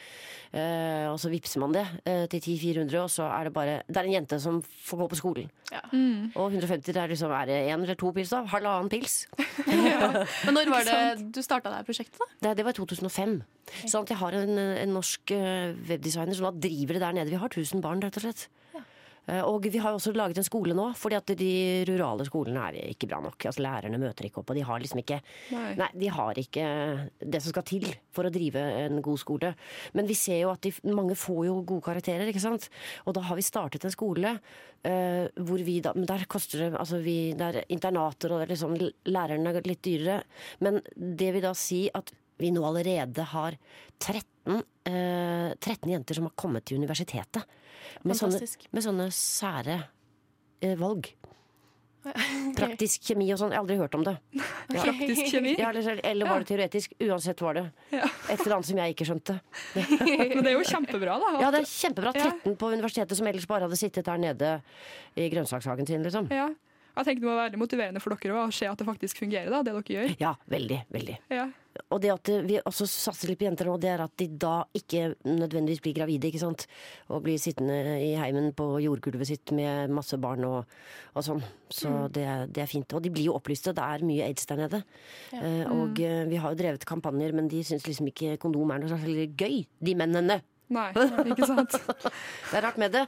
Uh, 0.56 1.12
og 1.12 1.20
så 1.20 1.34
vippser 1.34 1.66
man 1.66 1.76
det 1.76 1.84
uh, 2.08 2.24
til 2.32 2.40
10-400, 2.56 2.96
og 3.04 3.12
så 3.12 3.28
er 3.28 3.50
det 3.50 3.56
bare 3.58 3.78
Det 3.84 4.00
er 4.00 4.08
en 4.08 4.18
jente 4.22 4.40
som 4.40 4.62
får 4.64 5.04
gå 5.04 5.12
på 5.12 5.20
skolen. 5.20 5.52
Ja. 5.68 5.84
Og 6.40 6.54
150 6.56 6.94
det 6.96 7.02
er 7.02 7.12
liksom 7.12 7.32
Er 7.36 7.50
det 7.50 7.56
én 7.68 7.82
eller 7.84 7.98
to 8.00 8.14
pils, 8.16 8.30
da? 8.32 8.46
Halvannen 8.48 8.88
pils. 8.88 9.26
Men 10.46 10.56
når 10.56 10.72
var 10.72 10.88
det 10.88 11.02
du 11.36 11.42
starta 11.44 11.57
det 11.66 11.74
her 11.80 11.88
prosjektet, 11.88 12.20
da? 12.22 12.28
Det, 12.46 12.58
det 12.60 12.66
var 12.68 12.76
i 12.76 12.80
2005. 12.80 13.36
Sånn 13.88 14.06
at 14.06 14.14
jeg 14.14 14.22
har 14.22 14.38
en, 14.38 14.54
en 14.58 14.94
norsk 14.96 15.34
eh, 15.36 15.74
webdesigner 15.90 16.38
som 16.38 16.50
da 16.50 16.68
driver 16.68 16.98
det 16.98 17.04
der 17.04 17.18
nede. 17.18 17.34
Vi 17.34 17.42
har 17.42 17.50
1000 17.50 17.84
barn, 17.84 18.04
rett 18.04 18.20
og 18.20 18.28
slett. 18.28 18.48
Eh, 19.28 19.44
Og 19.44 19.68
vi 19.68 19.80
har 19.82 19.92
jo 19.92 20.00
også 20.00 20.14
laget 20.16 20.40
en 20.40 20.48
skole 20.48 20.76
nå, 20.78 20.88
fordi 20.98 21.18
at 21.20 21.34
de 21.40 21.52
rurale 21.90 22.26
skolene 22.28 22.64
er 22.70 22.92
ikke 22.94 23.10
bra 23.12 23.20
nok. 23.24 23.48
Altså 23.50 23.64
Lærerne 23.66 24.00
møter 24.02 24.28
ikke 24.28 24.42
opp, 24.42 24.54
og 24.54 24.60
de 24.60 24.66
har 24.68 24.82
liksom 24.84 25.02
ikke 25.04 25.20
Nei. 25.52 25.74
Nei, 25.80 25.90
de 26.04 26.12
har 26.14 26.40
ikke 26.40 26.66
det 27.20 27.42
som 27.44 27.54
skal 27.54 27.66
til 27.68 27.88
for 28.16 28.28
å 28.28 28.34
drive 28.34 28.62
en 28.86 29.02
god 29.06 29.22
skole. 29.22 29.54
Men 29.98 30.08
vi 30.10 30.18
ser 30.18 30.42
jo 30.44 30.52
at 30.54 30.64
de, 30.64 30.72
mange 30.90 31.18
får 31.20 31.42
jo 31.50 31.60
gode 31.68 31.86
karakterer, 31.90 32.30
ikke 32.32 32.44
sant. 32.44 32.70
Og 33.06 33.16
da 33.18 33.26
har 33.28 33.38
vi 33.38 33.46
startet 33.46 33.86
en 33.88 33.94
skole 33.94 34.38
uh, 34.38 35.26
hvor 35.48 35.64
vi 35.66 35.80
da 35.84 35.94
Men 35.98 36.08
der 36.10 36.26
koster 36.30 36.62
det 36.62 36.68
Altså 36.78 37.00
vi 37.02 37.34
Det 37.38 37.48
er 37.48 37.66
internater, 37.74 38.34
og 38.34 38.48
liksom 38.50 38.76
lærerne 39.10 39.54
er 39.56 39.68
litt 39.68 39.84
dyrere. 39.86 40.22
Men 40.64 40.80
det 40.96 41.34
vil 41.36 41.46
da 41.46 41.54
si 41.58 41.88
at 41.94 42.12
vi 42.38 42.52
nå 42.54 42.64
allerede 42.68 43.26
har 43.34 43.58
13, 44.00 44.62
eh, 44.86 45.54
13 45.60 45.92
jenter 45.92 46.18
som 46.20 46.30
har 46.30 46.36
kommet 46.36 46.66
til 46.66 46.78
universitetet. 46.82 47.46
Med 48.04 48.18
sånne, 48.20 48.42
med 48.72 48.84
sånne 48.86 49.08
sære 49.16 49.80
eh, 50.62 50.76
valg. 50.80 51.10
Praktisk 52.58 53.04
kjemi 53.10 53.26
og 53.34 53.40
sånn. 53.42 53.52
Jeg 53.52 53.60
har 53.60 53.66
aldri 53.66 53.78
hørt 53.82 53.98
om 53.98 54.06
det. 54.08 54.18
Ja. 54.68 54.82
Praktisk 54.84 55.30
kjemi. 55.32 55.54
Ja, 55.56 55.70
eller, 55.72 56.02
eller 56.04 56.28
var 56.28 56.44
det 56.44 56.50
teoretisk? 56.50 56.92
Uansett 57.00 57.40
var 57.40 57.56
det. 57.56 57.62
Et 57.94 58.34
eller 58.34 58.58
annet 58.58 58.68
som 58.68 58.80
jeg 58.82 58.94
ikke 58.94 59.06
skjønte. 59.08 59.38
Men 59.78 60.42
det 60.44 60.52
er 60.52 60.58
jo 60.58 60.66
kjempebra, 60.68 61.16
da. 61.24 61.30
Ja, 61.40 61.52
det 61.56 61.62
er 61.62 61.70
kjempebra. 61.72 62.12
Ja. 62.12 62.34
13 62.36 62.58
på 62.60 62.72
universitetet 62.74 63.16
som 63.16 63.30
ellers 63.32 63.48
bare 63.48 63.64
hadde 63.64 63.80
sittet 63.80 64.10
der 64.10 64.20
nede 64.20 64.50
i 65.16 65.30
grønnsakshagen 65.32 65.88
sin, 65.88 66.04
liksom. 66.04 66.28
Ja. 66.36 66.50
Jeg 66.98 67.08
tenker 67.08 67.24
det 67.24 67.30
må 67.30 67.38
være 67.38 67.46
veldig 67.46 67.62
motiverende 67.62 68.04
for 68.04 68.18
dere 68.18 68.44
å 68.44 68.52
se 68.60 68.68
at 68.68 68.80
det 68.82 68.90
faktisk 68.90 69.24
fungerer, 69.24 69.48
da, 69.54 69.64
det 69.64 69.78
dere 69.78 69.96
gjør. 69.96 70.14
Ja, 70.20 70.34
veldig, 70.52 70.82
veldig. 70.98 71.18
Ja. 71.32 71.48
Og 71.94 72.02
det 72.04 72.12
at 72.14 72.30
vi 72.48 72.58
også 72.62 72.88
satser 72.90 73.30
litt 73.32 73.40
på 73.42 73.46
jenter 73.48 73.70
nå, 73.70 73.76
det 73.82 73.90
er 73.94 74.04
at 74.06 74.14
de 74.20 74.28
da 74.40 74.56
ikke 74.78 75.14
nødvendigvis 75.28 75.82
blir 75.86 75.96
gravide, 75.98 76.30
ikke 76.32 76.42
sant. 76.42 76.66
Og 77.14 77.24
blir 77.26 77.38
sittende 77.42 77.78
i 78.04 78.12
heimen 78.20 78.52
på 78.58 78.68
jordgulvet 78.84 79.28
sitt 79.30 79.54
med 79.56 79.94
masse 79.94 80.18
barn 80.22 80.44
og, 80.48 80.66
og 81.14 81.26
sånn. 81.26 81.44
Så 81.70 81.94
det, 82.16 82.26
er- 82.28 82.48
det 82.48 82.64
er 82.66 82.72
fint. 82.72 82.94
Og 82.98 83.04
de 83.04 83.12
blir 83.14 83.30
jo 83.30 83.38
opplyste. 83.38 83.74
Det 83.78 83.84
er 83.84 84.06
mye 84.08 84.28
aids 84.28 84.46
der 84.50 84.62
nede. 84.66 84.84
Eh, 85.36 85.64
og 85.72 86.00
eh, 86.04 86.26
vi 86.32 86.42
har 86.44 86.54
jo 86.54 86.60
drevet 86.64 86.86
kampanjer, 86.88 87.34
men 87.38 87.48
de 87.52 87.64
syns 87.68 87.88
liksom 87.88 88.08
ikke 88.14 88.38
kondom 88.42 88.72
er 88.76 88.84
noe 88.86 88.94
særlig 88.96 89.32
gøy, 89.40 89.64
de 89.84 89.98
mennene. 90.00 90.42
Nei, 90.68 90.90
ikke 91.32 91.48
sant. 91.48 91.78
Det 92.52 92.58
er 92.60 92.64
rart 92.66 92.76
med 92.82 92.92
det. 92.92 93.06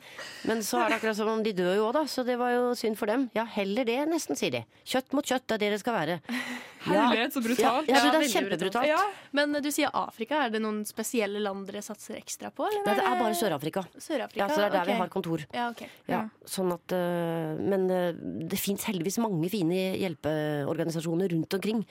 Men 0.48 0.62
så 0.64 0.78
er 0.80 0.94
det 0.94 1.00
akkurat 1.02 1.18
som 1.18 1.28
om 1.28 1.42
de 1.44 1.52
dør 1.58 1.74
jo 1.76 1.90
òg, 1.90 1.98
da. 1.98 2.04
Så 2.08 2.24
det 2.24 2.38
var 2.40 2.54
jo 2.54 2.70
synd 2.80 2.96
for 2.96 3.12
dem. 3.12 3.26
Ja, 3.36 3.44
heller 3.52 3.84
det, 3.88 3.98
nesten, 4.08 4.40
sier 4.40 4.54
de. 4.54 4.62
Kjøtt 4.88 5.12
mot 5.18 5.28
kjøtt, 5.28 5.44
det 5.52 5.58
er 5.58 5.64
det 5.66 5.72
det 5.76 5.80
skal 5.82 5.98
være. 5.98 6.16
Herlighet, 6.86 7.34
så 7.36 7.42
brutalt. 7.44 7.90
Ja, 7.92 8.02
det 8.06 8.22
er 8.22 8.32
kjempebrutalt. 8.32 8.88
Ja. 8.88 9.00
Men 9.36 9.58
eh, 9.58 9.64
du 9.64 9.70
sier 9.74 9.92
Afrika. 9.98 10.44
Er 10.46 10.54
det 10.54 10.62
noen 10.64 10.82
spesielle 10.88 11.42
land 11.44 11.68
dere 11.70 11.82
satser 11.86 12.20
ekstra 12.20 12.52
på? 12.56 12.68
Eller 12.70 12.86
Nei, 12.88 12.96
det 13.00 13.06
er 13.08 13.20
bare 13.20 13.38
Sør-Afrika. 13.40 13.84
Sør-Afrika? 13.96 14.44
Ja, 14.46 14.48
så 14.52 14.62
det 14.62 14.70
er 14.70 14.76
der 14.78 14.92
vi 14.92 15.00
har 15.02 15.12
kontor. 15.12 15.44
Ja, 15.56 15.68
okay. 15.74 15.90
Ja, 16.10 16.22
sånn 16.48 16.72
at, 16.76 16.96
øh, 16.96 17.60
men 17.60 17.90
øh, 17.94 18.24
det 18.50 18.62
fins 18.62 18.88
heldigvis 18.90 19.20
mange 19.24 19.52
fine 19.52 19.82
hjelpeorganisasjoner 20.00 21.36
rundt 21.36 21.60
omkring. 21.60 21.84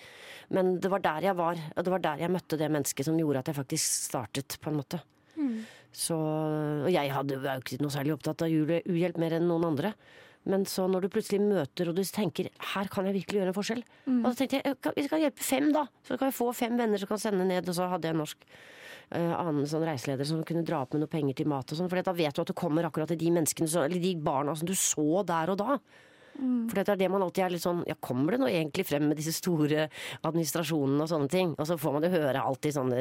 Men 0.55 0.79
det 0.81 0.93
var 0.93 1.05
der 1.05 1.29
jeg 1.29 1.37
var, 1.37 1.61
og 1.77 1.85
det 1.85 1.93
var 1.93 2.07
der 2.09 2.25
jeg 2.25 2.33
møtte 2.33 2.61
det 2.61 2.71
mennesket 2.73 3.09
som 3.09 3.19
gjorde 3.21 3.45
at 3.45 3.53
jeg 3.53 3.61
faktisk 3.61 4.09
startet, 4.09 4.57
på 4.63 4.73
en 4.73 4.81
måte. 4.81 5.03
Så, 5.99 6.17
og 6.85 6.91
jeg 6.93 7.11
hadde, 7.11 7.39
var 7.43 7.59
jo 7.59 7.65
ikke 7.65 7.81
noe 7.83 7.93
særlig 7.93 8.15
opptatt 8.15 8.45
av 8.45 8.53
uhjelp 8.53 9.21
mer 9.21 9.39
enn 9.39 9.49
noen 9.49 9.71
andre. 9.71 9.93
Men 10.49 10.65
så 10.65 10.87
når 10.89 11.05
du 11.05 11.09
plutselig 11.13 11.43
møter 11.45 11.91
og 11.91 11.97
du 11.99 12.03
tenker 12.09 12.49
her 12.73 12.89
kan 12.89 13.05
jeg 13.09 13.19
virkelig 13.19 13.41
gjøre 13.43 13.53
en 13.53 13.57
forskjell. 13.59 13.83
Og 14.25 14.31
så 14.33 14.39
tenkte 14.41 14.57
jeg 14.59 14.65
«Jeg 14.65 14.81
kan- 14.81 14.97
vi 14.97 15.05
skal 15.07 15.21
hjelpe 15.21 15.45
fem, 15.45 15.71
da. 15.77 15.87
Så 16.03 16.17
kan 16.19 16.31
jeg 16.31 16.39
få 16.39 16.49
fem 16.57 16.77
venner 16.79 16.99
som 16.99 17.09
kan 17.11 17.19
sende 17.19 17.45
ned. 17.45 17.69
Og 17.69 17.75
så 17.77 17.89
hadde 17.91 18.09
jeg 18.09 18.17
en 18.17 18.23
norsk 18.25 18.49
uh, 19.13 19.35
annen 19.41 19.67
sånn 19.69 19.85
reiseleder 19.85 20.25
som 20.25 20.43
kunne 20.45 20.65
dra 20.65 20.83
opp 20.83 20.93
med 20.97 21.05
noe 21.05 21.13
penger 21.13 21.35
til 21.37 21.47
mat 21.53 21.71
og 21.71 21.79
sånn. 21.79 21.89
For 21.93 22.01
da 22.01 22.13
vet 22.17 22.35
du 22.35 22.41
at 22.43 22.49
du 22.49 22.57
kommer 22.57 22.85
akkurat 22.89 23.09
til 23.13 23.21
de 23.21 23.31
menneskene, 23.31 23.69
eller 23.85 24.01
de 24.01 24.15
barna 24.17 24.57
som 24.57 24.67
du 24.69 24.75
så 24.75 25.25
der 25.29 25.53
og 25.53 25.59
da. 25.61 25.79
For 26.39 26.75
det 26.79 26.89
er 26.89 26.97
det 27.01 27.11
man 27.11 27.23
alltid 27.23 27.45
er 27.45 27.51
litt 27.51 27.63
sånn 27.65 27.81
Ja, 27.89 27.95
kommer 28.01 28.31
det 28.31 28.39
nå 28.41 28.47
egentlig 28.47 28.85
frem 28.87 29.09
med 29.09 29.17
disse 29.19 29.33
store 29.35 29.89
administrasjonene 30.23 31.03
og 31.03 31.09
sånne 31.11 31.29
ting? 31.33 31.55
Og 31.59 31.67
så 31.67 31.77
får 31.81 31.93
man 31.97 32.07
jo 32.07 32.11
høre 32.13 32.43
alltid 32.43 32.77
sånne, 32.77 33.01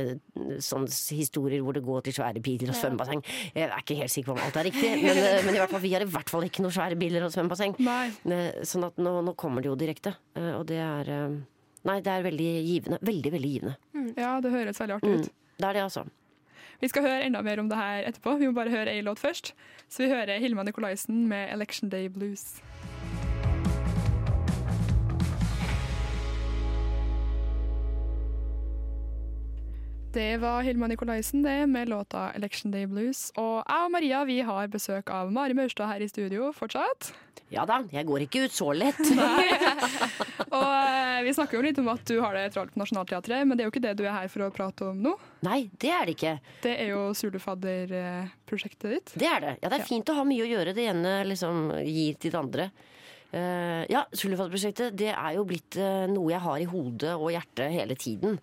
sånne 0.64 0.90
historier 1.18 1.62
hvor 1.62 1.74
det 1.78 1.84
går 1.86 2.02
til 2.08 2.14
svære 2.18 2.42
biler 2.42 2.72
og 2.74 2.80
svømmebasseng. 2.80 3.22
Jeg 3.54 3.68
er 3.70 3.78
ikke 3.84 3.98
helt 4.00 4.14
sikker 4.14 4.32
på 4.34 4.38
om 4.40 4.44
alt 4.48 4.58
er 4.58 4.68
riktig, 4.70 4.90
men, 5.04 5.18
eh, 5.22 5.44
men 5.46 5.54
i 5.56 5.60
hvert 5.62 5.70
fall, 5.70 5.84
vi 5.86 5.94
har 5.94 6.02
i 6.02 6.10
hvert 6.18 6.30
fall 6.34 6.48
ikke 6.48 6.64
noen 6.66 6.74
svære 6.74 6.98
biler 6.98 7.24
og 7.28 7.32
svømmebasseng. 7.36 7.76
Eh, 7.78 8.64
Sånn 8.64 8.86
at 8.88 8.98
nå, 8.98 9.22
nå 9.24 9.36
kommer 9.38 9.62
det 9.62 9.70
jo 9.70 9.76
direkte. 9.76 10.16
eh, 10.36 10.54
Og 10.58 10.66
det 10.66 10.78
er 10.82 11.14
Nei, 11.86 12.02
det 12.02 12.08
er 12.12 12.24
veldig 12.24 12.48
givende. 12.68 12.98
Veldig, 13.06 13.32
veldig 13.32 13.52
givende. 13.54 13.76
ja, 14.18 14.42
det 14.42 14.52
høres 14.52 14.78
veldig 14.82 14.96
artig 14.98 15.10
Mm. 15.14 15.20
ut. 15.22 15.30
Det 15.58 15.66
er 15.70 15.74
det, 15.74 15.82
altså. 15.84 16.06
Vi 16.82 16.88
skal 16.90 17.04
høre 17.04 17.24
enda 17.24 17.42
mer 17.42 17.60
om 17.60 17.70
det 17.70 17.78
her 17.78 18.04
etterpå. 18.04 18.38
Vi 18.40 18.46
må 18.48 18.54
bare 18.54 18.70
høre 18.70 18.90
ei 18.92 19.02
låt 19.02 19.18
først. 19.20 19.54
Så 19.90 20.04
vi 20.04 20.10
hører 20.10 20.40
Hilma 20.40 20.64
Nikolaisen 20.64 21.28
med 21.28 21.50
'Election 21.50 21.90
Day 21.90 22.10
Blues'. 22.10 22.60
Det 30.18 30.38
var 30.38 30.62
Hilma 30.62 30.88
Nikolaisen 30.88 31.44
det, 31.44 31.68
med 31.68 31.90
låta 31.90 32.32
'Election 32.32 32.72
Day 32.72 32.86
Blues'. 32.86 33.32
Og 33.38 33.64
jeg 33.68 33.86
og 33.86 33.92
Maria 33.92 34.24
vi 34.26 34.40
har 34.42 34.68
besøk 34.68 35.12
av 35.14 35.32
Mari 35.32 35.54
Maurstad 35.54 35.92
her 35.92 36.02
i 36.02 36.08
studio 36.10 36.48
fortsatt. 36.52 37.12
Ja 37.54 37.66
da, 37.70 37.84
jeg 37.92 38.06
går 38.08 38.24
ikke 38.26 38.48
ut 38.48 38.52
så 38.52 38.72
lett. 38.74 38.98
Og 40.58 40.66
eh, 40.66 41.22
vi 41.22 41.34
snakker 41.38 41.60
jo 41.60 41.62
litt 41.62 41.78
om 41.78 41.92
at 41.94 42.02
du 42.10 42.16
har 42.18 42.34
det 42.34 42.48
travelt 42.56 42.74
på 42.74 42.82
Nationaltheatret, 42.82 43.46
men 43.46 43.54
det 43.54 43.62
er 43.62 43.70
jo 43.70 43.74
ikke 43.76 43.84
det 43.86 43.94
du 44.00 44.08
er 44.08 44.16
her 44.16 44.32
for 44.34 44.48
å 44.48 44.50
prate 44.56 44.88
om 44.90 45.04
nå. 45.06 45.14
Nei, 45.46 45.70
det 45.78 45.92
er 45.94 46.10
det 46.10 46.16
ikke. 46.18 46.32
Det 46.66 46.74
er 46.74 46.90
jo 46.96 47.04
Sulefadder-prosjektet 47.14 48.96
ditt. 48.96 49.14
Det 49.22 49.30
er 49.30 49.44
det. 49.46 49.54
Ja, 49.62 49.70
det 49.70 49.84
er 49.84 49.86
fint 49.86 50.10
å 50.10 50.16
ha 50.18 50.24
mye 50.26 50.48
å 50.48 50.50
gjøre. 50.50 50.74
Det 50.74 50.88
ene 50.96 51.20
liksom 51.30 51.68
gir 51.86 52.18
til 52.18 52.34
det 52.34 52.42
andre. 52.42 52.72
Uh, 53.28 53.86
ja, 53.92 54.02
Sullivan-prosjektet 54.18 54.98
det 54.98 55.14
er 55.14 55.38
jo 55.38 55.46
blitt 55.46 55.78
uh, 55.78 56.08
noe 56.10 56.32
jeg 56.32 56.42
har 56.42 56.58
i 56.64 56.68
hodet 56.74 57.14
og 57.14 57.30
hjertet 57.36 57.70
hele 57.76 58.00
tiden. 58.00 58.42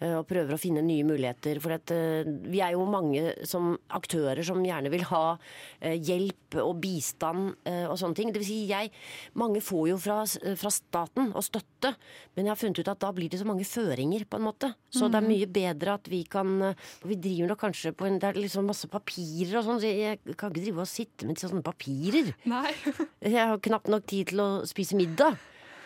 Eh, 0.00 0.14
og 0.16 0.24
prøver 0.28 0.56
å 0.56 0.60
finne 0.60 0.80
nye 0.84 1.04
muligheter. 1.04 1.60
For 1.60 1.76
at, 1.76 1.92
eh, 1.92 2.24
vi 2.24 2.62
er 2.64 2.72
jo 2.72 2.86
mange 2.88 3.34
som 3.44 3.74
aktører 3.92 4.40
som 4.46 4.62
gjerne 4.64 4.88
vil 4.92 5.04
ha 5.10 5.36
eh, 5.80 5.98
hjelp 6.00 6.56
og 6.60 6.80
bistand 6.82 7.52
og 7.70 7.94
sånne 8.00 8.16
ting. 8.16 8.32
Det 8.32 8.40
vil 8.40 8.48
si, 8.48 8.58
jeg, 8.66 8.90
mange 9.38 9.60
får 9.62 9.84
jo 9.92 9.98
fra, 10.00 10.24
fra 10.58 10.70
staten 10.74 11.28
og 11.38 11.44
støtte, 11.46 11.92
men 12.34 12.48
jeg 12.48 12.50
har 12.50 12.58
funnet 12.58 12.80
ut 12.80 12.90
at 12.90 13.02
da 13.04 13.10
blir 13.14 13.30
det 13.30 13.38
så 13.38 13.46
mange 13.46 13.66
føringer, 13.68 14.24
på 14.26 14.40
en 14.40 14.46
måte. 14.48 14.72
Så 14.90 15.06
det 15.06 15.20
er 15.20 15.28
mye 15.28 15.46
bedre 15.46 15.94
at 15.94 16.10
vi 16.10 16.24
kan 16.26 16.50
og 16.72 17.06
vi 17.06 17.18
driver 17.22 17.52
nok 17.52 17.62
kanskje 17.62 17.92
på 17.94 18.08
en 18.08 18.18
Det 18.18 18.32
er 18.32 18.40
liksom 18.40 18.66
masse 18.66 18.90
papirer 18.90 19.60
og 19.60 19.68
sånn, 19.68 19.78
så 19.82 19.92
jeg 19.92 20.18
kan 20.34 20.50
ikke 20.50 20.58
drive 20.58 20.82
og 20.82 20.90
sitte 20.90 21.28
med 21.28 21.38
sånne 21.38 21.62
papirer. 21.62 22.34
Nei. 22.50 22.74
Jeg 23.30 23.46
har 23.52 23.62
knapt 23.62 23.90
nok 23.92 24.10
tid 24.10 24.32
til 24.32 24.42
å 24.42 24.50
spise 24.68 24.98
middag. 24.98 25.38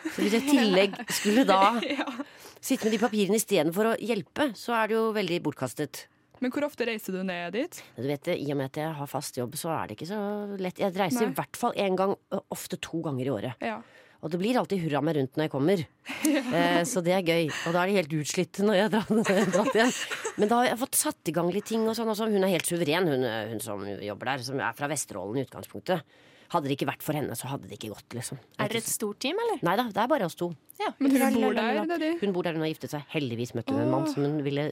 Så 0.04 0.20
hvis 0.20 0.36
jeg 0.36 0.44
i 0.44 0.56
tillegg 0.58 0.98
skulle 1.08 1.46
da 1.48 1.60
sitte 2.64 2.86
med 2.86 2.94
de 2.96 3.00
papirene 3.02 3.40
istedenfor 3.40 3.92
å 3.92 3.96
hjelpe, 4.00 4.50
så 4.58 4.76
er 4.78 4.92
det 4.92 4.98
jo 4.98 5.06
veldig 5.16 5.40
bortkastet. 5.46 6.06
Men 6.42 6.52
hvor 6.52 6.66
ofte 6.66 6.84
reiser 6.88 7.14
du 7.14 7.22
ned 7.24 7.54
dit? 7.56 7.80
Du 7.96 8.04
vet 8.04 8.28
I 8.34 8.46
og 8.52 8.58
med 8.58 8.68
at 8.72 8.80
jeg 8.82 8.94
har 8.98 9.08
fast 9.08 9.38
jobb, 9.38 9.54
så 9.56 9.70
er 9.72 9.88
det 9.88 9.98
ikke 9.98 10.10
så 10.10 10.20
lett. 10.60 10.80
Jeg 10.82 10.92
reiser 10.96 11.28
Nei. 11.28 11.32
i 11.32 11.36
hvert 11.38 11.60
fall 11.60 11.76
én 11.80 11.96
gang, 11.98 12.16
ofte 12.52 12.76
to 12.82 13.00
ganger 13.04 13.28
i 13.30 13.32
året. 13.32 13.62
Ja. 13.64 13.78
Og 14.24 14.32
det 14.32 14.40
blir 14.40 14.56
alltid 14.56 14.80
hurra 14.80 15.02
meg 15.04 15.18
rundt 15.18 15.36
når 15.36 15.46
jeg 15.46 15.52
kommer. 15.52 15.84
Eh, 16.54 16.82
så 16.86 17.00
det 17.04 17.12
er 17.16 17.24
gøy. 17.26 17.48
Og 17.66 17.74
da 17.74 17.82
er 17.82 17.90
de 17.90 17.96
helt 17.98 18.12
utslitt 18.14 18.58
når 18.62 18.76
jeg 18.76 18.84
har 18.86 18.92
dratt, 18.94 19.70
igjen. 19.74 19.90
Men 20.38 20.50
da 20.50 20.58
har 20.60 20.68
jeg 20.68 20.78
fått 20.84 20.98
satt 20.98 21.30
i 21.30 21.34
gang 21.34 21.48
litt 21.52 21.66
ting. 21.66 21.82
Og 21.88 21.96
sånn, 21.98 22.10
og 22.12 22.16
sånn. 22.18 22.32
Hun 22.34 22.46
er 22.46 22.52
helt 22.52 22.68
suveren, 22.68 23.08
hun, 23.10 23.24
hun 23.50 23.62
som 23.64 23.82
jobber 23.82 24.30
der. 24.30 24.44
Som 24.46 24.60
er 24.62 24.76
fra 24.78 24.88
Vesterålen 24.90 25.40
i 25.40 25.44
utgangspunktet. 25.44 26.14
Hadde 26.52 26.68
det 26.68 26.76
ikke 26.76 26.88
vært 26.90 27.02
for 27.04 27.16
henne, 27.16 27.34
så 27.38 27.48
hadde 27.50 27.68
det 27.70 27.78
ikke 27.78 27.94
gått. 27.94 28.06
liksom. 28.14 28.38
Er 28.58 28.68
dere 28.70 28.82
et 28.82 28.90
stort 28.90 29.18
team, 29.22 29.38
eller? 29.40 29.62
Nei 29.66 29.74
da, 29.80 29.86
det 29.94 30.02
er 30.04 30.10
bare 30.10 30.28
oss 30.28 30.36
to. 30.38 30.50
Men 30.98 31.14
hun 31.16 31.36
bor 31.38 31.54
der, 31.56 31.80
Daddy? 31.88 32.10
Hun 32.20 32.32
bor 32.34 32.46
der 32.46 32.56
hun 32.56 32.64
har 32.64 32.70
giftet 32.72 32.92
seg. 32.92 33.04
Heldigvis 33.14 33.54
møtte 33.56 33.72
hun 33.74 33.84
en 33.84 33.92
mann 33.92 34.06
som 34.10 34.24
hun 34.26 34.40
ville 34.44 34.66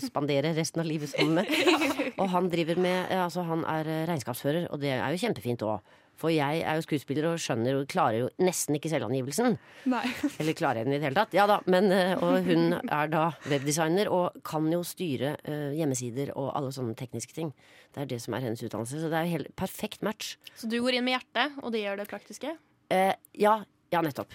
spandere 0.00 0.54
resten 0.56 0.82
av 0.82 0.88
livet 0.88 1.10
sammen 1.12 1.40
med. 1.40 1.50
Og 2.22 2.30
han 2.32 2.48
driver 2.52 2.78
med, 2.80 3.10
eh, 3.10 3.22
altså 3.22 3.44
han 3.46 3.64
er 3.68 3.90
eh, 3.90 4.04
regnskapsfører, 4.10 4.68
og 4.72 4.80
det 4.82 4.94
er 4.96 5.14
jo 5.14 5.20
kjempefint 5.22 5.62
òg. 5.66 5.94
For 6.18 6.32
jeg 6.34 6.62
er 6.66 6.78
jo 6.78 6.84
skuespiller 6.84 7.28
og 7.30 7.40
skjønner 7.42 7.78
og 7.78 7.88
klarer 7.90 8.24
jo 8.24 8.30
nesten 8.42 8.78
ikke 8.78 8.90
selvangivelsen. 8.90 9.56
Nei. 9.90 10.04
Eller 10.40 10.56
klarer 10.58 10.82
jeg 10.82 10.88
den 10.88 10.96
i 10.96 10.98
det 10.98 11.08
hele 11.08 11.20
tatt? 11.20 11.36
Ja 11.36 11.46
da. 11.50 11.60
Men, 11.70 11.90
eh, 11.94 12.14
og 12.18 12.48
hun 12.48 12.74
er 12.80 13.12
da 13.12 13.24
webdesigner 13.46 14.10
og 14.12 14.40
kan 14.46 14.66
jo 14.72 14.82
styre 14.86 15.36
eh, 15.44 15.70
hjemmesider 15.78 16.34
og 16.34 16.50
alle 16.58 16.74
sånne 16.74 16.98
tekniske 16.98 17.36
ting. 17.36 17.52
Det 17.94 18.04
er 18.04 18.10
det 18.10 18.20
som 18.24 18.34
er 18.34 18.46
hennes 18.48 18.62
utdannelse. 18.64 19.02
Så 19.02 19.12
det 19.12 19.20
er 19.20 19.30
helt 19.30 19.54
perfekt 19.58 20.02
match. 20.06 20.36
Så 20.58 20.70
du 20.70 20.80
går 20.82 20.98
inn 20.98 21.06
med 21.06 21.18
hjertet, 21.18 21.58
og 21.62 21.74
det 21.74 21.84
gjør 21.84 22.02
det 22.02 22.08
praktiske? 22.10 22.56
Eh, 22.92 23.14
ja, 23.38 23.60
ja, 23.92 24.02
nettopp. 24.04 24.34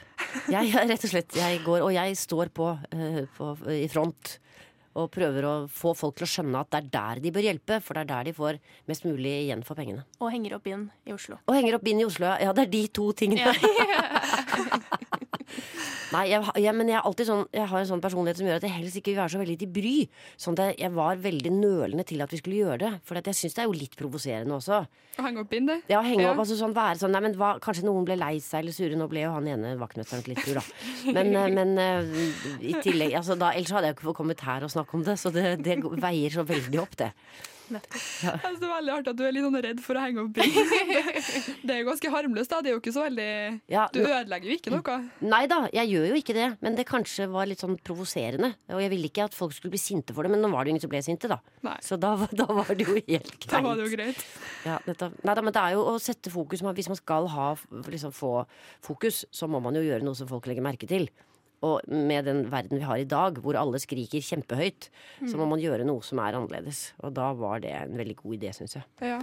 Jeg, 0.52 0.72
rett 0.93 1.04
og 1.04 1.12
slett. 1.12 1.36
Jeg 1.38 1.62
går, 1.65 1.84
og 1.86 1.91
jeg 1.93 2.17
står 2.17 2.54
på, 2.56 2.72
eh, 2.96 3.24
på, 3.38 3.54
i 3.76 3.88
front 3.91 4.38
og 4.93 5.10
prøver 5.13 5.47
å 5.47 5.53
få 5.71 5.93
folk 5.97 6.17
til 6.19 6.27
å 6.27 6.32
skjønne 6.36 6.62
at 6.62 6.71
det 6.73 6.82
er 6.82 6.89
der 6.93 7.21
de 7.23 7.34
bør 7.34 7.47
hjelpe, 7.47 7.79
for 7.84 7.97
det 7.97 8.06
er 8.06 8.12
der 8.12 8.29
de 8.29 8.36
får 8.38 8.60
mest 8.89 9.08
mulig 9.08 9.34
igjen 9.45 9.63
for 9.65 9.79
pengene. 9.79 10.06
Og 10.21 10.32
henger 10.34 10.58
opp 10.60 10.69
inn 10.69 10.88
i 11.10 11.15
Oslo. 11.15 11.39
Og 11.47 11.58
henger 11.58 11.79
opp 11.79 11.86
bind 11.88 12.03
i 12.03 12.08
Oslo, 12.08 12.29
ja. 12.29 12.38
Ja, 12.49 12.56
det 12.56 12.67
er 12.67 12.73
de 12.73 12.84
to 12.93 13.10
tingene. 13.17 13.53
Nei, 16.13 16.23
jeg, 16.30 16.45
jeg, 16.62 16.73
men 16.78 16.89
jeg, 16.91 16.97
er 16.99 17.08
alltid 17.10 17.28
sånn, 17.30 17.43
jeg 17.56 17.67
har 17.71 17.80
en 17.82 17.89
sånn 17.89 18.04
personlighet 18.04 18.39
som 18.39 18.47
gjør 18.49 18.60
at 18.60 18.65
jeg 18.67 18.76
helst 18.78 18.99
ikke 18.99 19.12
vil 19.13 19.19
være 19.21 19.34
så 19.34 19.39
veldig 19.41 19.56
til 19.63 19.71
bry. 19.73 19.93
Sånn 20.45 20.58
at 20.60 20.63
jeg, 20.71 20.78
jeg 20.84 20.93
var 20.97 21.21
veldig 21.23 21.54
nølende 21.56 22.06
til 22.10 22.21
at 22.26 22.34
vi 22.36 22.39
skulle 22.41 22.60
gjøre 22.62 22.80
det. 22.84 22.91
For 23.08 23.19
at 23.19 23.30
jeg 23.32 23.39
syns 23.39 23.58
det 23.58 23.63
er 23.63 23.69
jo 23.71 23.78
litt 23.78 23.97
provoserende 23.99 24.58
også. 24.60 24.82
Å 25.17 25.26
henge 25.28 25.43
opp 25.43 25.54
inn 25.58 25.67
det. 25.69 25.80
Ja, 25.91 26.02
henge 26.06 26.23
Ja. 26.26 26.32
opp, 26.34 26.41
altså 26.43 26.58
sånn, 26.60 26.73
være 26.78 26.97
sånn 27.02 27.13
Nei, 27.13 27.21
men 27.28 27.36
hva, 27.38 27.54
kanskje 27.62 27.86
noen 27.86 28.06
ble 28.08 28.17
lei 28.17 28.36
seg 28.41 28.63
eller 28.63 28.73
sure. 28.78 28.97
Nå 28.97 29.08
ble 29.12 29.26
jo 29.26 29.34
han 29.36 29.49
ene 29.52 29.76
vaktmesteren 29.82 30.26
litt 30.30 30.41
sur, 30.45 30.58
da. 30.58 30.65
Men, 31.13 31.34
eh, 31.38 31.49
men 31.54 31.73
eh, 31.82 32.13
i 32.62 32.76
tillegg 32.82 33.17
altså, 33.19 33.38
da, 33.38 33.52
Ellers 33.54 33.73
hadde 33.76 33.89
jeg 33.91 33.97
ikke 33.97 34.08
fått 34.12 34.19
kommet 34.21 34.41
her 34.45 34.65
og 34.65 34.71
snakke 34.73 34.97
om 34.97 35.04
det, 35.06 35.17
så 35.21 35.34
det, 35.34 35.47
det 35.65 35.80
veier 36.02 36.34
så 36.34 36.45
veldig 36.47 36.82
opp, 36.82 36.95
det. 37.02 37.12
Nettopp. 37.71 37.93
Jeg 37.95 38.39
synes 38.43 38.60
det 38.62 38.67
er 38.67 38.73
veldig 38.73 38.93
artig 38.97 39.12
at 39.13 39.17
du 39.19 39.23
er 39.23 39.32
litt 39.36 39.45
sånn 39.45 39.58
redd 39.65 39.80
for 39.86 39.95
å 39.99 40.02
henge 40.04 40.23
opp 40.26 40.34
bind. 40.36 40.58
Det 41.63 41.71
er 41.71 41.80
jo 41.80 41.86
ganske 41.88 42.10
harmløst, 42.12 42.52
da. 42.52 42.60
Det 42.65 42.71
er 42.71 42.76
jo 42.76 42.82
ikke 42.82 42.93
så 42.95 43.06
veldig 43.06 43.28
Ja, 43.71 43.86
Du 43.93 44.02
ødelegger 44.04 44.49
jo 44.52 44.58
ikke 44.60 44.73
noe. 44.73 44.97
Nei 45.23 45.41
da, 45.52 45.60
jeg 45.73 45.91
gjør 45.93 46.08
jo 46.12 46.17
ikke 46.19 46.36
det, 46.36 46.47
men 46.65 46.76
det 46.76 46.86
kanskje 46.89 47.28
var 47.32 47.47
litt 47.49 47.63
sånn 47.63 47.78
provoserende. 47.88 48.52
Og 48.73 48.82
jeg 48.84 48.91
ville 48.91 49.08
ikke 49.12 49.28
at 49.30 49.38
folk 49.38 49.56
skulle 49.56 49.73
bli 49.78 49.82
sinte 49.82 50.15
for 50.15 50.28
det, 50.28 50.34
men 50.36 50.43
nå 50.43 50.52
var 50.52 50.65
det 50.67 50.73
jo 50.73 50.76
ingen 50.76 50.84
som 50.86 50.91
ble 50.91 51.04
sinte, 51.06 51.32
da. 51.32 51.39
Nei. 51.65 51.78
Så 51.86 51.97
da, 52.02 52.13
var- 52.19 52.36
da 52.36 52.47
var 52.52 52.73
det 52.76 52.84
jo 52.88 52.97
helt 52.99 53.08
greit. 53.08 53.47
Da 53.54 53.62
var 53.63 53.80
det 53.80 53.88
jo 53.88 53.93
greit. 53.95 54.23
Ja. 54.67 54.80
Nei 54.84 55.36
da, 55.38 55.41
men 55.45 55.54
det 55.56 55.62
er 55.63 55.76
jo 55.78 55.84
å 55.93 55.97
sette 56.02 56.32
fokus 56.34 56.62
Hvis 56.63 56.89
man 56.91 56.99
skal 56.99 57.28
ha, 57.32 57.52
liksom, 57.88 58.12
få 58.15 58.34
fokus, 58.84 59.23
så 59.32 59.47
må 59.52 59.62
man 59.63 59.76
jo 59.80 59.84
gjøre 59.86 60.04
noe 60.06 60.17
som 60.17 60.28
folk 60.30 60.47
legger 60.52 60.65
merke 60.65 60.89
til. 60.89 61.08
Og 61.63 61.86
med 61.88 62.28
den 62.28 62.43
verden 62.52 62.82
vi 62.82 62.88
har 62.88 62.99
i 62.99 63.08
dag, 63.08 63.39
hvor 63.43 63.56
alle 63.60 63.80
skriker 63.80 64.23
kjempehøyt, 64.23 64.89
så 65.23 65.39
må 65.39 65.47
man 65.47 65.62
gjøre 65.63 65.88
noe 65.88 66.04
som 66.04 66.19
er 66.19 66.36
annerledes. 66.36 66.89
Og 67.04 67.15
da 67.15 67.30
var 67.39 67.63
det 67.63 67.71
en 67.78 67.95
veldig 67.99 68.17
god 68.19 68.36
idé, 68.39 68.52
syns 68.58 68.76
jeg. 68.80 68.86
Ja. 69.13 69.21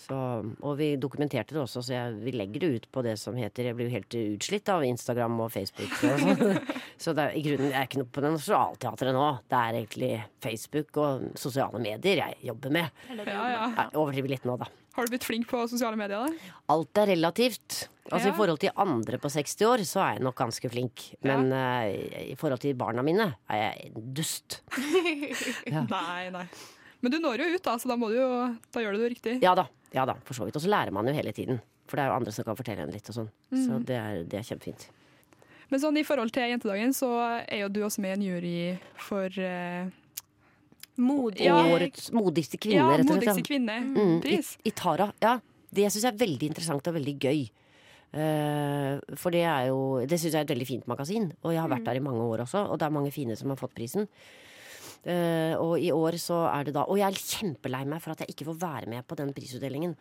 Så, 0.00 0.16
og 0.64 0.76
vi 0.78 0.94
dokumenterte 1.00 1.52
det 1.52 1.60
også, 1.60 1.82
så 1.84 1.92
jeg, 1.92 2.16
vi 2.24 2.32
legger 2.32 2.62
det 2.62 2.70
ut 2.72 2.86
på 2.94 3.02
det 3.04 3.16
som 3.20 3.36
heter 3.36 3.68
Jeg 3.68 3.76
blir 3.76 3.90
jo 3.90 3.96
helt 3.98 4.16
utslitt 4.16 4.70
av 4.72 4.84
Instagram 4.86 5.36
og 5.44 5.52
Facebook. 5.52 5.92
Og 6.08 6.22
sånn. 6.22 6.60
så 7.04 7.14
det 7.16 7.26
er, 7.26 7.36
i 7.36 7.44
grunnen 7.44 7.74
er 7.74 7.88
ikke 7.88 8.00
noe 8.00 8.08
på 8.08 8.24
det 8.24 8.32
Nationaltheatret 8.38 9.16
nå. 9.16 9.26
Det 9.50 9.60
er 9.60 9.80
egentlig 9.82 10.12
Facebook 10.40 11.00
og 11.02 11.26
sosiale 11.40 11.82
medier 11.82 12.24
jeg 12.24 12.40
jobber 12.48 12.76
med. 12.80 13.02
Ja, 13.20 13.44
ja. 13.52 13.64
Jeg 13.76 13.92
overdriver 14.00 14.32
litt 14.32 14.48
nå, 14.48 14.56
da. 14.60 14.70
Har 14.96 15.06
du 15.06 15.12
blitt 15.14 15.24
flink 15.28 15.46
på 15.50 15.60
sosiale 15.70 15.98
medier, 16.00 16.26
da? 16.26 16.56
Alt 16.72 16.98
er 17.04 17.12
relativt. 17.12 17.84
Altså 18.10 18.28
Ja. 18.28 18.34
I 18.34 18.36
forhold 18.40 18.58
til 18.58 18.72
andre 18.74 19.20
på 19.22 19.30
60 19.30 19.62
år, 19.68 19.84
så 19.86 20.00
er 20.02 20.16
jeg 20.16 20.24
nok 20.26 20.34
ganske 20.40 20.70
flink. 20.72 21.04
Men 21.22 21.52
uh, 21.54 21.86
i 21.86 22.34
forhold 22.40 22.58
til 22.64 22.74
barna 22.74 23.04
mine 23.06 23.28
er 23.48 23.62
jeg 23.68 23.92
dust. 23.94 24.62
Ja. 25.70 25.84
Nei, 25.86 26.30
nei. 26.34 26.46
Men 27.00 27.12
du 27.14 27.20
når 27.22 27.44
jo 27.44 27.52
ut, 27.54 27.62
da, 27.64 27.76
så 27.80 27.88
da, 27.88 27.96
må 27.96 28.10
du 28.10 28.18
jo, 28.18 28.28
da 28.74 28.82
gjør 28.82 28.96
du 28.96 29.04
det 29.04 29.12
riktig. 29.14 29.36
Ja 29.44 29.54
da, 29.56 29.68
ja 29.94 30.04
da, 30.06 30.14
for 30.24 30.34
så 30.38 30.44
vidt. 30.46 30.56
Og 30.56 30.62
så 30.62 30.70
lærer 30.70 30.92
man 30.94 31.06
jo 31.08 31.14
hele 31.16 31.32
tiden. 31.32 31.60
For 31.90 31.96
det 31.98 32.04
er 32.04 32.10
jo 32.12 32.16
andre 32.20 32.32
som 32.32 32.44
kan 32.46 32.56
fortelle 32.58 32.82
en 32.86 32.92
litt 32.94 33.08
og 33.10 33.16
sånn. 33.16 33.30
Så 33.50 33.78
Mm. 33.78 33.84
det 33.86 33.96
er, 33.98 34.24
det 34.24 34.38
er 34.38 34.46
kjempefint. 34.46 34.88
Men 35.70 35.80
sånn 35.80 35.96
i 35.98 36.04
forhold 36.06 36.32
til 36.34 36.42
jentedagen, 36.50 36.92
så 36.94 37.08
er 37.46 37.60
jo 37.64 37.68
du 37.68 37.80
også 37.86 38.00
med 38.02 38.10
i 38.10 38.18
en 38.18 38.22
jury 38.26 38.78
for 38.98 39.26
eh, 39.38 39.86
Modig. 41.00 41.46
Ja. 41.46 41.56
Årets 41.64 42.10
modigste 42.12 42.58
kvinne, 42.60 42.82
ja, 42.82 42.88
rett 42.92 43.06
og 43.08 43.14
slett. 43.14 43.30
modigste 43.30 43.40
ja. 43.40 43.46
kvinne-pris. 43.46 44.50
I, 44.60 44.68
I 44.68 44.72
Tara. 44.76 45.06
Ja. 45.22 45.38
Det 45.70 45.86
syns 45.92 46.04
jeg 46.04 46.12
er 46.12 46.18
veldig 46.20 46.48
interessant 46.50 46.90
og 46.90 46.94
veldig 46.98 47.14
gøy. 47.22 47.40
Uh, 48.10 48.98
for 49.14 49.30
det 49.30 49.44
er 49.46 49.68
jo 49.68 50.00
Det 50.02 50.16
syns 50.18 50.34
jeg 50.34 50.40
er 50.40 50.46
et 50.48 50.50
veldig 50.50 50.66
fint 50.66 50.86
magasin. 50.90 51.28
Og 51.46 51.54
jeg 51.54 51.62
har 51.62 51.70
vært 51.70 51.86
der 51.86 52.00
i 52.00 52.02
mange 52.04 52.20
år 52.26 52.42
også, 52.44 52.66
og 52.68 52.78
det 52.82 52.88
er 52.88 52.96
mange 52.98 53.12
fine 53.14 53.36
som 53.38 53.48
har 53.54 53.56
fått 53.60 53.74
prisen. 53.78 54.08
Eh, 55.08 55.54
og 55.56 55.78
i 55.80 55.88
år 55.94 56.18
så 56.20 56.42
er 56.50 56.66
det 56.68 56.74
da 56.76 56.82
Og 56.84 56.98
jeg 57.00 57.08
er 57.08 57.16
kjempelei 57.16 57.86
meg 57.88 58.02
for 58.04 58.12
at 58.12 58.20
jeg 58.20 58.34
ikke 58.34 58.50
får 58.50 58.58
være 58.60 58.90
med 58.92 59.06
på 59.08 59.16
den 59.16 59.32
prisutdelingen. 59.32 59.96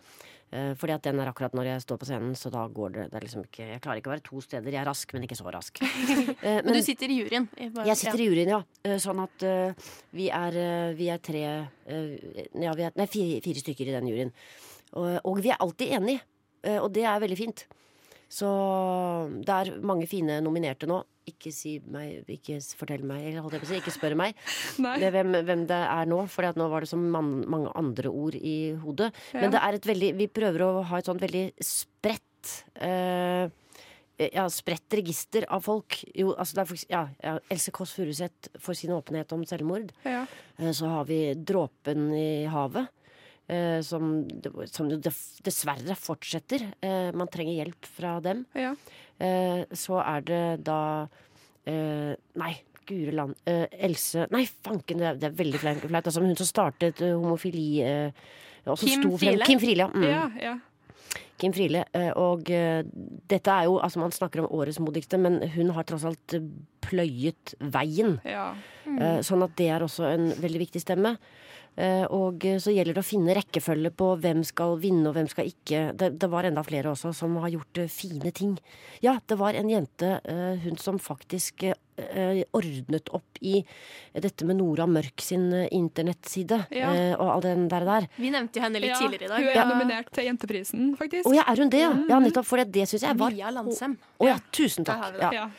Uh, 0.49 0.73
fordi 0.73 0.95
at 0.95 1.03
den 1.05 1.19
er 1.21 1.29
akkurat 1.29 1.53
når 1.53 1.67
jeg 1.67 1.81
står 1.83 1.97
på 2.01 2.07
scenen, 2.09 2.31
så 2.33 2.49
da 2.49 2.63
går 2.73 2.93
det, 2.95 3.03
det 3.11 3.19
er 3.19 3.21
liksom 3.21 3.43
ikke 3.43 3.67
Jeg 3.67 3.81
klarer 3.83 3.99
ikke 4.01 4.09
å 4.09 4.13
være 4.15 4.23
to 4.25 4.41
steder. 4.41 4.73
Jeg 4.73 4.81
er 4.81 4.87
rask, 4.89 5.13
men 5.13 5.27
ikke 5.27 5.37
så 5.37 5.53
rask. 5.53 5.77
Eh, 6.39 6.61
Men 6.65 6.73
du 6.73 6.81
sitter 6.81 7.11
i 7.11 7.19
juryen. 7.19 7.45
Bare, 7.75 7.85
jeg 7.91 7.99
sitter 7.99 8.23
i 8.23 8.25
juryen, 8.31 8.49
ja. 8.55 8.59
Eh, 8.81 8.97
Sånn 9.01 9.21
at 9.21 9.45
uh, 9.45 9.91
vi, 10.15 10.31
er, 10.33 10.57
uh, 10.57 10.95
vi 10.97 11.11
er 11.13 11.21
tre 11.21 11.43
uh, 11.45 12.49
Ja, 12.57 12.73
vi 12.73 12.87
er 12.87 12.97
nei, 12.97 13.07
fire, 13.11 13.37
fire 13.45 13.61
stykker 13.61 13.91
i 13.91 13.95
den 13.95 14.09
juryen. 14.09 14.33
Og, 14.97 15.19
og 15.27 15.41
vi 15.43 15.51
er 15.53 15.61
alltid 15.61 15.93
enige, 15.99 16.23
eh, 16.63 16.79
og 16.79 16.89
det 16.95 17.05
er 17.05 17.21
veldig 17.21 17.37
fint. 17.37 17.65
Så 18.29 18.49
det 19.41 19.55
er 19.55 19.71
mange 19.85 20.07
fine 20.09 20.39
nominerte 20.45 20.89
nå. 20.89 21.01
Ikke 21.29 21.53
si 21.55 21.77
meg, 21.85 22.23
ikke 22.31 22.59
fortell 22.79 23.05
meg, 23.07 23.23
eller 23.29 23.45
holdt 23.45 23.57
jeg 23.57 23.63
på 23.63 23.69
å 23.69 23.71
si, 23.71 23.79
ikke 23.83 23.95
spør 23.95 24.17
meg 24.19 24.35
det, 25.01 25.11
hvem, 25.15 25.37
hvem 25.47 25.63
det 25.69 25.79
er 25.85 26.09
nå, 26.09 26.23
for 26.31 26.49
nå 26.59 26.69
var 26.71 26.85
det 26.85 26.91
så 26.91 26.99
man, 26.99 27.31
mange 27.49 27.71
andre 27.79 28.11
ord 28.11 28.37
i 28.39 28.57
hodet. 28.83 29.11
Ja. 29.33 29.43
Men 29.43 29.55
det 29.55 29.63
er 29.63 29.79
et 29.79 29.89
veldig 29.93 30.11
Vi 30.19 30.29
prøver 30.39 30.65
å 30.65 30.73
ha 30.89 30.99
et 30.99 31.09
sånt 31.09 31.23
veldig 31.23 31.45
spredt 31.63 32.53
eh, 32.81 33.47
ja, 34.19 34.45
spredt 34.51 34.93
register 34.99 35.45
av 35.53 35.63
folk. 35.63 36.01
Jo, 36.17 36.33
altså 36.35 36.65
for, 36.67 36.81
ja, 36.91 37.05
ja, 37.23 37.37
Else 37.51 37.71
Kåss 37.75 37.93
Furuseth 37.95 38.51
for 38.59 38.77
sin 38.77 38.91
åpenhet 38.95 39.31
om 39.35 39.45
selvmord. 39.47 39.93
Ja. 40.03 40.25
Eh, 40.57 40.71
Så 40.75 40.89
har 40.91 41.07
vi 41.07 41.21
Dråpen 41.35 42.09
i 42.15 42.45
havet. 42.51 42.89
Eh, 43.49 43.81
Som, 43.85 44.23
som 44.69 44.89
dessverre 45.01 45.95
fortsetter. 45.97 46.67
Eh, 46.81 47.09
Man 47.17 47.27
trenger 47.33 47.59
hjelp 47.65 47.85
fra 47.97 48.19
dem. 48.23 48.45
Ja. 48.55 48.75
Eh, 49.19 49.65
Så 49.75 49.99
er 49.99 50.21
det 50.29 50.43
da 50.63 50.79
eh, 51.65 52.13
Nei, 52.39 52.53
gure 52.89 53.11
land. 53.13 53.35
Eh, 53.45 53.65
Else 53.89 54.27
Nei, 54.31 54.45
fanken, 54.47 54.97
det 55.01 55.07
er, 55.11 55.19
det 55.19 55.29
er 55.31 55.37
veldig 55.43 55.59
flaut. 55.65 55.99
Altså, 56.05 56.21
hun 56.23 56.35
som 56.39 56.47
startet 56.49 57.01
eh, 57.05 57.13
homofili 57.17 57.67
Kim 58.79 59.17
Friele? 59.17 59.45
Kim 59.47 59.59
Friele, 59.61 59.85
ja. 59.85 59.91
Mm. 59.93 60.03
ja, 60.09 60.25
ja. 60.43 60.55
Kim 61.39 61.53
Friele. 61.55 61.85
Og 62.19 62.43
dette 63.31 63.53
er 63.53 63.63
jo 63.69 63.77
Altså, 63.79 64.01
man 64.01 64.11
snakker 64.11 64.41
om 64.43 64.49
årets 64.59 64.79
modigste, 64.83 65.17
men 65.17 65.37
hun 65.55 65.69
har 65.71 65.85
tross 65.87 66.03
alt 66.05 66.35
pløyet 66.83 67.53
veien. 67.59 68.17
ja. 68.27 68.49
Eh, 68.89 69.19
Sånn 69.23 69.43
at 69.45 69.53
det 69.57 69.69
er 69.71 69.85
også 69.85 70.07
en 70.09 70.27
veldig 70.41 70.59
viktig 70.65 70.81
stemme. 70.83 71.13
Eh, 71.79 72.03
Og 72.11 72.43
eh, 72.43 72.57
så 72.59 72.73
gjelder 72.75 72.97
det 72.97 73.03
å 73.03 73.07
finne 73.07 73.35
rekkefølge 73.37 73.91
på 73.95 74.09
hvem 74.19 74.41
skal 74.43 74.73
vinne 74.83 75.07
og 75.07 75.15
hvem 75.15 75.29
skal 75.31 75.47
ikke. 75.47 75.83
Det, 75.95 76.09
det 76.19 76.27
var 76.31 76.43
enda 76.49 76.63
flere 76.67 76.91
også 76.91 77.13
som 77.15 77.37
har 77.39 77.53
gjort 77.53 77.79
eh, 77.79 77.87
fine 77.87 78.33
ting. 78.35 78.57
Ja, 79.05 79.13
det 79.31 79.37
var 79.39 79.55
en 79.55 79.69
jente, 79.71 80.17
hun 80.65 80.75
som 80.79 80.97
faktisk 80.99 81.63
ordnet 82.55 83.09
opp 83.11 83.39
i 83.43 83.57
dette 84.15 84.45
med 84.47 84.55
Nora 84.59 84.85
Mørk 84.87 85.19
sin 85.23 85.49
internettside 85.51 86.61
Ja. 86.71 86.91
og 87.19 87.27
all 87.33 87.41
den 87.43 87.65
der 87.71 87.83
der. 87.87 88.07
Vi 88.15 88.31
nevnte 88.31 88.59
jo 88.59 88.63
henne 88.63 88.79
litt 88.79 88.93
ja. 88.93 88.99
tidligere 89.01 89.25
i 89.27 89.31
dag. 89.33 89.39
Hun 89.43 89.49
er 89.49 89.59
Ja. 89.59 89.65
nominert 89.67 90.11
til 90.15 90.23
Jenteprisen, 90.29 90.95
faktisk. 90.99 91.27
Å 91.27 91.35
ja, 91.35 91.43
er 91.47 91.57
hun 91.63 91.69
det, 91.69 91.81
ja? 91.83 91.91
Ja, 92.09 92.19
nettopp. 92.23 92.45
For 92.47 92.57
det, 92.63 92.71
det 92.71 92.87
syns 92.87 93.03
jeg 93.03 93.17
var 93.19 93.31
Mia 93.35 93.51
Landsem. 93.51 93.97
Å 94.19 94.25
ja, 94.31 94.37
tusen 94.55 94.87
takk. 94.87 95.19
Ja. 95.19 95.31
Ja. 95.33 95.49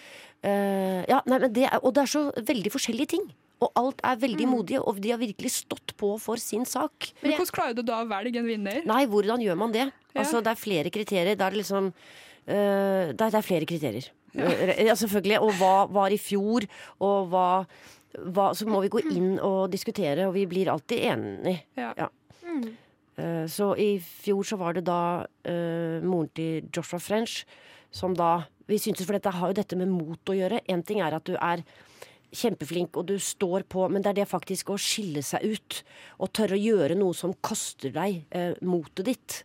Eh, 0.42 1.04
ja, 1.12 1.20
nei, 1.26 1.38
men 1.38 1.52
det 1.52 1.66
er, 1.68 1.78
og 1.84 1.92
det 1.94 2.02
er 2.06 2.12
så 2.12 2.22
veldig 2.32 2.72
forskjellige 2.72 3.08
ting. 3.16 3.26
Og 3.60 3.72
alt 3.76 4.00
er 4.04 4.16
veldig 4.16 4.46
Mm. 4.46 4.52
modige, 4.56 4.80
og 4.80 5.00
de 5.00 5.10
har 5.10 5.18
virkelig 5.20 5.50
stått 5.52 5.92
på 6.00 6.14
for 6.18 6.36
sin 6.40 6.64
sak. 6.64 7.12
Men 7.22 7.32
hvordan 7.32 7.52
klarer 7.52 7.74
du 7.76 7.82
da 7.82 8.02
å 8.02 8.08
velge 8.08 8.38
en 8.40 8.46
vinner? 8.46 8.82
Nei, 8.86 9.04
hvordan 9.06 9.40
gjør 9.44 9.56
man 9.56 9.72
det? 9.72 9.92
Ja. 10.14 10.20
Altså, 10.22 10.40
det 10.42 10.50
er 10.54 10.56
flere 10.56 10.90
kriterier. 10.90 11.36
Det 11.36 11.44
er 11.44 11.56
liksom 11.58 11.92
uh, 12.48 13.12
det, 13.12 13.20
er, 13.20 13.30
det 13.30 13.34
er 13.34 13.44
flere 13.44 13.66
kriterier. 13.68 14.08
Ja. 14.32 14.48
Ja, 14.90 14.94
selvfølgelig. 14.94 15.40
Og 15.42 15.52
hva 15.58 15.86
var 15.90 16.10
i 16.10 16.16
fjor, 16.18 16.64
og 17.00 17.28
hva, 17.30 17.66
hva 18.16 18.54
Så 18.56 18.66
må 18.66 18.80
vi 18.82 18.88
gå 18.88 19.02
inn 19.10 19.38
og 19.38 19.70
diskutere, 19.70 20.26
og 20.26 20.34
vi 20.34 20.46
blir 20.46 20.70
alltid 20.72 20.98
enige. 21.12 21.60
Ja. 21.76 22.08
Mm. 22.46 22.64
Uh, 23.18 23.44
Så 23.46 23.74
i 23.76 23.98
fjor 24.00 24.42
så 24.42 24.56
var 24.56 24.72
det 24.74 24.84
da 24.86 25.26
uh, 25.26 26.00
moren 26.00 26.30
til 26.34 26.64
Joshua 26.72 26.98
French 26.98 27.44
som 27.92 28.14
da 28.14 28.46
Vi 28.70 28.78
syntes 28.78 29.04
for 29.04 29.12
dette 29.18 29.30
har 29.34 29.48
jo 29.50 29.52
dette 29.52 29.76
med 29.76 29.88
mot 29.90 30.18
å 30.30 30.32
gjøre. 30.32 30.60
Én 30.70 30.84
ting 30.86 31.00
er 31.02 31.12
at 31.12 31.24
du 31.24 31.34
er 31.34 31.64
kjempeflink 32.30 32.96
og 33.00 33.08
du 33.10 33.16
står 33.22 33.64
på, 33.70 33.86
men 33.90 34.02
det 34.02 34.12
er 34.12 34.20
det 34.20 34.30
faktisk 34.30 34.72
å 34.72 34.78
skille 34.80 35.22
seg 35.26 35.44
ut. 35.44 35.78
Og 36.22 36.32
tørre 36.36 36.58
å 36.58 36.62
gjøre 36.62 36.98
noe 36.98 37.16
som 37.16 37.34
koster 37.44 37.94
deg 37.94 38.22
eh, 38.30 38.52
motet 38.66 39.08
ditt. 39.10 39.38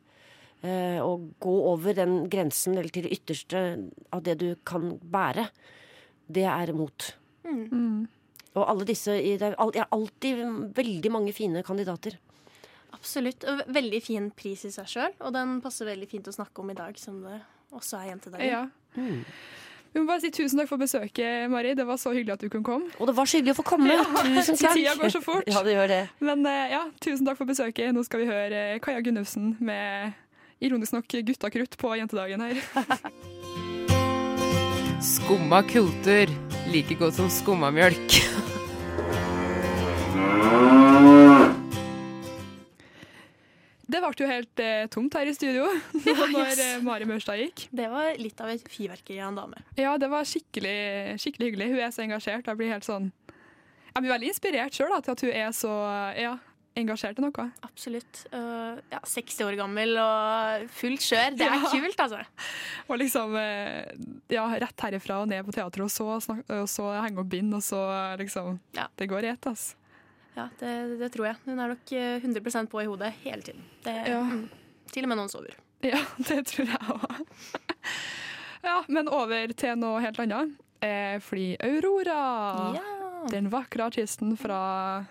Eh, 0.65 0.99
og 1.03 1.31
gå 1.43 1.55
over 1.71 1.97
den 1.97 2.25
grensen, 2.31 2.77
eller 2.77 2.93
til 2.93 3.07
det 3.07 3.15
ytterste 3.19 3.63
av 4.15 4.25
det 4.25 4.37
du 4.41 4.49
kan 4.67 4.95
bære. 5.01 5.47
Det 6.25 6.45
er 6.49 6.73
mot. 6.73 7.09
Mm. 7.45 8.05
Og 8.55 8.63
alle 8.63 8.87
disse 8.87 9.13
Det 9.13 9.51
er 9.51 9.89
alltid 9.91 10.39
veldig 10.73 11.11
mange 11.13 11.33
fine 11.35 11.61
kandidater. 11.65 12.17
Absolutt. 12.95 13.43
Og 13.45 13.65
veldig 13.75 14.01
fin 14.01 14.31
pris 14.33 14.63
i 14.65 14.71
seg 14.73 14.89
sjøl, 14.89 15.13
og 15.19 15.35
den 15.35 15.59
passer 15.61 15.89
veldig 15.89 16.09
fint 16.09 16.31
å 16.31 16.33
snakke 16.33 16.63
om 16.63 16.71
i 16.71 16.77
dag, 16.77 16.97
som 16.97 17.19
det 17.25 17.41
også 17.75 17.99
er 17.99 18.09
jentedagen. 18.13 18.47
Ja. 18.47 18.63
Vi 19.95 20.01
må 20.03 20.09
bare 20.09 20.19
si 20.19 20.27
tusen 20.35 20.59
takk 20.59 20.67
for 20.67 20.81
besøket, 20.81 21.45
Mari. 21.47 21.69
Det 21.79 21.85
var 21.87 21.95
så 21.95 22.11
hyggelig 22.11 22.33
at 22.33 22.41
du 22.43 22.49
kunne 22.51 22.67
komme. 22.67 22.89
Og 22.99 23.07
det 23.07 23.13
var 23.15 23.29
så 23.31 23.39
hyggelig 23.39 23.53
å 23.55 23.59
få 23.61 23.63
komme. 23.69 23.95
Tusen 24.27 24.57
takk. 24.59 24.75
Tida 24.75 24.91
går 24.99 25.13
så 25.13 25.21
fort. 25.23 25.47
Ja, 25.47 25.61
det 25.63 25.77
gjør 25.77 25.87
det. 25.93 25.99
Men 26.19 26.43
eh, 26.51 26.73
ja, 26.73 26.81
tusen 26.99 27.23
takk 27.23 27.39
for 27.39 27.47
besøket. 27.47 27.95
Nå 27.95 28.03
skal 28.03 28.25
vi 28.25 28.27
høre 28.27 28.65
eh, 28.73 28.81
Kaja 28.83 28.99
Gunnufsen 29.05 29.53
med 29.63 30.11
ironisk 30.59 30.97
nok 30.97 31.07
Gutta 31.31 31.47
krutt 31.53 31.79
på 31.79 31.95
jentedagen 31.95 32.43
her. 32.43 32.59
Skumma 35.15 35.63
kultur. 35.71 36.27
Like 36.75 36.99
godt 36.99 37.15
som 37.15 37.31
skummamjølk. 37.31 38.19
Det 43.85 43.99
ble 44.01 44.09
jo 44.17 44.27
helt 44.29 44.61
eh, 44.63 44.87
tomt 44.89 45.13
her 45.13 45.29
i 45.29 45.33
studio 45.37 45.67
når 46.33 46.47
yes. 46.47 46.59
eh, 46.63 46.79
Mari 46.85 47.05
Maurstad 47.05 47.37
gikk. 47.37 47.67
Det 47.75 47.85
var 47.91 48.15
litt 48.17 48.39
av 48.41 48.49
et 48.49 48.65
fyrverkeri 48.71 49.19
av 49.21 49.29
en 49.33 49.37
dame. 49.43 49.61
Ja, 49.77 49.93
det 50.01 50.09
var 50.09 50.25
skikkelig, 50.25 51.19
skikkelig 51.21 51.51
hyggelig. 51.51 51.67
Hun 51.75 51.83
er 51.85 51.93
så 51.93 52.01
engasjert. 52.07 52.49
Jeg 52.49 52.57
blir 52.59 52.73
helt 52.73 52.87
sånn 52.87 53.11
Jeg 53.29 54.01
blir 54.01 54.11
veldig 54.15 54.31
inspirert 54.33 54.73
sjøl 54.75 54.97
til 55.05 55.13
at 55.15 55.21
hun 55.27 55.31
er 55.37 55.53
så 55.55 55.71
ja, 56.17 56.33
engasjert 56.75 57.21
i 57.21 57.23
noe. 57.23 57.45
Absolutt. 57.63 58.25
Uh, 58.33 58.81
ja, 58.91 58.99
60 59.07 59.45
år 59.45 59.55
gammel 59.61 59.93
og 60.01 60.65
fullt 60.75 61.05
skjør. 61.05 61.37
Det 61.39 61.45
er 61.47 61.55
Ja. 61.55 61.69
kult, 61.71 62.01
altså. 62.03 62.19
Og 62.89 62.99
liksom 62.99 63.37
eh, 63.39 63.85
ja, 64.33 64.43
rett 64.65 64.83
herifra 64.83 65.21
og 65.23 65.29
ned 65.31 65.45
på 65.47 65.55
teatret, 65.55 65.85
og 65.85 65.93
så, 65.93 66.09
snak, 66.25 66.43
og 66.51 66.67
så 66.67 66.89
henge 67.05 67.21
opp 67.23 67.29
bind, 67.31 67.53
og 67.55 67.63
så 67.63 67.79
liksom 68.19 68.57
Ja. 68.75 68.89
Det 68.97 69.07
går 69.13 69.29
i 69.29 69.33
ett, 69.37 69.47
altså. 69.53 69.77
Ja, 70.35 70.47
det, 70.59 70.99
det 70.99 71.11
tror 71.13 71.25
jeg. 71.29 71.35
Hun 71.45 71.59
er 71.59 71.67
nok 71.71 71.91
eh, 71.95 72.17
100 72.21 72.67
på 72.71 72.81
i 72.81 72.85
hodet 72.89 73.13
hele 73.23 73.41
tiden. 73.41 73.61
Det, 73.85 73.95
Ja. 74.07 74.21
mm, 74.21 74.49
til 74.91 75.03
og 75.03 75.09
med 75.09 75.17
når 75.17 75.23
hun 75.23 75.29
sover. 75.29 75.55
Ja, 75.83 76.01
det 76.27 76.45
tror 76.47 76.65
jeg 76.65 76.79
òg. 76.91 77.25
ja, 78.67 78.81
men 78.89 79.07
over 79.09 79.53
til 79.57 79.77
noe 79.79 80.01
helt 80.03 80.19
annet. 80.19 80.55
Eh, 80.83 81.19
fordi 81.23 81.55
Aurora, 81.63 82.73
Ja. 82.75 83.27
den 83.31 83.49
vakre 83.51 83.85
artisten 83.87 84.35
fra 84.37 85.05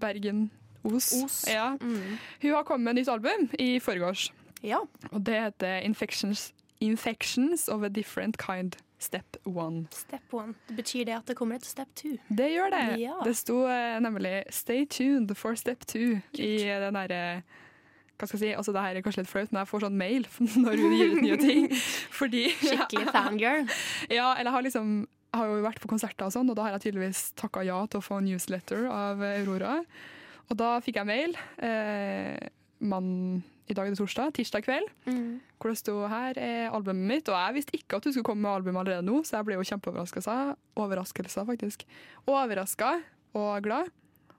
Bergen, 0.00 0.50
Os, 0.84 1.12
Os. 1.24 1.44
Ja, 1.48 1.72
Mm. 1.80 2.18
hun 2.42 2.50
har 2.52 2.62
kommet 2.62 2.84
med 2.84 2.94
nytt 3.00 3.08
album 3.08 3.48
i 3.58 3.78
forgårs. 3.80 4.30
ja. 4.62 4.78
Og 5.12 5.24
det 5.24 5.34
heter 5.42 5.80
Infections, 5.82 6.52
Infections 6.80 7.68
of 7.68 7.82
a 7.82 7.88
Different 7.88 8.36
Kind, 8.38 8.76
Step 8.98 9.36
One. 9.44 9.86
Step 9.92 10.32
one. 10.32 10.54
Det 10.68 10.76
betyr 10.76 11.04
det 11.04 11.14
at 11.18 11.28
det 11.28 11.36
kommer 11.36 11.60
et 11.60 11.66
step 11.68 11.88
two. 11.94 12.16
Det 12.28 12.48
gjør 12.54 12.72
det. 12.72 12.84
Ja. 13.02 13.18
Det 13.24 13.36
sto 13.36 13.66
eh, 13.68 14.00
nemlig 14.00 14.44
'Stay 14.50 14.86
tuned 14.86 15.34
for 15.36 15.54
step 15.54 15.84
two' 15.84 16.20
i 16.32 16.56
den 16.64 16.94
derre 16.94 17.42
hva 18.16 18.24
skal 18.24 18.38
jeg 18.40 18.46
si, 18.46 18.56
altså 18.56 18.72
det 18.72 18.80
her 18.80 18.96
er 18.96 19.04
kanskje 19.04 19.22
litt 19.22 19.28
flaut, 19.28 19.50
men 19.52 19.60
jeg 19.60 19.68
får 19.68 19.82
sånn 19.84 19.98
mail 20.00 20.26
når 20.64 20.80
hun 20.80 20.94
gir 20.96 21.10
ut 21.12 21.22
nye 21.24 21.36
ting. 21.36 21.66
Fordi 22.18 22.46
Skikkelig 22.62 23.12
fangirl. 23.12 23.68
Ja, 24.18 24.30
eller 24.32 24.48
jeg 24.48 24.56
har 24.56 24.66
liksom 24.70 24.96
jeg 25.36 25.42
har 25.42 25.50
jo 25.52 25.64
vært 25.66 25.82
på 25.82 25.90
konserter 25.90 26.24
og 26.24 26.32
sånn, 26.32 26.48
og 26.48 26.56
da 26.56 26.64
har 26.64 26.76
jeg 26.76 26.86
tydeligvis 26.86 27.34
takka 27.36 27.60
ja 27.66 27.76
til 27.92 28.00
å 28.00 28.04
få 28.04 28.22
en 28.22 28.28
newsletter 28.30 28.86
av 28.88 29.20
Aurora. 29.20 29.82
Og 30.48 30.56
da 30.56 30.78
fikk 30.80 30.96
jeg 30.96 31.08
mail 31.10 31.36
eh, 31.60 32.38
mann, 32.88 33.42
i 33.68 33.74
dag 33.74 33.86
er 33.86 33.90
det 33.94 33.98
torsdag, 33.98 34.32
tirsdag 34.36 34.62
kveld, 34.66 34.88
Mm. 35.06 35.40
hvor 35.58 35.70
det 35.72 35.78
sto 35.78 36.06
her 36.08 36.38
er 36.38 36.70
albumet 36.70 37.06
mitt. 37.08 37.28
Og 37.28 37.34
jeg 37.34 37.54
visste 37.54 37.72
ikke 37.78 37.96
at 37.96 38.02
du 38.04 38.12
skulle 38.12 38.24
komme 38.24 38.42
med 38.42 38.50
album 38.50 38.76
allerede 38.76 39.02
nå, 39.04 39.22
så 39.26 39.38
jeg 39.38 39.44
ble 39.48 39.54
jo 39.58 39.66
kjempeoverraska. 39.66 41.44
Faktisk. 41.46 41.84
Overraska 42.26 43.00
og 43.34 43.62
glad. 43.62 43.90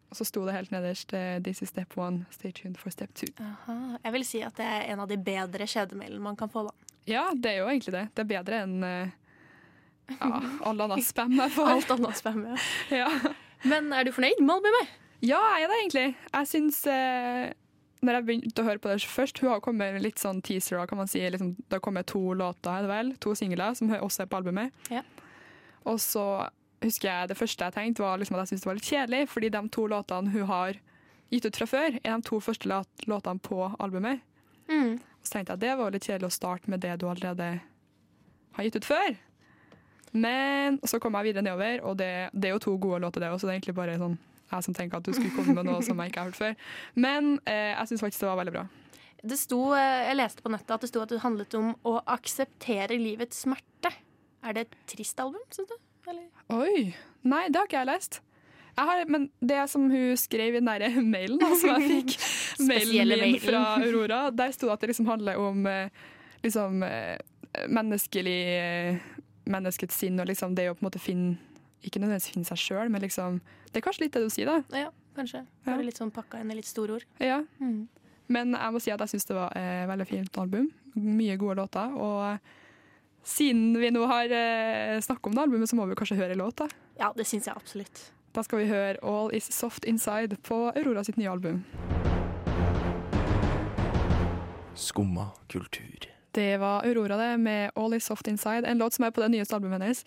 Og 0.09 0.15
så 0.15 0.23
sto 0.25 0.45
det 0.47 0.53
helt 0.55 0.71
nederst 0.71 1.11
eh, 1.13 1.39
'This 1.39 1.61
is 1.61 1.69
step 1.69 1.97
one, 1.97 2.25
stay 2.31 2.51
tuned 2.51 2.77
for 2.77 2.89
step 2.89 3.11
two'. 3.13 3.33
Aha. 3.43 3.97
Jeg 4.03 4.13
vil 4.13 4.23
si 4.25 4.41
at 4.41 4.55
det 4.55 4.65
er 4.65 4.93
en 4.93 4.99
av 5.01 5.07
de 5.09 5.17
bedre 5.17 5.67
kjedemailene 5.67 6.21
man 6.21 6.35
kan 6.35 6.49
få. 6.49 6.63
da. 6.63 6.71
Ja, 7.05 7.25
det 7.33 7.45
er 7.51 7.57
jo 7.59 7.67
egentlig 7.67 7.91
det. 7.91 8.09
Det 8.15 8.19
er 8.23 8.43
bedre 8.43 8.61
enn 8.63 8.83
eh, 8.83 9.09
ja, 10.21 10.41
all 10.63 10.79
annen 10.81 11.01
spam 11.03 11.31
jeg 11.35 11.51
får. 11.51 11.67
Alt 11.67 11.91
annet 11.91 12.15
spam. 12.17 12.45
Ja. 12.45 12.55
Ja. 13.03 13.33
Men 13.65 13.91
er 13.91 14.03
du 14.05 14.11
fornøyd 14.11 14.39
med 14.39 14.53
albumet? 14.55 14.87
Ja, 15.21 15.39
jeg 15.57 15.63
er 15.63 15.67
det 15.67 15.77
egentlig. 15.81 16.15
Jeg 16.33 16.47
syns 16.47 16.87
eh, 16.87 17.51
Når 18.01 18.13
jeg 18.13 18.25
begynte 18.27 18.61
å 18.61 18.67
høre 18.67 18.79
på 18.83 18.89
det 18.91 19.01
først 19.09 19.39
Hun 19.41 19.49
har 19.49 19.61
kommet 19.65 19.93
med 19.95 20.03
litt 20.05 20.19
sånn 20.21 20.41
teaser, 20.45 20.83
kan 20.85 20.99
man 20.99 21.07
si. 21.09 21.19
Liksom, 21.33 21.55
det 21.57 21.79
har 21.79 21.81
kommet 21.81 22.05
to 22.11 22.21
låter, 22.37 22.69
er 22.69 22.85
det 22.85 22.91
vel? 22.91 23.13
To 23.25 23.33
singler, 23.35 23.73
som 23.73 23.89
også 23.89 24.21
er 24.25 24.29
på 24.29 24.37
albumet. 24.37 24.71
Ja. 24.93 25.01
Og 25.87 25.97
så 26.03 26.25
husker 26.83 27.09
jeg 27.09 27.29
det 27.31 27.37
første 27.39 27.65
jeg 27.65 27.73
tenkte, 27.73 28.03
var 28.05 28.19
liksom 28.21 28.35
at 28.37 28.43
jeg 28.45 28.51
syntes 28.53 28.65
det 28.65 28.69
var 28.69 28.77
litt 28.77 28.91
kjedelig, 28.91 29.21
fordi 29.33 29.49
de 29.55 29.61
to 29.73 29.87
låtene 29.89 30.29
hun 30.35 30.45
har 30.51 30.77
gitt 31.33 31.45
ut 31.49 31.57
fra 31.57 31.65
før, 31.67 31.97
er 32.03 32.11
de 32.21 32.21
to 32.27 32.39
første 32.39 32.69
låt- 32.69 33.07
låtene 33.09 33.41
på 33.41 33.63
albumet. 33.81 34.21
Mm. 34.69 34.99
Så 35.23 35.31
tenkte 35.33 35.55
jeg 35.55 35.57
at 35.57 35.63
det 35.65 35.77
var 35.79 35.91
litt 35.91 36.05
kjedelig 36.05 36.29
å 36.29 36.37
starte 36.37 36.69
med 36.69 36.79
det 36.85 36.93
du 37.01 37.07
allerede 37.09 37.49
har 38.53 38.63
gitt 38.67 38.77
ut 38.77 38.85
før. 38.85 39.17
Men 40.13 40.77
så 40.87 40.99
kom 41.01 41.17
jeg 41.17 41.31
videre 41.31 41.43
nedover, 41.43 41.81
og 41.83 41.97
det, 41.99 42.29
det 42.33 42.49
er 42.49 42.55
jo 42.55 42.59
to 42.63 42.77
gode 42.77 43.01
låter, 43.03 43.19
det 43.25 43.31
også. 43.33 43.47
Det 43.47 43.55
er 43.55 43.59
egentlig 43.59 43.75
bare 43.75 43.97
sånn 43.99 44.17
jeg 44.47 44.65
som 44.67 44.75
tenker 44.75 44.99
at 44.99 45.07
du 45.07 45.13
skulle 45.15 45.33
komme 45.35 45.55
med 45.57 45.67
noe 45.67 45.83
som 45.85 45.99
jeg 45.99 46.11
ikke 46.11 46.23
har 46.23 46.29
hørt 46.31 46.39
før. 46.39 46.67
Men 46.95 47.33
eh, 47.49 47.73
jeg 47.73 47.91
syns 47.91 48.03
faktisk 48.05 48.23
det 48.23 48.29
var 48.31 48.39
veldig 48.41 48.55
bra. 48.55 48.67
Det 49.27 49.37
sto, 49.39 49.59
eh, 49.75 50.03
jeg 50.07 50.19
leste 50.19 50.45
på 50.45 50.51
nettet 50.53 50.75
at 50.75 50.85
det 50.85 50.91
sto 50.91 51.01
at 51.03 51.11
det 51.11 51.23
handlet 51.23 51.57
om 51.57 51.73
å 51.89 51.97
akseptere 52.13 52.99
livets 53.01 53.43
smerte. 53.45 53.91
Er 54.45 54.55
det 54.55 54.67
et 54.67 54.77
trist 54.93 55.19
album, 55.19 55.43
syns 55.53 55.71
du? 55.71 55.75
Eller? 56.07 56.27
Oi! 56.55 56.93
Nei, 57.27 57.47
det 57.51 57.59
har 57.59 57.67
ikke 57.67 57.81
jeg 57.81 57.89
lest. 57.89 58.21
Jeg 58.77 58.85
har, 58.85 59.01
men 59.09 59.25
det 59.41 59.63
som 59.71 59.87
hun 59.89 60.19
skrev 60.21 60.55
i 60.55 60.61
den 60.61 60.69
der 60.69 61.01
mailen 61.15 61.41
da, 61.41 61.49
som 61.57 61.73
jeg 61.75 61.89
fikk, 61.95 62.15
mailen 62.69 63.15
min 63.25 63.39
fra 63.41 63.63
Aurora, 63.81 64.21
der 64.31 64.53
sto 64.55 64.69
det 64.69 64.77
at 64.77 64.85
det 64.85 64.93
liksom 64.93 65.09
handler 65.09 65.41
om 65.41 65.65
eh, 65.67 66.05
liksom, 66.45 66.83
eh, 66.87 67.17
menneskelig 67.67 68.41
Menneskets 69.47 69.95
sinn 69.95 70.19
og 70.19 70.27
liksom 70.27 70.57
det 70.57 70.65
å 70.67 70.73
på 70.75 70.81
en 70.81 70.85
måte 70.89 70.99
finne 70.99 71.37
Ikke 71.85 72.01
nødvendigvis 72.01 72.31
finne 72.33 72.47
seg 72.47 72.61
sjøl, 72.61 72.89
men 72.89 73.03
liksom 73.03 73.41
Det 73.69 73.79
er 73.79 73.85
kanskje 73.85 74.07
litt 74.07 74.15
det 74.17 74.23
du 74.25 74.31
sier, 74.33 74.49
da. 74.49 74.85
Ja, 74.87 74.89
kanskje. 75.17 75.43
Ja. 75.45 75.69
Bare 75.69 75.85
litt 75.85 75.99
sånn 75.99 76.13
pakka 76.13 76.41
inn 76.41 76.51
i 76.51 76.57
litt 76.57 76.69
store 76.69 76.97
ord. 76.97 77.05
Ja. 77.21 77.43
Mm. 77.61 77.87
Men 78.27 78.55
jeg 78.57 78.73
må 78.75 78.81
si 78.83 78.91
at 78.91 79.03
jeg 79.05 79.13
syns 79.13 79.29
det 79.29 79.37
var 79.37 79.53
et 79.55 79.87
veldig 79.87 80.07
fint 80.09 80.39
album. 80.41 80.71
Mye 80.97 81.37
gode 81.39 81.61
låter. 81.61 81.93
Og 81.95 83.27
siden 83.27 83.77
vi 83.79 83.91
nå 83.93 84.03
har 84.09 84.33
eh, 84.33 84.97
snakket 85.03 85.29
om 85.29 85.37
det 85.37 85.45
albumet, 85.45 85.69
så 85.69 85.79
må 85.79 85.85
vi 85.87 85.95
kanskje 85.99 86.19
høre 86.19 86.35
en 86.35 86.43
låt. 86.43 86.63
Da. 86.63 86.67
Ja, 86.99 87.11
det 87.15 87.27
syns 87.29 87.47
jeg 87.47 87.55
absolutt. 87.55 88.11
da 88.35 88.43
skal 88.45 88.59
vi 88.61 88.67
høre 88.69 88.99
All 89.01 89.31
Is 89.33 89.47
Soft 89.53 89.85
Inside 89.89 90.37
på 90.45 90.67
Aurora 90.75 91.03
sitt 91.03 91.17
nye 91.17 91.31
album. 91.31 91.63
Skumma 94.77 95.31
kultur. 95.49 96.05
Det 96.37 96.57
var 96.61 96.85
Aurora 96.85 97.17
det, 97.17 97.37
med 97.41 97.71
All 97.75 97.95
Is 97.97 98.05
Soft 98.05 98.27
Inside, 98.27 98.67
en 98.67 98.77
låt 98.77 98.93
som 98.93 99.07
er 99.07 99.11
på 99.11 99.23
det 99.23 99.31
nyeste 99.33 99.55
albumet 99.55 99.81
hennes. 99.81 100.03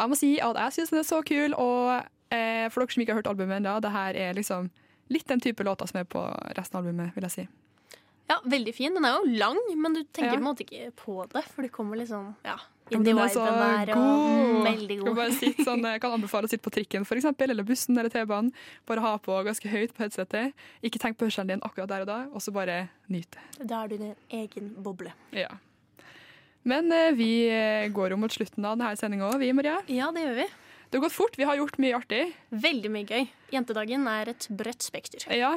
Jeg 0.00 0.08
må 0.08 0.16
si 0.16 0.30
at 0.40 0.56
jeg 0.56 0.72
syns 0.78 0.90
den 0.94 1.02
er 1.02 1.08
så 1.08 1.20
kul, 1.26 1.54
og 1.60 1.90
eh, 2.32 2.66
for 2.72 2.80
dere 2.82 2.94
som 2.94 3.02
ikke 3.04 3.12
har 3.14 3.20
hørt 3.20 3.30
albumet 3.32 3.60
ennå, 3.60 3.76
det 3.84 3.92
her 3.92 4.16
er 4.16 4.36
liksom 4.38 4.70
litt 5.12 5.26
den 5.28 5.42
type 5.42 5.64
låter 5.66 5.90
som 5.90 6.00
er 6.00 6.06
på 6.08 6.22
resten 6.56 6.78
av 6.78 6.84
albumet, 6.86 7.12
vil 7.16 7.26
jeg 7.28 7.34
si. 7.34 7.48
Ja, 8.30 8.36
veldig 8.46 8.72
fin. 8.76 8.94
Den 8.94 9.04
er 9.08 9.16
jo 9.18 9.38
lang, 9.40 9.58
men 9.76 9.96
du 9.96 10.04
tenker 10.04 10.30
Ja. 10.30 10.36
på 10.36 10.38
en 10.38 10.46
måte 10.46 10.62
ikke 10.62 10.92
på 10.94 11.16
det, 11.32 11.42
for 11.50 11.62
det 11.66 11.72
kommer 11.74 11.98
sånn 12.06 12.28
ja, 12.46 12.54
inn 12.90 13.02
i 13.02 13.12
viben 13.12 13.34
der. 13.34 13.90
Og, 13.96 14.20
mm, 14.30 14.60
veldig 14.68 14.98
god. 15.00 15.16
bare 15.16 15.32
sitte 15.34 15.64
sånn, 15.66 15.82
jeg 15.82 16.00
kan 16.00 16.14
anbefale 16.14 16.46
å 16.46 16.52
sitte 16.52 16.62
på 16.62 16.70
trikken 16.70 17.04
for 17.04 17.18
eksempel, 17.18 17.50
eller 17.50 17.66
bussen 17.66 17.98
eller 17.98 18.08
T-banen. 18.08 18.52
Bare 18.86 19.00
ha 19.02 19.16
på 19.18 19.34
ganske 19.44 19.68
høyt 19.68 19.92
på 19.96 20.04
headsetet. 20.06 20.54
Ikke 20.80 21.02
tenk 21.02 21.18
på 21.18 21.26
hørselen 21.26 21.48
din 21.48 21.60
akkurat 21.66 21.88
der 21.90 22.06
og 22.06 22.06
da, 22.06 22.20
og 22.32 22.40
så 22.40 22.54
bare 22.54 22.88
nyte. 23.10 23.42
Da 23.58 23.82
er 23.82 23.88
du 23.88 23.96
din 23.98 24.14
egen 24.30 24.76
boble. 24.78 25.12
Ja. 25.34 25.48
Men 26.68 26.92
eh, 26.92 27.12
vi 27.16 27.30
eh, 27.48 27.88
går 27.94 28.14
jo 28.14 28.20
mot 28.20 28.32
slutten 28.34 28.64
av 28.66 28.76
denne 28.76 28.96
sendinga 29.00 29.30
òg, 29.30 29.38
vi, 29.42 29.52
Maria. 29.56 29.78
Ja, 29.88 30.10
det 30.14 30.26
gjør 30.26 30.40
vi. 30.42 30.48
Det 30.90 30.98
har 30.98 31.04
gått 31.06 31.16
fort. 31.16 31.38
Vi 31.38 31.46
har 31.46 31.56
gjort 31.56 31.78
mye 31.80 31.96
artig. 31.96 32.24
Veldig 32.50 32.90
mye 32.90 33.06
gøy. 33.06 33.28
Jentedagen 33.54 34.08
er 34.10 34.32
et 34.34 34.48
bredt 34.50 34.82
spekter. 34.84 35.24
Ja. 35.32 35.54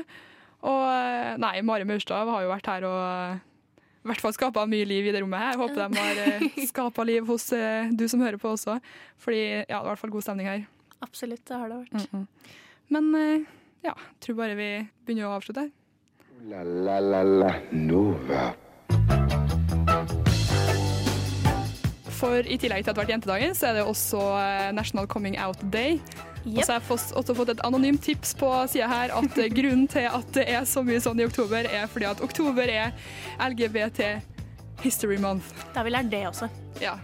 Og 0.64 0.84
eh, 0.88 1.34
nei, 1.42 1.58
Mari 1.66 1.88
Maurstad 1.90 2.30
har 2.30 2.46
jo 2.46 2.54
vært 2.54 2.70
her 2.72 2.88
og 2.88 3.42
i 4.04 4.10
hvert 4.12 4.20
fall 4.20 4.34
skapa 4.36 4.66
mye 4.68 4.84
liv 4.88 5.06
i 5.08 5.14
det 5.16 5.22
rommet 5.24 5.40
her. 5.40 5.54
Jeg 5.54 5.62
håper 5.62 5.80
de 5.80 6.02
har 6.02 6.18
uh, 6.44 6.64
skapa 6.68 7.06
liv 7.08 7.28
hos 7.28 7.48
eh, 7.56 7.92
du 7.96 8.04
som 8.12 8.24
hører 8.24 8.40
på 8.40 8.52
også. 8.52 8.78
Fordi 9.24 9.44
ja, 9.44 9.64
det 9.64 9.78
er 9.78 9.86
i 9.86 9.92
hvert 9.94 10.02
fall 10.02 10.16
god 10.16 10.26
stemning 10.26 10.50
her. 10.50 10.66
Absolutt, 11.04 11.44
det 11.48 11.60
har 11.60 11.72
det 11.72 11.80
vært. 11.86 12.52
Men 12.92 13.10
eh, 13.16 13.48
ja, 13.88 13.96
tror 14.24 14.40
bare 14.42 14.60
vi 14.60 14.70
begynner 15.08 15.30
å 15.30 15.38
avslutte 15.38 15.66
her. 15.66 15.72
La 16.52 16.66
la 16.68 17.00
la 17.00 17.24
la 17.24 17.54
Nova. 17.72 18.50
For 22.24 22.40
i 22.48 22.56
tillegg 22.56 22.86
til 22.86 22.94
at 22.94 22.96
det 22.96 23.02
har 23.02 23.04
vært 23.04 23.12
jentedagen, 23.18 23.56
så 23.58 23.70
er 23.70 23.80
det 23.80 23.84
også 23.84 24.22
eh, 24.40 24.70
National 24.76 25.10
Coming 25.12 25.36
Out 25.44 25.60
Day. 25.74 25.98
Og 26.44 26.62
så 26.64 26.78
har 26.78 26.80
jeg 26.80 27.00
også 27.20 27.36
fått 27.36 27.52
et 27.52 27.64
anonymt 27.68 28.04
tips 28.04 28.32
på 28.40 28.48
sida 28.72 28.88
her 28.88 29.12
at 29.16 29.38
eh, 29.44 29.52
grunnen 29.52 29.90
til 29.92 30.08
at 30.08 30.32
det 30.36 30.46
er 30.48 30.64
så 30.68 30.86
mye 30.88 31.02
sånn 31.04 31.20
i 31.20 31.28
oktober, 31.28 31.68
er 31.68 31.92
fordi 31.92 32.08
at 32.08 32.24
oktober 32.24 32.72
er 32.72 32.96
LGBT 33.44 34.14
History 34.86 35.20
Month. 35.20 35.52
Da 35.74 35.82
har 35.82 35.90
vi 35.90 35.96
lært 35.98 36.12
det 36.16 36.24
også. 36.32 36.48
Ja. 36.84 36.96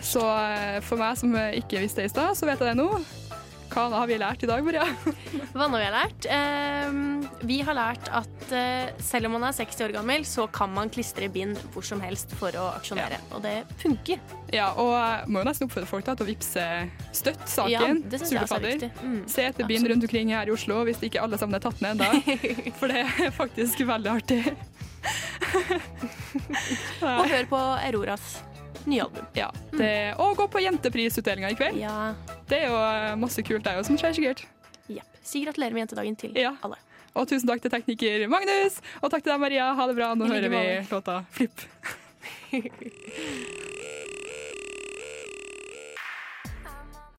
Så 0.00 0.24
eh, 0.24 0.80
for 0.84 1.00
meg 1.00 1.20
som 1.20 1.36
ikke 1.36 1.84
visste 1.84 2.00
det 2.00 2.08
i 2.08 2.16
stad, 2.16 2.36
så 2.40 2.48
vet 2.48 2.64
jeg 2.64 2.72
det 2.72 2.80
nå. 2.80 3.27
Hva 3.68 3.84
har 3.92 4.08
vi 4.08 4.16
lært 4.18 4.42
i 4.42 4.48
dag, 4.48 4.62
Maria? 4.64 4.84
Hva 5.54 5.66
nå 5.68 5.76
har 5.76 5.82
vi 5.84 5.90
lært? 5.94 6.26
Ehm, 6.32 7.00
vi 7.46 7.58
har 7.66 7.76
lært 7.76 8.08
at 8.16 8.54
eh, 8.56 8.88
selv 9.04 9.28
om 9.28 9.36
man 9.36 9.44
er 9.48 9.54
60 9.56 9.84
år 9.86 9.94
gammel, 9.98 10.24
så 10.26 10.46
kan 10.52 10.72
man 10.74 10.90
klistre 10.92 11.28
bind 11.32 11.60
hvor 11.74 11.84
som 11.86 12.00
helst 12.02 12.32
for 12.40 12.54
å 12.58 12.68
aksjonere. 12.78 13.20
Og 13.36 13.44
det 13.44 13.54
funker. 13.82 14.22
Ja, 14.54 14.70
og 14.80 14.94
jeg 14.96 15.28
må 15.30 15.42
jo 15.44 15.48
nesten 15.50 15.68
oppfordre 15.68 15.90
folk 15.90 16.08
til 16.08 16.24
å 16.24 16.28
vippse 16.30 16.64
støtt 17.14 17.44
saken. 17.50 17.74
Ja, 17.76 17.92
det 18.08 18.22
synes 18.22 18.34
jeg 18.34 18.46
også 18.46 18.58
er 18.58 18.66
viktig. 18.66 18.90
Mm, 19.04 19.20
Se 19.30 19.46
etter 19.50 19.68
bind 19.68 19.92
rundt 19.92 20.08
omkring 20.08 20.32
her 20.34 20.48
i 20.50 20.56
Oslo, 20.56 20.80
hvis 20.88 21.04
ikke 21.04 21.22
alle 21.22 21.38
sammen 21.40 21.60
er 21.60 21.64
tatt 21.68 21.84
ned 21.84 22.02
ennå. 22.02 22.40
For 22.80 22.90
det 22.90 23.04
er 23.06 23.32
faktisk 23.36 23.84
veldig 23.88 24.14
artig. 24.16 24.42
Og 27.04 27.24
hør 27.30 27.48
på 27.52 27.58
Auroras 27.88 28.38
nye 28.88 29.02
album. 29.04 29.26
Ja, 29.36 29.50
det, 29.76 29.92
og 30.20 30.36
gå 30.40 30.46
på 30.52 30.62
jenteprisutdelinga 30.64 31.50
i 31.52 31.56
kveld. 31.58 31.78
Ja, 31.80 32.14
Det 32.48 32.62
er 32.62 32.68
jo 32.70 32.76
eh, 32.80 33.14
masse 33.20 33.42
kult 33.46 33.64
der 33.64 33.82
som 33.86 33.96
skjer 34.00 34.14
sikkert. 34.16 34.44
jepp. 34.88 35.04
Si 35.22 35.44
gratulerer 35.44 35.72
med 35.76 35.84
jentedagen 35.86 36.16
til 36.16 36.32
Ja. 36.38 36.54
alle. 36.64 36.76
Og 37.18 37.26
tusen 37.28 37.48
takk 37.48 37.60
til 37.64 37.70
tekniker 37.72 38.28
Magnus, 38.30 38.80
og 39.02 39.10
takk 39.10 39.22
til 39.24 39.32
deg, 39.32 39.40
Maria. 39.40 39.72
Ha 39.74 39.86
det 39.90 39.96
bra. 39.96 40.12
Nå 40.14 40.28
hører 40.30 40.48
vi 40.52 40.86
låta 40.92 41.24
Flipp. 41.34 41.60